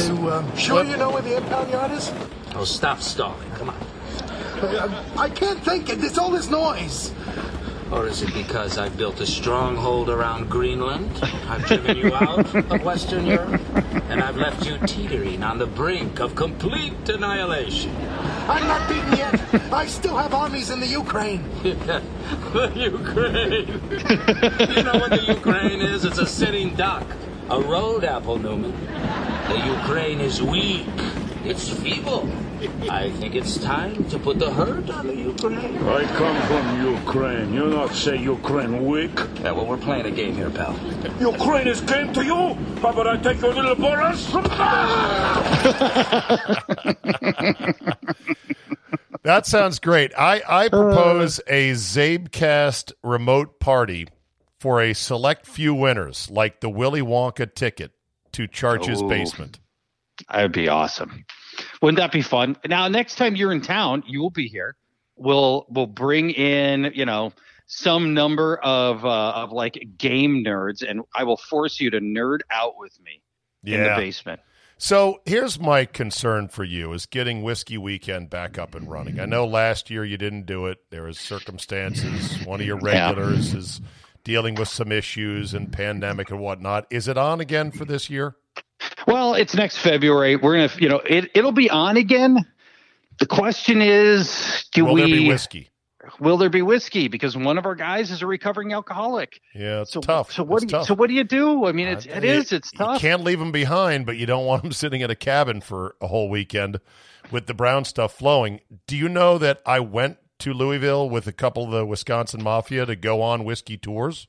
Sure 0.56 0.84
you 0.84 0.96
know 0.96 1.10
where 1.10 1.22
the 1.22 1.38
impound 1.38 1.70
yard 1.70 1.90
is? 1.90 2.12
Oh, 2.54 2.64
stop 2.64 3.00
stalling. 3.00 3.50
Come 3.52 3.70
on. 3.70 3.76
Uh, 4.60 5.04
I 5.18 5.28
can't 5.28 5.58
think. 5.60 5.86
There's 5.86 6.16
all 6.16 6.30
this 6.30 6.48
noise. 6.48 7.12
Or 7.92 8.08
is 8.08 8.22
it 8.22 8.34
because 8.34 8.78
I've 8.78 8.96
built 8.96 9.20
a 9.20 9.26
stronghold 9.26 10.10
around 10.10 10.50
Greenland? 10.50 11.10
I've 11.48 11.64
driven 11.66 11.96
you 11.96 12.12
out 12.14 12.52
of 12.54 12.82
Western 12.82 13.26
Europe? 13.26 13.60
And 14.10 14.20
I've 14.20 14.36
left 14.36 14.66
you 14.66 14.76
teetering 14.86 15.44
on 15.44 15.58
the 15.58 15.66
brink 15.66 16.18
of 16.18 16.34
complete 16.34 17.08
annihilation. 17.08 17.94
I'm 18.48 18.66
not 18.66 18.88
beaten 18.88 19.16
yet. 19.16 19.72
I 19.72 19.86
still 19.86 20.16
have 20.16 20.34
armies 20.34 20.70
in 20.70 20.80
the 20.80 20.86
Ukraine. 20.86 21.44
the 21.62 22.72
Ukraine. 22.74 23.68
you 24.76 24.82
know 24.82 24.98
what 24.98 25.10
the 25.10 25.24
Ukraine 25.28 25.80
is? 25.80 26.04
It's 26.04 26.18
a 26.18 26.26
sitting 26.26 26.74
duck. 26.74 27.06
A 27.50 27.60
road 27.60 28.02
apple, 28.02 28.38
Newman. 28.38 28.72
The 29.48 29.62
Ukraine 29.64 30.20
is 30.20 30.42
weak. 30.42 30.86
It's 31.48 31.68
feeble. 31.68 32.28
I 32.90 33.10
think 33.12 33.34
it's 33.34 33.56
time 33.58 34.04
to 34.10 34.18
put 34.18 34.38
the 34.38 34.52
hurt 34.52 34.90
on 34.90 35.06
the 35.06 35.14
Ukraine. 35.14 35.76
I 35.78 36.04
come 36.04 36.40
from 36.48 36.94
Ukraine. 36.94 37.54
You 37.54 37.68
not 37.68 37.94
say 37.94 38.16
Ukraine 38.16 38.84
weak? 38.84 39.16
Yeah, 39.42 39.52
well, 39.52 39.66
we're 39.66 39.76
playing 39.76 40.06
a 40.06 40.10
game 40.10 40.34
here, 40.34 40.50
pal. 40.50 40.76
Ukraine 41.20 41.68
is 41.68 41.80
game 41.82 42.12
to 42.14 42.24
you? 42.24 42.54
How 42.80 42.90
about 42.90 43.06
I 43.06 43.16
take 43.18 43.40
your 43.40 43.54
little 43.54 43.76
Boris? 43.76 44.32
That 49.26 49.44
sounds 49.44 49.80
great. 49.80 50.12
I, 50.16 50.40
I 50.48 50.68
propose 50.68 51.40
a 51.48 51.72
Zabecast 51.72 52.92
remote 53.02 53.58
party 53.58 54.06
for 54.60 54.80
a 54.80 54.92
select 54.92 55.48
few 55.48 55.74
winners, 55.74 56.30
like 56.30 56.60
the 56.60 56.70
Willy 56.70 57.00
Wonka 57.00 57.52
ticket 57.52 57.90
to 58.34 58.46
Charch's 58.46 59.02
Ooh. 59.02 59.08
basement. 59.08 59.58
That 60.30 60.42
would 60.42 60.52
be 60.52 60.68
awesome. 60.68 61.24
Wouldn't 61.82 61.98
that 61.98 62.12
be 62.12 62.22
fun? 62.22 62.56
Now, 62.66 62.88
next 62.88 63.16
time 63.16 63.36
you're 63.36 63.52
in 63.52 63.60
town, 63.60 64.02
you 64.06 64.20
will 64.20 64.30
be 64.30 64.48
here. 64.48 64.76
We'll 65.16 65.66
we'll 65.70 65.86
bring 65.86 66.30
in 66.30 66.92
you 66.94 67.04
know 67.06 67.32
some 67.66 68.14
number 68.14 68.56
of 68.58 69.04
uh, 69.04 69.32
of 69.36 69.52
like 69.52 69.78
game 69.98 70.44
nerds, 70.44 70.88
and 70.88 71.02
I 71.14 71.24
will 71.24 71.36
force 71.38 71.80
you 71.80 71.90
to 71.90 72.00
nerd 72.00 72.40
out 72.50 72.74
with 72.78 72.98
me 73.02 73.22
in 73.64 73.82
the 73.82 73.88
basement. 73.96 74.40
So 74.78 75.22
here's 75.24 75.58
my 75.58 75.86
concern 75.86 76.48
for 76.48 76.62
you 76.62 76.92
is 76.92 77.06
getting 77.06 77.42
Whiskey 77.42 77.78
Weekend 77.78 78.28
back 78.28 78.58
up 78.58 78.74
and 78.74 78.90
running. 78.90 79.18
I 79.18 79.24
know 79.24 79.46
last 79.46 79.88
year 79.88 80.04
you 80.04 80.18
didn't 80.18 80.44
do 80.44 80.66
it. 80.66 80.78
There 80.90 81.04
was 81.04 81.18
circumstances. 81.18 82.44
One 82.44 82.60
of 82.60 82.66
your 82.66 82.78
Yeah. 82.84 83.08
regulars 83.08 83.54
is 83.54 83.80
dealing 84.22 84.54
with 84.54 84.68
some 84.68 84.92
issues 84.92 85.54
and 85.54 85.72
pandemic 85.72 86.30
and 86.30 86.40
whatnot. 86.40 86.86
Is 86.90 87.08
it 87.08 87.16
on 87.16 87.40
again 87.40 87.70
for 87.70 87.86
this 87.86 88.10
year? 88.10 88.36
Well, 89.06 89.34
it's 89.34 89.54
next 89.54 89.78
February. 89.78 90.36
We're 90.36 90.56
gonna 90.56 90.80
you 90.80 90.88
know 90.88 90.98
it 90.98 91.30
it'll 91.34 91.52
be 91.52 91.70
on 91.70 91.96
again. 91.96 92.38
The 93.18 93.26
question 93.26 93.80
is, 93.80 94.66
do 94.72 94.84
Will 94.84 94.94
we 94.94 95.00
there 95.02 95.08
be 95.10 95.28
whiskey? 95.28 95.70
will 96.20 96.36
there 96.36 96.50
be 96.50 96.62
whiskey? 96.62 97.08
Because 97.08 97.36
one 97.36 97.56
of 97.58 97.66
our 97.66 97.74
guys 97.74 98.10
is 98.10 98.22
a 98.22 98.26
recovering 98.26 98.72
alcoholic. 98.72 99.40
Yeah, 99.54 99.80
it's 99.82 99.92
So 99.92 100.00
tough. 100.00 100.30
So 100.32 100.44
what 100.44 100.62
It's 100.62 100.70
do 100.70 100.76
you, 100.76 100.78
tough. 100.80 100.86
so 100.88 100.94
what 100.94 101.08
do 101.08 101.14
you 101.14 101.24
do? 101.24 101.64
I 101.66 101.72
mean, 101.72 101.88
it's, 101.88 102.06
it 102.06 102.22
You- 102.22 102.30
is. 102.30 102.52
It's 102.52 102.72
You 102.74 102.78
tough. 102.78 103.00
can't 103.00 103.24
leave 103.24 103.38
them 103.40 103.50
behind, 103.52 104.06
but 104.06 104.16
you 104.16 104.26
don't 104.26 104.44
want 104.46 104.62
them 104.62 104.72
sitting 104.82 105.00
in 105.00 105.10
a 105.10 105.16
cabin 105.16 105.60
for 105.62 105.96
a 106.00 106.06
whole 106.06 106.28
weekend 106.28 106.78
with 107.32 107.46
the 107.46 107.54
brown 107.54 107.84
stuff 107.86 108.12
flowing. 108.12 108.60
Do 108.86 108.96
you 108.96 109.08
know 109.08 109.38
that 109.38 109.62
I 109.66 109.80
went 109.80 110.18
to 110.40 110.52
Louisville 110.52 111.08
with 111.10 111.26
a 111.26 111.32
couple 111.32 111.64
of 111.64 111.70
the 111.70 111.84
Wisconsin 111.86 112.42
Mafia 112.42 112.84
to 112.86 112.94
go 112.94 113.20
on 113.22 113.44
whiskey 113.44 113.76
tours? 113.78 114.28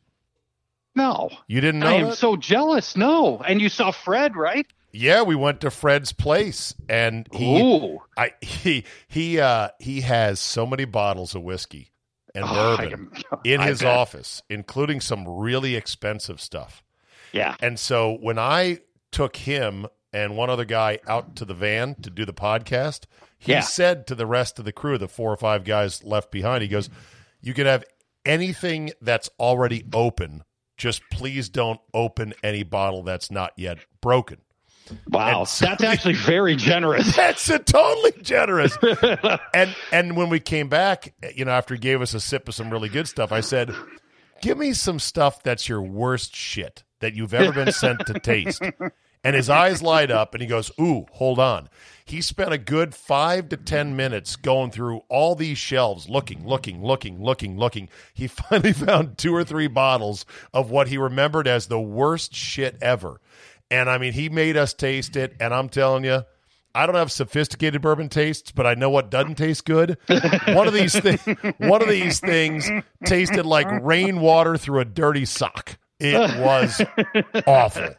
No, 0.98 1.30
You 1.48 1.62
didn't 1.62 1.80
know 1.82 1.88
I 1.88 1.94
am 1.94 2.08
that? 2.10 2.18
so 2.18 2.36
jealous. 2.36 2.98
No, 2.98 3.38
and 3.48 3.62
you 3.62 3.70
saw 3.70 3.92
Fred, 3.92 4.36
right? 4.36 4.66
Yeah, 4.92 5.22
we 5.22 5.36
went 5.36 5.62
to 5.62 5.70
Fred's 5.70 6.12
place, 6.12 6.74
and 6.90 7.28
he, 7.32 7.62
Ooh. 7.62 8.00
I, 8.18 8.32
he, 8.42 8.84
he, 9.08 9.40
uh, 9.40 9.70
he 9.80 10.02
has 10.02 10.40
so 10.40 10.66
many 10.66 10.86
bottles 10.86 11.36
of 11.36 11.44
whiskey 11.44 11.92
and 12.34 12.44
Oh, 12.48 12.78
bourbon 12.78 13.12
in 13.44 13.62
I 13.62 13.68
his 13.68 13.82
bet. 13.82 13.96
office, 13.96 14.42
including 14.50 15.00
some 15.02 15.28
really 15.28 15.76
expensive 15.76 16.42
stuff. 16.42 16.84
Yeah. 17.32 17.56
And 17.62 17.78
so 17.80 18.18
when 18.22 18.40
I 18.40 18.80
took 19.12 19.36
him 19.36 19.86
and 20.14 20.36
one 20.36 20.50
other 20.50 20.66
guy 20.66 21.00
out 21.08 21.36
to 21.36 21.46
the 21.46 21.54
van 21.54 21.96
to 22.02 22.10
do 22.10 22.26
the 22.26 22.34
podcast, 22.34 23.02
he 23.38 23.52
Yeah. 23.52 23.60
said 23.60 24.08
to 24.08 24.16
the 24.16 24.26
rest 24.26 24.58
of 24.58 24.66
the 24.66 24.72
crew, 24.72 24.98
the 24.98 25.08
four 25.08 25.32
or 25.32 25.38
five 25.38 25.64
guys 25.64 26.04
left 26.04 26.32
behind, 26.32 26.64
he 26.64 26.68
goes, 26.68 26.90
"You 27.42 27.54
can 27.54 27.68
have 27.68 27.84
anything 28.26 28.92
that's 29.02 29.30
already 29.40 29.84
open. 29.94 30.44
Just 30.78 31.02
please 31.12 31.50
don't 31.50 31.80
open 31.94 32.34
any 32.44 32.64
bottle 32.64 33.04
that's 33.04 33.30
not 33.32 33.52
yet 33.58 33.80
broken." 34.02 34.38
Wow, 35.10 35.44
so- 35.44 35.66
that's 35.70 35.84
actually 35.84 36.14
very 36.14 36.56
generous. 36.56 37.14
That's 37.16 37.50
a 37.50 37.60
totally 37.60 38.14
generous. 38.22 38.78
and 39.54 39.76
and 39.92 40.16
when 40.16 40.30
we 40.30 40.40
came 40.40 40.70
back, 40.70 41.14
you 41.36 41.44
know, 41.46 41.52
after 41.52 41.74
he 41.74 41.80
gave 41.80 42.02
us 42.02 42.14
a 42.14 42.20
sip 42.20 42.48
of 42.48 42.56
some 42.56 42.70
really 42.72 42.88
good 42.90 43.08
stuff, 43.08 43.32
I 43.34 43.42
said, 43.42 43.74
"Give 44.42 44.58
me 44.58 44.72
some 44.74 45.00
stuff 45.00 45.44
that's 45.44 45.68
your 45.68 45.82
worst 45.82 46.34
shit 46.36 46.84
that 47.00 47.14
you've 47.16 47.34
ever 47.34 47.52
been 47.52 47.74
sent 47.74 48.06
to 48.08 48.14
taste." 48.20 48.62
And 49.28 49.36
his 49.36 49.50
eyes 49.50 49.82
light 49.82 50.10
up, 50.10 50.34
and 50.34 50.42
he 50.42 50.48
goes, 50.48 50.72
"Ooh, 50.80 51.06
hold 51.12 51.38
on." 51.38 51.68
He 52.06 52.22
spent 52.22 52.54
a 52.54 52.58
good 52.58 52.96
five 52.96 53.50
to 53.50 53.58
ten 53.58 53.94
minutes 53.94 54.38
going 54.38 54.72
through 54.72 55.02
all 55.10 55.36
these 55.36 55.58
shelves, 55.58 56.08
looking, 56.08 56.48
looking, 56.48 56.82
looking, 56.82 57.22
looking, 57.22 57.58
looking. 57.58 57.90
He 58.14 58.28
finally 58.28 58.72
found 58.72 59.18
two 59.18 59.36
or 59.36 59.44
three 59.44 59.68
bottles 59.68 60.26
of 60.54 60.72
what 60.72 60.88
he 60.88 60.98
remembered 60.98 61.46
as 61.46 61.68
the 61.68 61.78
worst 61.78 62.34
shit 62.34 62.78
ever. 62.82 63.20
And 63.70 63.90
I 63.90 63.98
mean, 63.98 64.14
he 64.14 64.30
made 64.30 64.56
us 64.56 64.74
taste 64.74 65.18
it, 65.18 65.36
and 65.42 65.54
I'm 65.54 65.68
telling 65.68 66.06
you, 66.06 66.24
I 66.74 66.86
don't 66.86 66.96
have 66.96 67.12
sophisticated 67.12 67.82
bourbon 67.82 68.08
tastes, 68.08 68.52
but 68.52 68.66
I 68.66 68.76
know 68.76 68.90
what 68.90 69.10
doesn't 69.10 69.36
taste 69.36 69.66
good. 69.66 69.98
one 70.08 70.70
of 70.70 70.74
these 70.74 70.98
things, 70.98 71.20
one 71.58 71.82
of 71.82 71.90
these 71.90 72.22
things 72.22 72.72
tasted 73.04 73.46
like 73.46 73.68
rainwater 73.84 74.56
through 74.56 74.80
a 74.80 74.86
dirty 74.86 75.26
sock. 75.26 75.78
It 76.00 76.40
was 76.40 76.82
awful. 77.48 77.90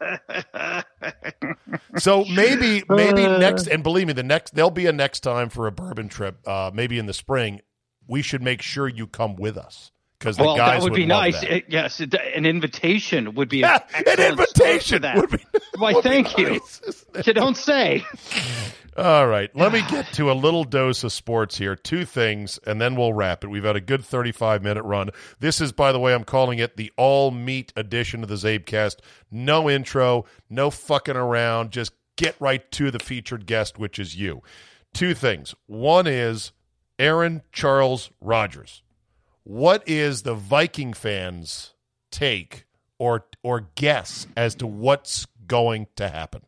So 1.98 2.24
maybe, 2.24 2.84
maybe 2.88 3.26
next, 3.26 3.66
and 3.66 3.82
believe 3.82 4.06
me, 4.06 4.12
the 4.12 4.22
next 4.22 4.54
there'll 4.54 4.70
be 4.70 4.86
a 4.86 4.92
next 4.92 5.20
time 5.20 5.48
for 5.48 5.66
a 5.66 5.72
bourbon 5.72 6.08
trip. 6.08 6.46
Uh, 6.46 6.70
maybe 6.72 6.98
in 6.98 7.06
the 7.06 7.12
spring, 7.12 7.60
we 8.06 8.22
should 8.22 8.42
make 8.42 8.62
sure 8.62 8.88
you 8.88 9.06
come 9.06 9.36
with 9.36 9.56
us 9.56 9.90
because 10.18 10.36
the 10.36 10.42
well, 10.44 10.56
guys 10.56 10.80
that 10.82 10.90
would, 10.90 10.94
be 10.94 11.06
love 11.06 11.22
nice. 11.22 11.42
It- 11.42 11.64
yes, 11.68 12.00
it- 12.00 12.14
an 12.14 12.44
invitation 12.46 13.34
would 13.34 13.48
be 13.48 13.58
Yeah, 13.58 13.78
an, 13.94 14.04
an 14.06 14.18
excellent 14.18 14.48
start 14.48 14.56
for 14.56 14.64
invitation 14.64 15.02
that. 15.02 15.16
would 15.16 15.30
be- 15.30 15.44
Why, 15.78 15.92
would 15.92 16.02
be 16.04 16.08
thank 16.10 16.38
you. 16.38 16.50
nice, 16.50 17.04
You 17.26 17.32
don't 17.34 17.56
say. 17.56 18.04
All 18.96 19.28
right, 19.28 19.48
let 19.54 19.72
me 19.72 19.80
get 19.90 20.06
to 20.14 20.30
a 20.30 20.34
little 20.34 20.64
dose 20.64 21.04
of 21.04 21.12
sports 21.12 21.56
here. 21.56 21.76
Two 21.76 22.04
things, 22.04 22.58
and 22.66 22.80
then 22.80 22.96
we'll 22.96 23.12
wrap 23.12 23.44
it. 23.44 23.48
We've 23.48 23.62
had 23.62 23.76
a 23.76 23.80
good 23.80 24.04
35 24.04 24.62
minute 24.62 24.82
run. 24.82 25.10
This 25.38 25.60
is, 25.60 25.70
by 25.70 25.92
the 25.92 26.00
way, 26.00 26.12
I'm 26.14 26.24
calling 26.24 26.58
it 26.58 26.76
the 26.76 26.92
all 26.96 27.30
meat 27.30 27.72
edition 27.76 28.24
of 28.24 28.28
the 28.28 28.34
Zabecast. 28.34 28.96
No 29.30 29.70
intro, 29.70 30.24
no 30.50 30.70
fucking 30.70 31.16
around. 31.16 31.70
Just 31.70 31.92
get 32.16 32.34
right 32.40 32.68
to 32.72 32.90
the 32.90 32.98
featured 32.98 33.46
guest, 33.46 33.78
which 33.78 34.00
is 34.00 34.16
you. 34.16 34.42
Two 34.92 35.14
things. 35.14 35.54
One 35.66 36.08
is 36.08 36.50
Aaron 36.98 37.42
Charles 37.52 38.10
Rodgers. 38.20 38.82
What 39.48 39.88
is 39.88 40.24
the 40.24 40.34
Viking 40.34 40.92
fans' 40.92 41.72
take 42.10 42.66
or 42.98 43.24
or 43.42 43.68
guess 43.76 44.26
as 44.36 44.54
to 44.56 44.66
what's 44.66 45.26
going 45.46 45.86
to 45.96 46.10
happen? 46.10 46.42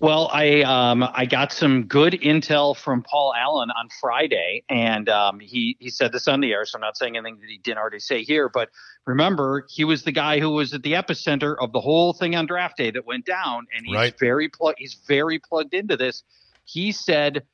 Well, 0.00 0.28
I 0.32 0.62
um, 0.62 1.04
I 1.04 1.24
got 1.26 1.52
some 1.52 1.84
good 1.84 2.14
intel 2.14 2.76
from 2.76 3.04
Paul 3.04 3.32
Allen 3.32 3.70
on 3.70 3.88
Friday, 4.00 4.64
and 4.68 5.08
um, 5.08 5.38
he 5.38 5.76
he 5.78 5.88
said 5.88 6.10
this 6.10 6.26
on 6.26 6.40
the 6.40 6.50
air, 6.52 6.64
so 6.64 6.78
I'm 6.78 6.80
not 6.80 6.96
saying 6.96 7.16
anything 7.16 7.38
that 7.42 7.48
he 7.48 7.58
didn't 7.58 7.78
already 7.78 8.00
say 8.00 8.24
here. 8.24 8.48
But 8.48 8.70
remember, 9.04 9.64
he 9.70 9.84
was 9.84 10.02
the 10.02 10.10
guy 10.10 10.40
who 10.40 10.50
was 10.50 10.74
at 10.74 10.82
the 10.82 10.94
epicenter 10.94 11.54
of 11.60 11.70
the 11.70 11.80
whole 11.80 12.12
thing 12.12 12.34
on 12.34 12.46
draft 12.46 12.76
day 12.76 12.90
that 12.90 13.06
went 13.06 13.24
down, 13.24 13.68
and 13.72 13.86
he's 13.86 13.94
Right. 13.94 14.18
very 14.18 14.48
pl- 14.48 14.74
he's 14.76 14.94
very 15.06 15.38
plugged 15.38 15.74
into 15.74 15.96
this. 15.96 16.24
He 16.64 16.90
said 16.90 17.44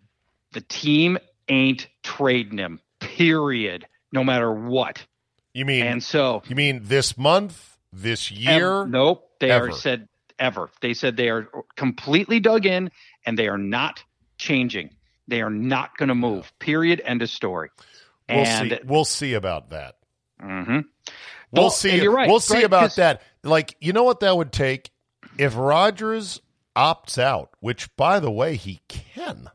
the 0.52 0.62
team 0.62 1.18
ain't 1.50 1.88
trading 2.02 2.56
him. 2.56 2.80
Period. 3.00 3.86
No 4.12 4.22
matter 4.24 4.52
what. 4.52 5.04
You 5.54 5.64
mean 5.64 5.86
And 5.86 6.02
so 6.02 6.42
you 6.46 6.54
mean 6.56 6.80
this 6.84 7.16
month, 7.18 7.76
this 7.92 8.30
year? 8.30 8.82
Ev- 8.82 8.88
nope. 8.88 9.28
They 9.40 9.50
Ever. 9.50 9.68
are 9.68 9.72
said 9.72 10.08
ever. 10.38 10.70
They 10.80 10.94
said 10.94 11.16
they 11.16 11.28
are 11.28 11.48
completely 11.76 12.40
dug 12.40 12.64
in 12.66 12.90
and 13.26 13.38
they 13.38 13.48
are 13.48 13.58
not 13.58 14.02
changing. 14.38 14.90
They 15.28 15.40
are 15.42 15.50
not 15.50 15.96
going 15.98 16.08
to 16.08 16.14
move. 16.14 16.52
Period. 16.58 17.00
End 17.04 17.22
of 17.22 17.30
story. 17.30 17.70
We'll 18.28 18.38
and 18.38 18.70
see. 18.70 18.78
We'll 18.84 19.04
see 19.04 19.34
about 19.34 19.70
that. 19.70 19.96
Mhm. 20.40 20.84
We'll 21.50 21.64
Well, 21.64 21.70
see. 21.70 22.00
you're 22.00 22.12
right, 22.12 22.28
We'll 22.28 22.40
see 22.40 22.54
right, 22.54 22.64
about 22.64 22.80
'cause- 22.80 22.96
that. 22.96 23.22
Like, 23.44 23.76
you 23.80 23.92
know 23.92 24.04
what 24.04 24.20
that 24.20 24.36
would 24.36 24.52
take 24.52 24.90
if 25.38 25.54
Rodgers 25.56 26.40
opts 26.76 27.18
out, 27.18 27.50
which 27.60 27.94
by 27.96 28.20
the 28.20 28.30
way 28.30 28.56
he 28.56 28.80
can. 28.88 29.50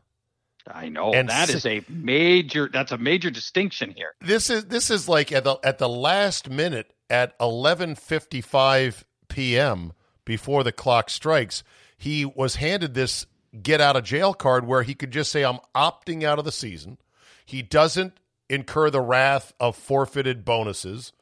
I 0.72 0.88
know 0.88 1.12
And 1.12 1.28
that 1.28 1.48
si- 1.48 1.54
is 1.54 1.66
a 1.66 1.82
major. 1.88 2.68
That's 2.72 2.92
a 2.92 2.98
major 2.98 3.30
distinction 3.30 3.92
here. 3.96 4.14
This 4.20 4.50
is 4.50 4.66
this 4.66 4.90
is 4.90 5.08
like 5.08 5.32
at 5.32 5.44
the 5.44 5.56
at 5.64 5.78
the 5.78 5.88
last 5.88 6.48
minute 6.50 6.92
at 7.10 7.38
11:55 7.38 9.04
p.m. 9.28 9.92
before 10.24 10.64
the 10.64 10.72
clock 10.72 11.10
strikes, 11.10 11.62
he 11.96 12.24
was 12.24 12.56
handed 12.56 12.94
this 12.94 13.26
get 13.62 13.80
out 13.80 13.96
of 13.96 14.04
jail 14.04 14.34
card 14.34 14.66
where 14.66 14.82
he 14.82 14.94
could 14.94 15.10
just 15.10 15.30
say 15.32 15.44
I'm 15.44 15.58
opting 15.74 16.22
out 16.24 16.38
of 16.38 16.44
the 16.44 16.52
season. 16.52 16.98
He 17.44 17.62
doesn't 17.62 18.18
incur 18.50 18.90
the 18.90 19.00
wrath 19.00 19.52
of 19.58 19.76
forfeited 19.76 20.44
bonuses. 20.44 21.12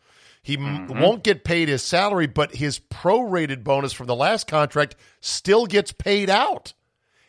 He 0.43 0.57
Mm-hmm. 0.57 1.01
won't 1.01 1.25
get 1.25 1.43
paid 1.43 1.69
his 1.69 1.83
salary, 1.83 2.29
but 2.29 2.55
his 2.55 2.79
prorated 2.79 3.65
bonus 3.65 3.93
from 3.93 4.07
the 4.07 4.15
last 4.15 4.47
contract 4.47 4.95
still 5.21 5.67
gets 5.67 5.91
paid 5.91 6.31
out. 6.31 6.73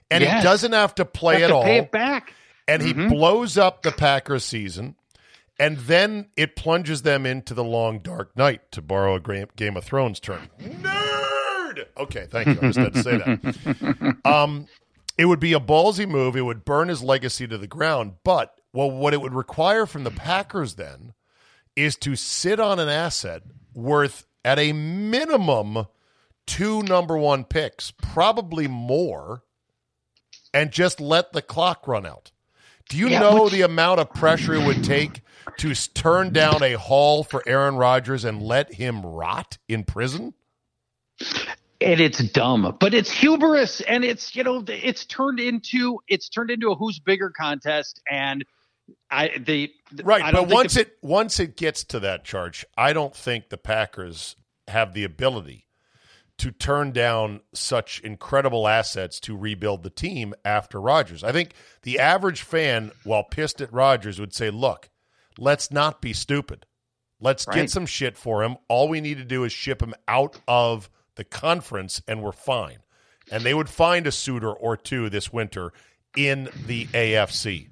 And 0.09 0.23
Yes. 0.23 0.41
he 0.41 0.43
doesn't 0.43 0.71
have 0.73 0.95
to 0.95 1.05
play 1.05 1.35
Have 1.35 1.43
at 1.43 1.47
to 1.49 1.55
all 1.55 1.63
pay 1.63 1.77
it 1.79 1.91
back. 1.91 2.33
and 2.67 2.81
he 2.81 2.93
Mhm. 2.93 3.09
blows 3.09 3.57
up 3.57 3.81
the 3.83 3.91
Packers 3.91 4.45
season, 4.45 4.95
and 5.59 5.77
then 5.79 6.27
it 6.37 6.55
plunges 6.55 7.01
them 7.01 7.25
into 7.25 7.53
the 7.53 7.63
long 7.63 7.99
dark 7.99 8.35
night, 8.37 8.71
to 8.71 8.81
borrow 8.81 9.15
a 9.15 9.19
Game 9.55 9.75
of 9.77 9.83
Thrones 9.83 10.19
term. 10.19 10.49
Nerd. 10.59 11.85
Okay, 11.97 12.27
thank 12.31 12.47
you. 12.47 12.57
I 12.61 12.71
just 12.71 12.79
had 12.79 12.93
to 12.93 13.03
say 13.03 13.17
that. 13.17 14.17
Um, 14.25 14.67
it 15.17 15.25
would 15.25 15.39
be 15.39 15.53
a 15.53 15.59
ballsy 15.59 16.07
move. 16.07 16.35
It 16.35 16.41
would 16.41 16.63
burn 16.65 16.87
his 16.89 17.01
legacy 17.03 17.47
to 17.47 17.57
the 17.57 17.67
ground. 17.67 18.13
But 18.23 18.53
well, 18.73 18.89
what 18.91 19.13
it 19.13 19.21
would 19.21 19.33
require 19.33 19.85
from 19.85 20.03
the 20.03 20.11
Packers 20.11 20.75
then 20.75 21.13
is 21.75 21.95
to 21.97 22.15
sit 22.15 22.59
on 22.59 22.79
an 22.79 22.89
asset 22.89 23.41
worth 23.73 24.25
at 24.45 24.59
a 24.59 24.73
minimum 24.73 25.87
two 26.45 26.81
number 26.83 27.17
one 27.17 27.43
picks, 27.43 27.91
probably 27.91 28.67
more, 28.67 29.43
and 30.53 30.71
just 30.71 30.99
let 30.99 31.33
the 31.33 31.41
clock 31.41 31.87
run 31.87 32.05
out. 32.05 32.31
Do 32.89 32.97
you 32.97 33.09
Yeah, 33.09 33.19
know 33.19 33.43
which- 33.43 33.53
the 33.53 33.61
amount 33.63 33.99
of 33.99 34.13
pressure 34.13 34.53
it 34.53 34.65
would 34.65 34.83
take 34.83 35.21
to 35.57 35.73
turn 35.75 36.31
down 36.31 36.61
a 36.63 36.73
haul 36.73 37.23
for 37.23 37.43
Aaron 37.47 37.75
Rodgers 37.75 38.23
and 38.25 38.41
let 38.41 38.73
him 38.75 39.05
rot 39.05 39.57
in 39.67 39.83
prison? 39.83 40.33
and 41.79 41.99
it's 42.01 42.19
dumb 42.31 42.75
but 42.79 42.93
it's 42.93 43.09
hubris 43.11 43.81
and 43.81 44.03
it's 44.03 44.35
you 44.35 44.43
know 44.43 44.63
it's 44.67 45.05
turned 45.05 45.39
into 45.39 45.99
it's 46.07 46.27
turned 46.29 46.49
into 46.49 46.71
a 46.71 46.75
who's 46.75 46.97
bigger 46.99 47.29
contest 47.29 48.01
and 48.09 48.43
i 49.11 49.29
the 49.39 49.71
Right, 50.03 50.23
I 50.23 50.31
but 50.31 50.47
once 50.47 50.73
the- 50.75 50.81
it 50.81 50.97
once 51.03 51.39
it 51.39 51.55
gets 51.55 51.83
to 51.85 51.99
that 52.01 52.23
charch, 52.25 52.63
I 52.77 52.93
don't 52.93 53.15
think 53.15 53.49
the 53.49 53.57
Packers 53.57 54.35
have 54.67 54.93
the 54.93 55.03
ability 55.03 55.66
to 56.37 56.51
turn 56.51 56.91
down 56.91 57.41
such 57.53 57.99
incredible 58.01 58.67
assets 58.67 59.19
to 59.21 59.35
rebuild 59.35 59.83
the 59.83 59.89
team 59.89 60.33
after 60.45 60.79
Rodgers. 60.79 61.23
I 61.23 61.31
think 61.31 61.53
the 61.81 61.99
average 61.99 62.41
fan, 62.41 62.91
while 63.03 63.23
pissed 63.23 63.59
at 63.61 63.73
Rodgers, 63.73 64.19
would 64.19 64.33
say, 64.33 64.49
"Look, 64.49 64.89
let's 65.37 65.71
not 65.71 66.01
be 66.01 66.13
stupid. 66.13 66.65
Let's 67.19 67.45
get 67.45 67.71
some 67.71 67.87
shit 67.87 68.17
for 68.17 68.43
him. 68.43 68.57
All 68.67 68.87
we 68.87 69.01
need 69.01 69.17
to 69.17 69.25
do 69.25 69.43
is 69.43 69.51
ship 69.51 69.81
him 69.81 69.95
out 70.07 70.39
of 70.47 70.89
the 71.15 71.23
conference, 71.23 72.01
and 72.07 72.21
we're 72.21 72.31
fine." 72.31 72.79
And 73.31 73.43
they 73.43 73.53
would 73.53 73.69
find 73.69 74.05
a 74.05 74.11
suitor 74.11 74.53
or 74.53 74.77
two 74.77 75.09
this 75.09 75.33
winter 75.33 75.73
in 76.15 76.49
the 76.67 76.85
AFC. 76.93 77.69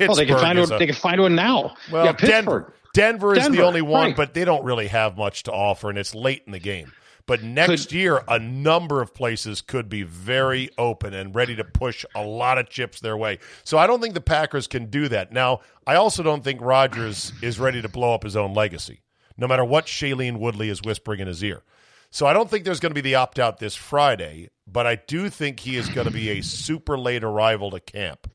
well, 0.00 0.14
they 0.14 0.24
can 0.24 0.36
Pittsburgh 0.36 0.40
find 0.40 0.58
one 0.58 0.72
a- 0.72 0.78
they 0.78 0.86
can 0.86 0.94
find 0.94 1.20
one 1.20 1.34
now 1.34 1.74
well, 1.92 2.06
yeah, 2.06 2.12
Pittsburgh. 2.12 2.30
Denver. 2.30 2.74
Denver 2.92 3.36
is 3.36 3.48
the 3.48 3.62
only 3.62 3.82
one, 3.82 4.08
right. 4.08 4.16
but 4.16 4.34
they 4.34 4.44
don't 4.44 4.64
really 4.64 4.88
have 4.88 5.16
much 5.16 5.44
to 5.44 5.52
offer, 5.52 5.90
and 5.90 5.98
it's 5.98 6.14
late 6.14 6.42
in 6.46 6.52
the 6.52 6.58
game. 6.58 6.92
But 7.26 7.42
next 7.42 7.92
year, 7.92 8.22
a 8.28 8.38
number 8.38 9.00
of 9.00 9.14
places 9.14 9.60
could 9.60 9.88
be 9.88 10.02
very 10.02 10.70
open 10.78 11.14
and 11.14 11.34
ready 11.34 11.54
to 11.56 11.64
push 11.64 12.04
a 12.14 12.22
lot 12.22 12.58
of 12.58 12.68
chips 12.68 13.00
their 13.00 13.16
way. 13.16 13.38
So 13.64 13.78
I 13.78 13.86
don't 13.86 14.00
think 14.00 14.14
the 14.14 14.20
Packers 14.20 14.66
can 14.66 14.86
do 14.86 15.08
that. 15.08 15.32
Now, 15.32 15.60
I 15.86 15.94
also 15.94 16.22
don't 16.22 16.42
think 16.42 16.60
Rodgers 16.60 17.32
is 17.42 17.58
ready 17.58 17.82
to 17.82 17.88
blow 17.88 18.14
up 18.14 18.24
his 18.24 18.36
own 18.36 18.54
legacy, 18.54 19.02
no 19.36 19.46
matter 19.46 19.64
what 19.64 19.86
Shailene 19.86 20.38
Woodley 20.38 20.68
is 20.68 20.82
whispering 20.82 21.20
in 21.20 21.26
his 21.26 21.42
ear. 21.44 21.62
So 22.10 22.26
I 22.26 22.32
don't 22.32 22.50
think 22.50 22.64
there's 22.64 22.80
going 22.80 22.90
to 22.90 23.00
be 23.00 23.08
the 23.08 23.14
opt 23.14 23.38
out 23.38 23.58
this 23.58 23.76
Friday, 23.76 24.50
but 24.66 24.86
I 24.86 24.96
do 24.96 25.28
think 25.30 25.60
he 25.60 25.76
is 25.76 25.88
going 25.88 26.06
to 26.06 26.12
be 26.12 26.30
a 26.30 26.42
super 26.42 26.98
late 26.98 27.22
arrival 27.22 27.70
to 27.70 27.80
camp. 27.80 28.30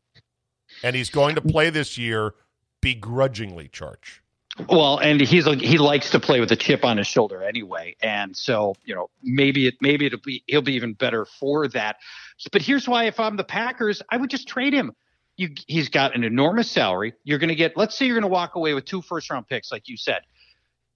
And 0.84 0.96
he's 0.96 1.10
going 1.10 1.36
to 1.36 1.42
play 1.42 1.70
this 1.70 1.98
year 1.98 2.34
begrudgingly, 2.82 3.68
Charch. 3.68 4.20
Well, 4.70 5.00
and 5.00 5.20
he's 5.20 5.46
he 5.46 5.78
likes 5.78 6.12
to 6.12 6.20
play 6.20 6.40
with 6.40 6.52
a 6.52 6.56
chip 6.56 6.86
on 6.86 6.98
his 6.98 7.08
shoulder 7.08 7.44
anyway, 7.44 7.98
and 8.02 8.36
so 8.36 8.76
you 8.86 8.96
know 8.96 9.10
maybe 9.22 9.68
it 9.68 9.76
maybe 9.82 10.06
it'll 10.06 10.20
be 10.20 10.44
he'll 10.48 10.62
be 10.62 10.76
even 10.76 10.94
better 10.94 11.26
for 11.26 11.68
that. 11.70 11.98
But 12.52 12.62
here's 12.62 12.88
why: 12.88 13.06
if 13.06 13.20
I'm 13.20 13.36
the 13.36 13.44
Packers, 13.44 14.02
I 14.10 14.16
would 14.18 14.30
just 14.30 14.48
trade 14.48 14.74
him. 14.74 14.94
You, 15.36 15.50
he's 15.68 15.90
got 15.90 16.16
an 16.16 16.24
enormous 16.24 16.72
salary. 16.72 17.14
You're 17.26 17.40
going 17.40 17.50
to 17.50 17.56
get. 17.56 17.76
Let's 17.76 17.98
say 17.98 18.06
you're 18.06 18.16
going 18.16 18.30
to 18.30 18.34
walk 18.34 18.56
away 18.56 18.74
with 18.74 18.86
two 18.86 19.02
first 19.02 19.30
round 19.30 19.48
picks, 19.48 19.74
like 19.74 19.90
you 19.90 19.98
said. 19.98 20.22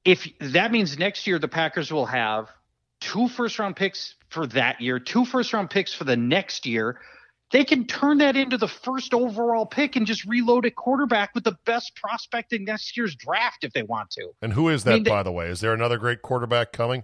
If 0.06 0.26
that 0.40 0.72
means 0.72 0.98
next 0.98 1.28
year 1.28 1.38
the 1.38 1.50
Packers 1.50 1.92
will 1.92 2.06
have 2.06 2.48
two 3.02 3.28
first 3.28 3.60
round 3.60 3.76
picks 3.76 4.16
for 4.30 4.48
that 4.48 4.80
year, 4.80 5.00
two 5.00 5.26
first 5.26 5.52
round 5.52 5.70
picks 5.70 5.94
for 5.94 6.06
the 6.06 6.16
next 6.16 6.66
year. 6.66 7.00
They 7.52 7.64
can 7.64 7.86
turn 7.86 8.20
that 8.20 8.36
into 8.36 8.58
the 8.58 8.68
first 8.68 9.14
overall 9.14 9.66
pick 9.66 9.96
and 9.96 10.06
just 10.06 10.24
reload 10.26 10.66
at 10.66 10.76
quarterback 10.76 11.34
with 11.34 11.44
the 11.44 11.58
best 11.66 11.96
prospect 11.96 12.54
in 12.54 12.64
next 12.64 12.96
year's 12.96 13.16
draft 13.16 13.64
if 13.64 13.74
they 13.74 13.82
want 13.84 14.12
to. 14.12 14.30
And 14.42 14.54
who 14.54 14.70
is 14.70 14.86
I 14.86 14.92
that, 14.92 14.96
mean, 14.96 15.04
they- 15.04 15.10
by 15.10 15.24
the 15.24 15.32
way? 15.32 15.48
Is 15.48 15.60
there 15.60 15.74
another 15.74 15.98
great 15.98 16.22
quarterback 16.22 16.72
coming? 16.72 17.04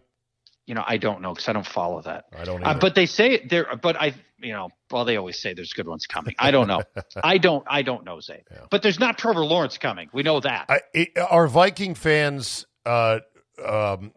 You 0.67 0.73
know, 0.73 0.83
I 0.85 0.97
don't 0.97 1.21
know 1.21 1.33
because 1.33 1.47
I 1.47 1.53
don't 1.53 1.65
follow 1.65 2.01
that. 2.01 2.25
I 2.35 2.43
don't 2.43 2.63
Uh, 2.65 2.73
but 2.73 2.95
they 2.95 3.05
say 3.05 3.45
there, 3.45 3.75
but 3.75 3.95
I, 4.01 4.15
you 4.39 4.51
know, 4.51 4.69
well, 4.89 5.05
they 5.05 5.15
always 5.15 5.39
say 5.39 5.53
there's 5.53 5.73
good 5.73 5.87
ones 5.87 6.07
coming. 6.07 6.33
I 6.39 6.49
don't 6.49 6.67
know. 6.67 6.81
I 7.23 7.37
don't. 7.37 7.63
I 7.67 7.83
don't 7.83 8.03
know, 8.03 8.19
Zay. 8.19 8.43
But 8.71 8.81
there's 8.81 8.99
not 8.99 9.19
Trevor 9.19 9.45
Lawrence 9.45 9.77
coming. 9.77 10.09
We 10.11 10.23
know 10.23 10.39
that. 10.39 10.65
I, 10.67 10.81
it, 10.91 11.09
are 11.29 11.45
Viking 11.47 11.93
fans 11.93 12.65
uh, 12.83 13.19
um, 13.63 14.11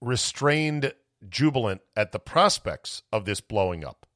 restrained, 0.00 0.94
jubilant 1.28 1.82
at 1.96 2.12
the 2.12 2.18
prospects 2.18 3.02
of 3.12 3.26
this 3.26 3.40
blowing 3.42 3.84
up? 3.84 4.06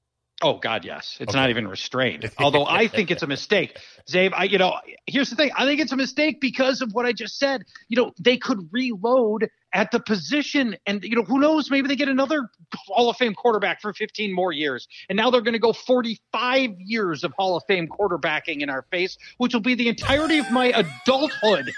Oh 0.44 0.58
God, 0.58 0.84
yes. 0.84 1.16
It's 1.20 1.30
Okay. 1.30 1.38
not 1.40 1.48
even 1.48 1.66
restrained. 1.66 2.30
Although 2.38 2.66
I 2.66 2.86
think 2.86 3.10
it's 3.10 3.22
a 3.22 3.26
mistake. 3.36 3.78
Zabe, 4.06 4.34
I 4.36 4.44
you 4.44 4.58
know, 4.58 4.74
here's 5.06 5.30
the 5.30 5.36
thing. 5.36 5.50
I 5.56 5.64
think 5.64 5.80
it's 5.80 5.90
a 5.92 5.96
mistake 5.96 6.38
because 6.38 6.82
of 6.82 6.92
what 6.92 7.06
I 7.06 7.12
just 7.12 7.38
said. 7.38 7.64
You 7.88 7.96
know, 7.96 8.12
they 8.20 8.36
could 8.36 8.68
reload 8.70 9.48
at 9.72 9.90
the 9.90 10.00
position 10.00 10.76
and 10.86 11.02
you 11.02 11.16
know, 11.16 11.22
who 11.22 11.38
knows, 11.40 11.70
maybe 11.70 11.88
they 11.88 11.96
get 11.96 12.10
another 12.10 12.50
Hall 12.88 13.08
of 13.08 13.16
Fame 13.16 13.32
quarterback 13.34 13.80
for 13.80 13.94
15 13.94 14.34
more 14.34 14.52
years. 14.52 14.86
And 15.08 15.16
now 15.16 15.30
they're 15.30 15.40
going 15.40 15.54
to 15.54 15.58
go 15.58 15.72
45 15.72 16.70
years 16.78 17.24
of 17.24 17.32
Hall 17.32 17.56
of 17.56 17.62
Fame 17.66 17.88
quarterbacking 17.88 18.60
in 18.60 18.68
our 18.68 18.82
face, 18.90 19.16
which 19.38 19.54
will 19.54 19.62
be 19.62 19.74
the 19.74 19.88
entirety 19.88 20.38
of 20.38 20.50
my 20.50 20.66
adulthood. 20.66 21.72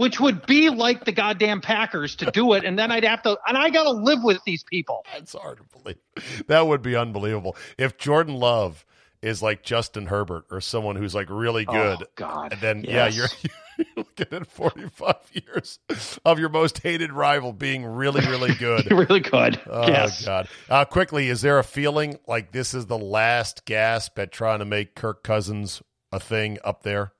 Which 0.00 0.18
would 0.20 0.46
be 0.46 0.70
like 0.70 1.04
the 1.04 1.12
goddamn 1.12 1.60
Packers 1.60 2.16
to 2.16 2.30
do 2.30 2.54
it, 2.54 2.64
and 2.64 2.78
then 2.78 2.90
I'd 2.90 3.04
have 3.04 3.22
to, 3.22 3.38
and 3.46 3.56
I 3.58 3.70
got 3.70 3.84
to 3.84 3.90
live 3.90 4.24
with 4.24 4.38
these 4.46 4.62
people. 4.64 5.04
That's 5.12 5.34
hard 5.34 5.58
to 5.58 5.64
believe. 5.78 6.46
That 6.46 6.66
would 6.66 6.82
be 6.82 6.96
unbelievable. 6.96 7.56
If 7.78 7.98
Jordan 7.98 8.34
Love 8.34 8.84
is 9.22 9.42
like 9.42 9.62
Justin 9.62 10.06
Herbert 10.06 10.46
or 10.50 10.62
someone 10.62 10.96
who's 10.96 11.14
like 11.14 11.28
really 11.28 11.66
good, 11.66 11.98
Oh, 12.02 12.06
God. 12.16 12.52
and 12.54 12.60
then 12.62 12.84
Yes. 12.88 13.14
yeah, 13.14 13.20
you're, 13.78 13.86
you're 13.96 14.04
looking 14.18 14.38
at 14.40 14.46
45 14.46 15.14
years 15.34 15.78
of 16.24 16.38
your 16.38 16.48
most 16.48 16.78
hated 16.78 17.12
rival 17.12 17.52
being 17.52 17.84
really, 17.84 18.22
really 18.26 18.54
good. 18.54 18.90
really 18.90 19.20
good. 19.20 19.60
Oh 19.68 19.86
yes. 19.86 20.24
God! 20.24 20.48
Uh, 20.70 20.86
quickly, 20.86 21.28
is 21.28 21.42
there 21.42 21.58
a 21.58 21.64
feeling 21.64 22.18
like 22.26 22.52
this 22.52 22.72
is 22.72 22.86
the 22.86 22.98
last 22.98 23.66
gasp 23.66 24.18
at 24.18 24.32
trying 24.32 24.60
to 24.60 24.64
make 24.64 24.94
Kirk 24.94 25.22
Cousins 25.22 25.82
a 26.10 26.18
thing 26.18 26.56
up 26.64 26.82
there? 26.82 27.12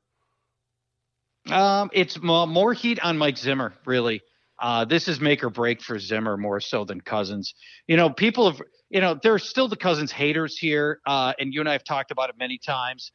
Um, 1.49 1.91
it's 1.93 2.21
more 2.21 2.73
heat 2.73 3.01
on 3.03 3.19
Mike 3.19 3.39
Zimmer, 3.39 3.73
really. 3.87 4.23
Uh, 4.59 4.85
this 4.85 5.09
is 5.09 5.21
make 5.21 5.43
or 5.43 5.51
break 5.51 5.81
for 5.81 5.99
Zimmer 5.99 6.37
more 6.37 6.61
so 6.61 6.85
than 6.85 7.01
Cousins. 7.01 7.55
You 7.87 7.97
know, 7.97 8.11
people 8.11 8.51
have, 8.51 8.61
you 8.91 9.01
know, 9.01 9.19
there's 9.21 9.49
still 9.49 9.69
the 9.69 9.77
Cousins 9.77 10.13
haters 10.13 10.59
here, 10.59 11.01
uh, 11.07 11.33
and 11.39 11.55
you 11.55 11.61
and 11.61 11.69
I 11.69 11.73
have 11.73 11.85
talked 11.85 12.11
about 12.11 12.29
it 12.29 12.37
many 12.39 12.59
times. 12.59 13.13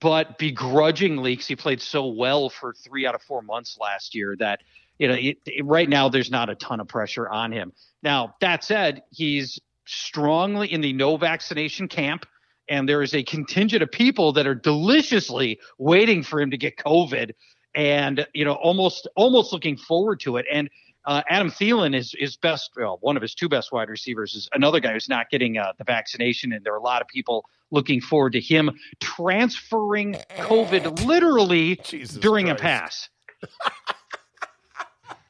But 0.00 0.38
begrudgingly, 0.38 1.32
because 1.32 1.46
he 1.46 1.56
played 1.56 1.82
so 1.82 2.06
well 2.06 2.48
for 2.48 2.72
three 2.72 3.06
out 3.06 3.14
of 3.14 3.22
four 3.22 3.42
months 3.42 3.76
last 3.78 4.14
year, 4.14 4.36
that 4.38 4.60
you 4.98 5.08
know, 5.08 5.14
it, 5.14 5.38
it, 5.44 5.64
right 5.66 5.88
now 5.88 6.08
there's 6.08 6.30
not 6.30 6.48
a 6.48 6.54
ton 6.54 6.80
of 6.80 6.86
pressure 6.88 7.28
on 7.28 7.52
him. 7.52 7.72
Now 8.02 8.36
that 8.40 8.62
said, 8.62 9.02
he's 9.10 9.60
strongly 9.84 10.72
in 10.72 10.80
the 10.80 10.92
no 10.92 11.16
vaccination 11.16 11.88
camp 11.88 12.24
and 12.68 12.88
there 12.88 13.02
is 13.02 13.14
a 13.14 13.22
contingent 13.22 13.82
of 13.82 13.90
people 13.90 14.32
that 14.32 14.46
are 14.46 14.54
deliciously 14.54 15.60
waiting 15.78 16.22
for 16.22 16.40
him 16.40 16.50
to 16.50 16.56
get 16.56 16.76
COVID, 16.76 17.32
and 17.74 18.26
you 18.34 18.44
know, 18.44 18.54
almost 18.54 19.08
almost 19.16 19.52
looking 19.52 19.76
forward 19.76 20.20
to 20.20 20.36
it. 20.36 20.46
And 20.50 20.70
uh, 21.06 21.22
Adam 21.28 21.50
Thielen 21.50 21.94
is 21.94 22.14
is 22.18 22.36
best, 22.36 22.70
well, 22.76 22.98
one 23.00 23.16
of 23.16 23.22
his 23.22 23.34
two 23.34 23.48
best 23.48 23.72
wide 23.72 23.88
receivers 23.88 24.34
is 24.34 24.48
another 24.52 24.80
guy 24.80 24.92
who's 24.92 25.08
not 25.08 25.30
getting 25.30 25.58
uh, 25.58 25.72
the 25.78 25.84
vaccination, 25.84 26.52
and 26.52 26.64
there 26.64 26.72
are 26.72 26.78
a 26.78 26.82
lot 26.82 27.02
of 27.02 27.08
people 27.08 27.44
looking 27.70 28.00
forward 28.00 28.32
to 28.32 28.40
him 28.40 28.70
transferring 29.00 30.14
COVID 30.38 31.04
literally 31.06 31.76
Jesus 31.84 32.16
during 32.16 32.46
Christ. 32.46 32.60
a 32.60 32.62
pass. 32.62 33.08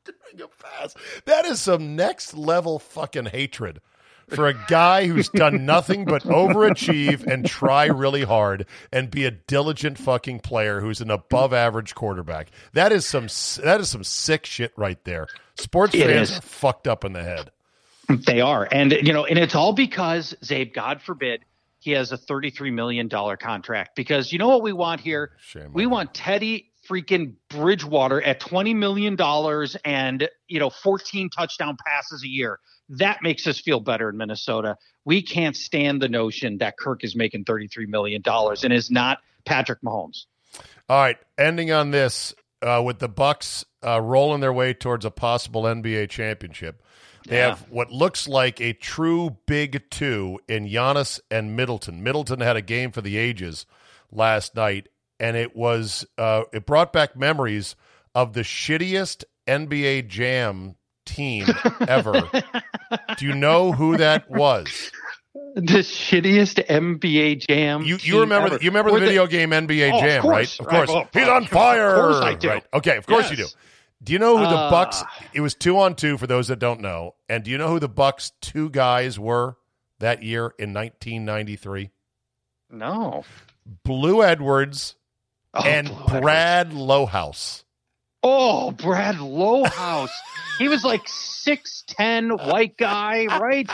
During 0.05 0.43
a 0.43 0.63
pass. 0.63 0.95
That 1.25 1.47
is 1.47 1.61
some 1.61 1.97
next 1.97 2.35
level 2.35 2.79
fucking 2.79 3.27
hatred 3.27 3.81
for 4.29 4.49
a 4.49 4.55
guy 4.69 5.07
who's 5.07 5.29
done 5.29 5.67
nothing 5.67 6.05
but 6.05 6.23
overachieve 6.25 7.27
and 7.27 7.47
try 7.47 7.87
really 7.87 8.23
hard 8.25 8.67
and 8.93 9.11
be 9.11 9.25
a 9.25 9.31
diligent 9.31 9.99
fucking 9.99 10.41
player 10.41 10.81
who's 10.81 11.01
an 11.01 11.11
above 11.11 11.53
average 11.53 11.95
quarterback. 11.95 12.51
That 12.73 12.93
is 12.93 13.07
some 13.07 13.29
that 13.65 13.81
is 13.81 13.89
some 13.89 14.05
sick 14.05 14.47
shit 14.47 14.73
right 14.77 15.03
there. 15.05 15.27
Sports 15.57 15.95
It 15.95 16.07
fans 16.07 16.31
is. 16.31 16.39
are 16.39 16.43
fucked 16.43 16.89
up 16.89 17.05
in 17.05 17.13
the 17.13 17.23
head. 17.23 17.51
They 18.09 18.41
are. 18.41 18.69
And, 18.71 18.93
you 18.93 19.13
know, 19.13 19.25
and 19.25 19.39
it's 19.39 19.55
all 19.55 19.73
because, 19.73 20.35
Zabe, 20.43 20.75
God 20.75 21.01
forbid, 21.01 21.45
he 21.79 21.93
has 21.93 22.13
a 22.13 22.19
$33 22.19 22.73
million 22.73 23.09
contract. 23.09 23.97
Because 23.97 24.33
you 24.33 24.39
know 24.39 24.49
what 24.49 24.63
we 24.63 24.73
want 24.73 25.01
here? 25.01 25.33
Shame 25.41 25.73
we 25.73 25.87
want 25.87 26.13
Teddy 26.15 26.71
freaking 26.89 27.35
Bridgewater 27.49 28.21
at 28.23 28.41
$20 28.41 28.75
million 28.75 29.17
and, 29.85 30.29
you 30.49 30.59
know, 30.61 30.71
14 30.71 31.31
touchdown 31.31 31.77
passes 31.87 32.23
a 32.23 32.29
year. 32.29 32.59
That 32.89 33.23
makes 33.23 33.47
us 33.47 33.59
feel 33.61 33.81
better 33.81 34.11
in 34.11 34.17
Minnesota. 34.17 34.77
We 35.05 35.23
can't 35.23 35.57
stand 35.57 36.03
the 36.03 36.09
notion 36.09 36.59
that 36.59 36.77
Kirk 36.79 37.05
is 37.05 37.17
making 37.17 37.45
$33 37.45 37.89
million 37.89 38.23
and 38.27 38.73
is 38.73 38.91
not 38.91 39.19
Patrick 39.45 39.81
Mahomes. 39.83 40.27
All 40.89 41.01
right, 41.01 41.17
ending 41.39 41.73
on 41.73 41.91
this 41.91 42.35
uh, 42.63 42.83
with 42.85 42.99
the 42.99 43.09
Bucks 43.09 43.65
uh, 43.85 44.01
rolling 44.01 44.41
their 44.41 44.53
way 44.53 44.75
towards 44.75 45.05
a 45.05 45.11
possible 45.11 45.63
NBA 45.63 46.11
championship. 46.11 46.83
They 47.27 47.39
Yeah. 47.39 47.51
have 47.51 47.71
what 47.71 47.91
looks 47.91 48.29
like 48.29 48.61
a 48.61 48.75
true 48.75 49.39
big 49.47 49.83
two 49.91 50.39
in 50.47 50.67
Giannis 50.69 51.21
and 51.31 51.57
Middleton. 51.57 52.03
Middleton 52.03 52.41
had 52.41 52.57
a 52.57 52.63
game 52.63 52.93
for 52.93 53.01
the 53.01 53.17
ages 53.17 53.65
last 54.13 54.55
night, 54.55 54.89
and 55.25 55.37
it 55.39 55.57
was 55.57 56.05
uh, 56.19 56.43
it 56.53 56.67
brought 56.67 56.93
back 56.93 57.17
memories 57.17 57.75
of 58.15 58.35
the 58.35 58.43
shittiest 58.43 59.25
NBA 59.49 60.07
Jam 60.09 60.77
team 61.07 61.47
ever. 61.89 62.29
Do 63.19 63.27
you 63.27 63.35
know 63.35 63.73
who 63.73 63.97
that 63.97 64.31
was? 64.31 64.91
The 65.57 65.81
shittiest 65.83 66.65
NBA 66.69 67.47
jam. 67.49 67.83
You 67.83 67.95
you 67.95 67.99
team 67.99 68.21
remember 68.21 68.55
ever. 68.55 68.59
you 68.63 68.71
remember 68.71 68.91
the 68.93 69.01
video 69.01 69.27
game 69.27 69.51
NBA 69.51 69.93
Oh, 69.95 70.01
Jam, 70.01 70.23
course. 70.23 70.33
right? 70.33 70.61
Of 70.61 70.67
course. 70.67 70.89
Right. 70.91 71.07
Oh, 71.15 71.19
He's 71.19 71.29
on 71.29 71.43
of 71.45 71.49
fire. 71.49 71.95
course 71.95 72.17
I 72.17 72.35
do. 72.35 72.49
Right. 72.49 72.65
Okay, 72.75 72.97
of 72.97 73.07
course 73.07 73.31
you 73.31 73.37
do. 73.37 73.47
Do 74.03 74.13
you 74.13 74.19
know 74.19 74.37
who 74.37 74.45
the 74.45 74.51
Uh, 74.57 74.71
Bucks? 74.71 75.03
It 75.33 75.41
was 75.41 75.55
two 75.55 75.79
on 75.79 75.95
two 75.97 76.19
for 76.19 76.27
those 76.27 76.49
that 76.49 76.59
don't 76.59 76.81
know. 76.81 77.15
And 77.29 77.43
do 77.43 77.51
you 77.51 77.59
know 77.59 77.69
who 77.69 77.81
the 77.81 77.89
Bucks 77.89 78.33
two 78.43 78.69
guys 78.71 79.19
were 79.19 79.57
that 80.01 80.23
year 80.23 80.53
in 80.59 80.73
1993? 80.75 81.91
No. 82.71 83.25
Blue 83.85 84.23
Edwards 84.23 84.97
Oh, 85.55 85.63
and 85.63 85.89
Blue 85.89 86.21
Brad 86.21 86.71
Lohaus. 86.73 87.63
Oh, 88.23 88.71
Brad 88.73 89.17
Lohaus. 89.17 90.09
he 90.59 90.69
was 90.69 90.83
like 90.85 91.05
6'10 91.07 92.51
white 92.51 92.77
guy, 92.77 93.27
right? 93.27 93.69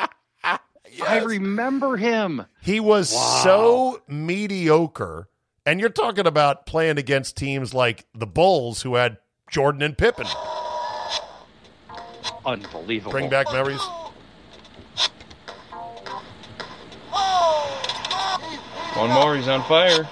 I 1.07 1.19
remember 1.19 1.97
him. 1.97 2.45
He 2.61 2.81
was 2.81 3.13
Wow. 3.15 3.41
so 3.45 4.03
mediocre. 4.09 5.29
And 5.65 5.79
you're 5.79 5.89
talking 5.89 6.27
about 6.27 6.67
playing 6.67 6.99
against 6.99 7.37
teams 7.37 7.73
like 7.73 8.05
the 8.15 8.27
Bulls 8.27 8.83
who 8.83 8.97
had 8.97 9.19
Jordan 9.51 9.83
and 9.83 9.97
Pippen. 9.97 10.27
Unbelievable. 12.45 13.13
Bring 13.13 13.29
back 13.29 13.47
memories. 13.53 13.81
One 18.97 19.11
more, 19.11 19.37
he's 19.37 19.49
on 19.49 19.63
fire. 19.65 20.09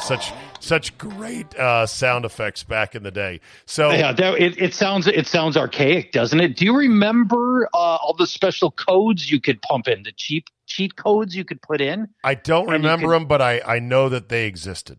Such 0.00 0.32
such 0.60 0.96
great 0.98 1.54
uh, 1.56 1.86
sound 1.86 2.24
effects 2.24 2.62
back 2.64 2.94
in 2.94 3.02
the 3.02 3.10
day. 3.10 3.40
So 3.66 3.90
yeah, 3.90 4.12
that, 4.12 4.40
it, 4.40 4.60
it 4.60 4.74
sounds 4.74 5.06
it 5.06 5.26
sounds 5.26 5.56
archaic, 5.56 6.12
doesn't 6.12 6.40
it? 6.40 6.56
Do 6.56 6.64
you 6.64 6.76
remember 6.76 7.68
uh, 7.74 7.76
all 7.76 8.14
the 8.14 8.26
special 8.26 8.70
codes 8.70 9.30
you 9.30 9.40
could 9.40 9.60
pump 9.62 9.88
in, 9.88 10.02
the 10.02 10.12
cheap 10.12 10.46
cheat 10.66 10.96
codes 10.96 11.34
you 11.34 11.44
could 11.44 11.62
put 11.62 11.80
in? 11.80 12.08
I 12.24 12.34
don't 12.34 12.68
remember 12.68 13.06
could- 13.06 13.14
them, 13.14 13.26
but 13.26 13.42
I, 13.42 13.60
I 13.64 13.78
know 13.78 14.08
that 14.08 14.28
they 14.28 14.46
existed. 14.46 14.98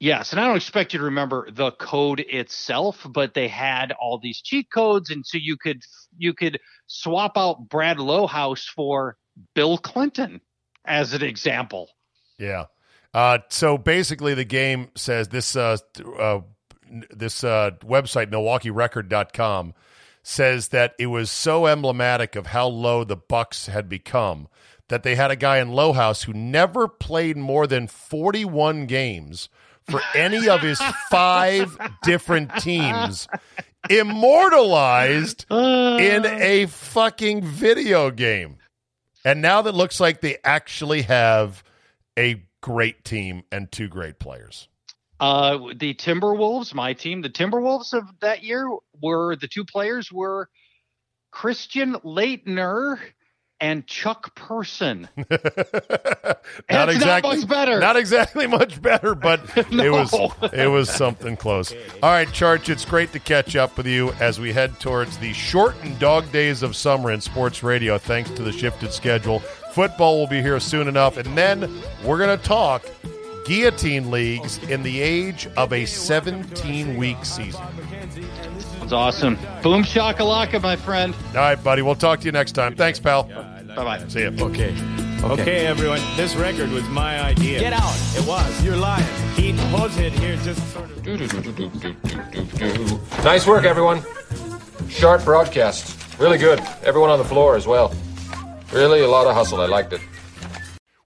Yes, 0.00 0.32
and 0.32 0.40
I 0.40 0.46
don't 0.46 0.56
expect 0.56 0.92
you 0.92 0.98
to 0.98 1.04
remember 1.04 1.50
the 1.50 1.70
code 1.72 2.20
itself, 2.20 3.06
but 3.08 3.32
they 3.32 3.48
had 3.48 3.92
all 3.92 4.18
these 4.18 4.42
cheat 4.42 4.70
codes, 4.70 5.08
and 5.08 5.24
so 5.24 5.38
you 5.38 5.56
could 5.56 5.82
you 6.18 6.34
could 6.34 6.60
swap 6.86 7.38
out 7.38 7.68
Brad 7.68 7.98
Lohaus 7.98 8.66
for 8.66 9.16
Bill 9.54 9.78
Clinton 9.78 10.40
as 10.84 11.14
an 11.14 11.22
example. 11.22 11.88
Yeah. 12.38 12.66
Uh, 13.14 13.38
so 13.48 13.78
basically, 13.78 14.34
the 14.34 14.44
game 14.44 14.90
says 14.96 15.28
this 15.28 15.54
uh, 15.54 15.76
uh, 16.18 16.40
this 17.10 17.44
uh, 17.44 17.70
website 17.82 18.30
MilwaukeeRecord.com 18.30 19.72
says 20.22 20.68
that 20.68 20.94
it 20.98 21.06
was 21.06 21.30
so 21.30 21.66
emblematic 21.66 22.34
of 22.34 22.46
how 22.46 22.66
low 22.66 23.04
the 23.04 23.16
Bucks 23.16 23.66
had 23.66 23.88
become 23.88 24.48
that 24.88 25.02
they 25.02 25.14
had 25.14 25.30
a 25.30 25.36
guy 25.36 25.58
in 25.58 25.68
Lohaus 25.68 26.24
who 26.24 26.32
never 26.32 26.88
played 26.88 27.36
more 27.36 27.66
than 27.66 27.86
41 27.86 28.86
games 28.86 29.48
for 29.88 30.00
any 30.14 30.48
of 30.48 30.60
his 30.60 30.80
five 31.10 31.76
different 32.02 32.54
teams 32.58 33.28
immortalized 33.90 35.46
in 35.50 36.26
a 36.26 36.66
fucking 36.66 37.42
video 37.42 38.10
game. 38.10 38.58
And 39.24 39.40
now 39.40 39.62
that 39.62 39.74
looks 39.74 40.00
like 40.00 40.20
they 40.20 40.38
actually 40.44 41.02
have 41.02 41.62
a 42.18 42.42
great 42.64 43.04
team 43.04 43.42
and 43.52 43.70
two 43.70 43.88
great 43.88 44.18
players. 44.18 44.68
Uh, 45.20 45.58
the 45.76 45.92
Timberwolves, 45.92 46.72
my 46.72 46.94
team, 46.94 47.20
the 47.20 47.28
Timberwolves 47.28 47.92
of 47.92 48.04
that 48.22 48.42
year 48.42 48.66
were 49.02 49.36
the 49.36 49.46
two 49.46 49.66
players 49.66 50.10
were 50.10 50.48
Christian 51.30 51.92
Laettner 51.96 52.98
and 53.60 53.86
Chuck 53.86 54.34
Person. 54.34 55.10
not 55.16 55.28
It's 56.70 57.04
not 57.04 57.22
much 57.22 57.46
better. 57.46 57.80
Not 57.80 57.96
exactly 57.96 58.46
much 58.46 58.80
better, 58.80 59.14
but 59.14 59.42
it 59.56 59.90
was 59.90 60.14
it 60.54 60.66
was 60.66 60.88
something 60.88 61.36
close. 61.36 61.70
All 62.02 62.10
right, 62.10 62.28
Charch, 62.28 62.70
it's 62.70 62.86
great 62.86 63.12
to 63.12 63.18
catch 63.18 63.56
up 63.56 63.76
with 63.76 63.86
you 63.86 64.12
as 64.20 64.40
we 64.40 64.54
head 64.54 64.80
towards 64.80 65.18
the 65.18 65.34
shortened 65.34 65.98
dog 65.98 66.32
days 66.32 66.62
of 66.62 66.74
summer 66.74 67.12
in 67.12 67.20
sports 67.20 67.62
radio, 67.62 67.98
thanks 67.98 68.30
to 68.30 68.42
the 68.42 68.52
shifted 68.52 68.90
schedule. 68.90 69.42
Football 69.74 70.20
will 70.20 70.28
be 70.28 70.40
here 70.40 70.60
soon 70.60 70.86
enough, 70.86 71.16
and 71.16 71.36
then 71.36 71.82
we're 72.04 72.18
going 72.18 72.38
to 72.38 72.44
talk 72.44 72.84
guillotine 73.44 74.08
leagues 74.08 74.58
in 74.68 74.84
the 74.84 75.00
age 75.00 75.48
of 75.56 75.72
a 75.72 75.84
17 75.84 76.96
week 76.96 77.24
season. 77.24 77.60
That's 78.78 78.92
awesome. 78.92 79.34
Boom 79.64 79.82
shakalaka, 79.82 80.62
my 80.62 80.76
friend. 80.76 81.12
All 81.30 81.34
right, 81.34 81.60
buddy. 81.60 81.82
We'll 81.82 81.96
talk 81.96 82.20
to 82.20 82.26
you 82.26 82.30
next 82.30 82.52
time. 82.52 82.76
Thanks, 82.76 83.00
pal. 83.00 83.24
Bye 83.24 83.74
bye. 83.74 84.06
See 84.06 84.22
ya. 84.22 84.30
Okay. 84.38 84.76
okay. 85.24 85.66
everyone. 85.66 86.00
This 86.16 86.36
record 86.36 86.70
was 86.70 86.88
my 86.90 87.20
idea. 87.20 87.58
Get 87.58 87.72
out. 87.72 87.96
It 88.14 88.24
was. 88.28 88.64
You're 88.64 88.76
lying. 88.76 89.04
Pete 89.34 89.56
Buzzhead 89.56 90.12
here 90.12 90.36
just 90.36 90.64
sort 90.72 90.88
of. 90.88 91.04
Nice 93.24 93.44
work, 93.44 93.64
everyone. 93.64 94.02
Sharp 94.88 95.24
broadcast. 95.24 96.20
Really 96.20 96.38
good. 96.38 96.60
Everyone 96.84 97.10
on 97.10 97.18
the 97.18 97.24
floor 97.24 97.56
as 97.56 97.66
well. 97.66 97.92
Really 98.74 99.02
a 99.02 99.08
lot 99.08 99.28
of 99.28 99.36
hustle. 99.36 99.60
I 99.60 99.66
liked 99.66 99.92
it. 99.92 100.00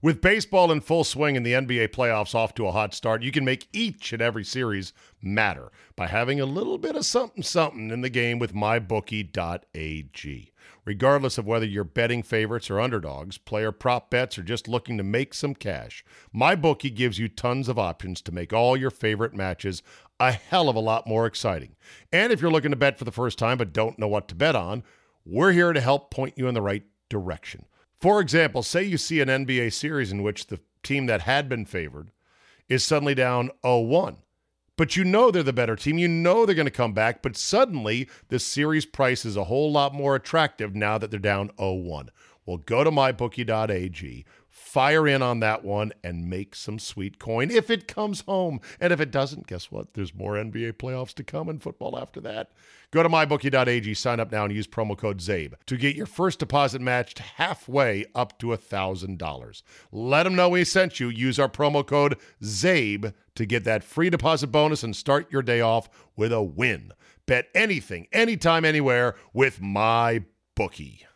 With 0.01 0.21
baseball 0.21 0.71
in 0.71 0.81
full 0.81 1.03
swing 1.03 1.37
and 1.37 1.45
the 1.45 1.53
NBA 1.53 1.89
playoffs 1.89 2.33
off 2.33 2.55
to 2.55 2.65
a 2.65 2.71
hot 2.71 2.95
start, 2.95 3.21
you 3.21 3.31
can 3.31 3.45
make 3.45 3.67
each 3.71 4.11
and 4.11 4.23
every 4.23 4.43
series 4.43 4.91
matter 5.21 5.71
by 5.95 6.07
having 6.07 6.39
a 6.39 6.47
little 6.47 6.79
bit 6.79 6.95
of 6.95 7.05
something 7.05 7.43
something 7.43 7.91
in 7.91 8.01
the 8.01 8.09
game 8.09 8.39
with 8.39 8.55
mybookie.ag. 8.55 10.51
Regardless 10.83 11.37
of 11.37 11.45
whether 11.45 11.65
you're 11.67 11.83
betting 11.83 12.23
favorites 12.23 12.71
or 12.71 12.79
underdogs, 12.79 13.37
player 13.37 13.71
prop 13.71 14.09
bets, 14.09 14.39
or 14.39 14.41
just 14.41 14.67
looking 14.67 14.97
to 14.97 15.03
make 15.03 15.35
some 15.35 15.53
cash, 15.53 16.03
MyBookie 16.35 16.95
gives 16.95 17.19
you 17.19 17.27
tons 17.27 17.69
of 17.69 17.77
options 17.77 18.19
to 18.23 18.31
make 18.31 18.51
all 18.51 18.75
your 18.75 18.89
favorite 18.89 19.35
matches 19.35 19.83
a 20.19 20.31
hell 20.31 20.69
of 20.69 20.75
a 20.75 20.79
lot 20.79 21.05
more 21.05 21.27
exciting. 21.27 21.75
And 22.11 22.33
if 22.33 22.41
you're 22.41 22.49
looking 22.49 22.71
to 22.71 22.77
bet 22.77 22.97
for 22.97 23.05
the 23.05 23.11
first 23.11 23.37
time 23.37 23.59
but 23.59 23.73
don't 23.73 23.99
know 23.99 24.07
what 24.07 24.27
to 24.29 24.35
bet 24.35 24.55
on, 24.55 24.81
we're 25.23 25.51
here 25.51 25.71
to 25.71 25.81
help 25.81 26.09
point 26.09 26.33
you 26.35 26.47
in 26.47 26.55
the 26.55 26.61
right 26.63 26.83
direction. 27.09 27.65
For 27.99 28.21
example, 28.21 28.63
say 28.63 28.83
you 28.83 28.97
see 28.97 29.19
an 29.19 29.27
NBA 29.27 29.73
series 29.73 30.11
in 30.11 30.23
which 30.23 30.47
the 30.47 30.59
team 30.83 31.07
that 31.07 31.21
had 31.21 31.49
been 31.49 31.65
favored 31.65 32.11
is 32.69 32.83
suddenly 32.83 33.15
down 33.15 33.51
0 33.65 33.79
1. 33.81 34.17
But 34.77 34.95
you 34.95 35.03
know 35.03 35.29
they're 35.29 35.43
the 35.43 35.51
better 35.51 35.75
team. 35.75 35.97
You 35.97 36.07
know 36.07 36.45
they're 36.45 36.55
going 36.55 36.65
to 36.65 36.71
come 36.71 36.93
back, 36.93 37.21
but 37.21 37.35
suddenly 37.35 38.07
the 38.29 38.39
series 38.39 38.85
price 38.85 39.25
is 39.25 39.35
a 39.35 39.43
whole 39.43 39.71
lot 39.71 39.93
more 39.93 40.15
attractive 40.15 40.73
now 40.73 40.97
that 40.97 41.11
they're 41.11 41.19
down 41.19 41.51
0 41.59 41.73
1. 41.73 42.09
Well, 42.45 42.57
go 42.57 42.83
to 42.83 42.89
mybookie.ag, 42.89 44.25
fire 44.69 45.07
in 45.07 45.23
on 45.23 45.39
that 45.39 45.63
one, 45.63 45.91
and 46.03 46.29
make 46.29 46.53
some 46.53 46.77
sweet 46.77 47.17
coin 47.17 47.49
if 47.49 47.71
it 47.71 47.87
comes 47.87 48.21
home. 48.21 48.61
And 48.79 48.93
if 48.93 49.01
it 49.01 49.09
doesn't, 49.09 49.47
guess 49.47 49.71
what? 49.71 49.95
There's 49.95 50.13
more 50.13 50.33
NBA 50.33 50.73
playoffs 50.73 51.15
to 51.15 51.23
come 51.23 51.49
and 51.49 51.61
football 51.61 51.97
after 51.97 52.21
that. 52.21 52.51
Go 52.91 53.01
to 53.01 53.09
mybookie.ag, 53.09 53.93
sign 53.95 54.19
up 54.19 54.31
now, 54.31 54.45
and 54.45 54.53
use 54.53 54.67
promo 54.67 54.95
code 54.95 55.21
ZABE 55.21 55.55
to 55.65 55.75
get 55.75 55.95
your 55.95 56.05
first 56.05 56.37
deposit 56.37 56.81
matched 56.81 57.17
halfway 57.17 58.05
up 58.13 58.37
to 58.39 58.47
$1,000. 58.47 59.63
Let 59.91 60.23
them 60.23 60.35
know 60.35 60.49
we 60.49 60.63
sent 60.63 60.99
you. 60.99 61.09
Use 61.09 61.39
our 61.39 61.49
promo 61.49 61.85
code 61.85 62.17
ZABE 62.43 63.13
to 63.35 63.45
get 63.45 63.63
that 63.63 63.83
free 63.83 64.11
deposit 64.11 64.47
bonus 64.47 64.83
and 64.83 64.95
start 64.95 65.31
your 65.31 65.41
day 65.41 65.61
off 65.61 65.89
with 66.15 66.31
a 66.31 66.43
win. 66.43 66.91
Bet 67.25 67.47
anything, 67.55 68.07
anytime, 68.11 68.65
anywhere 68.65 69.15
with 69.33 69.61
my 69.61 70.23
bookie. 70.55 71.08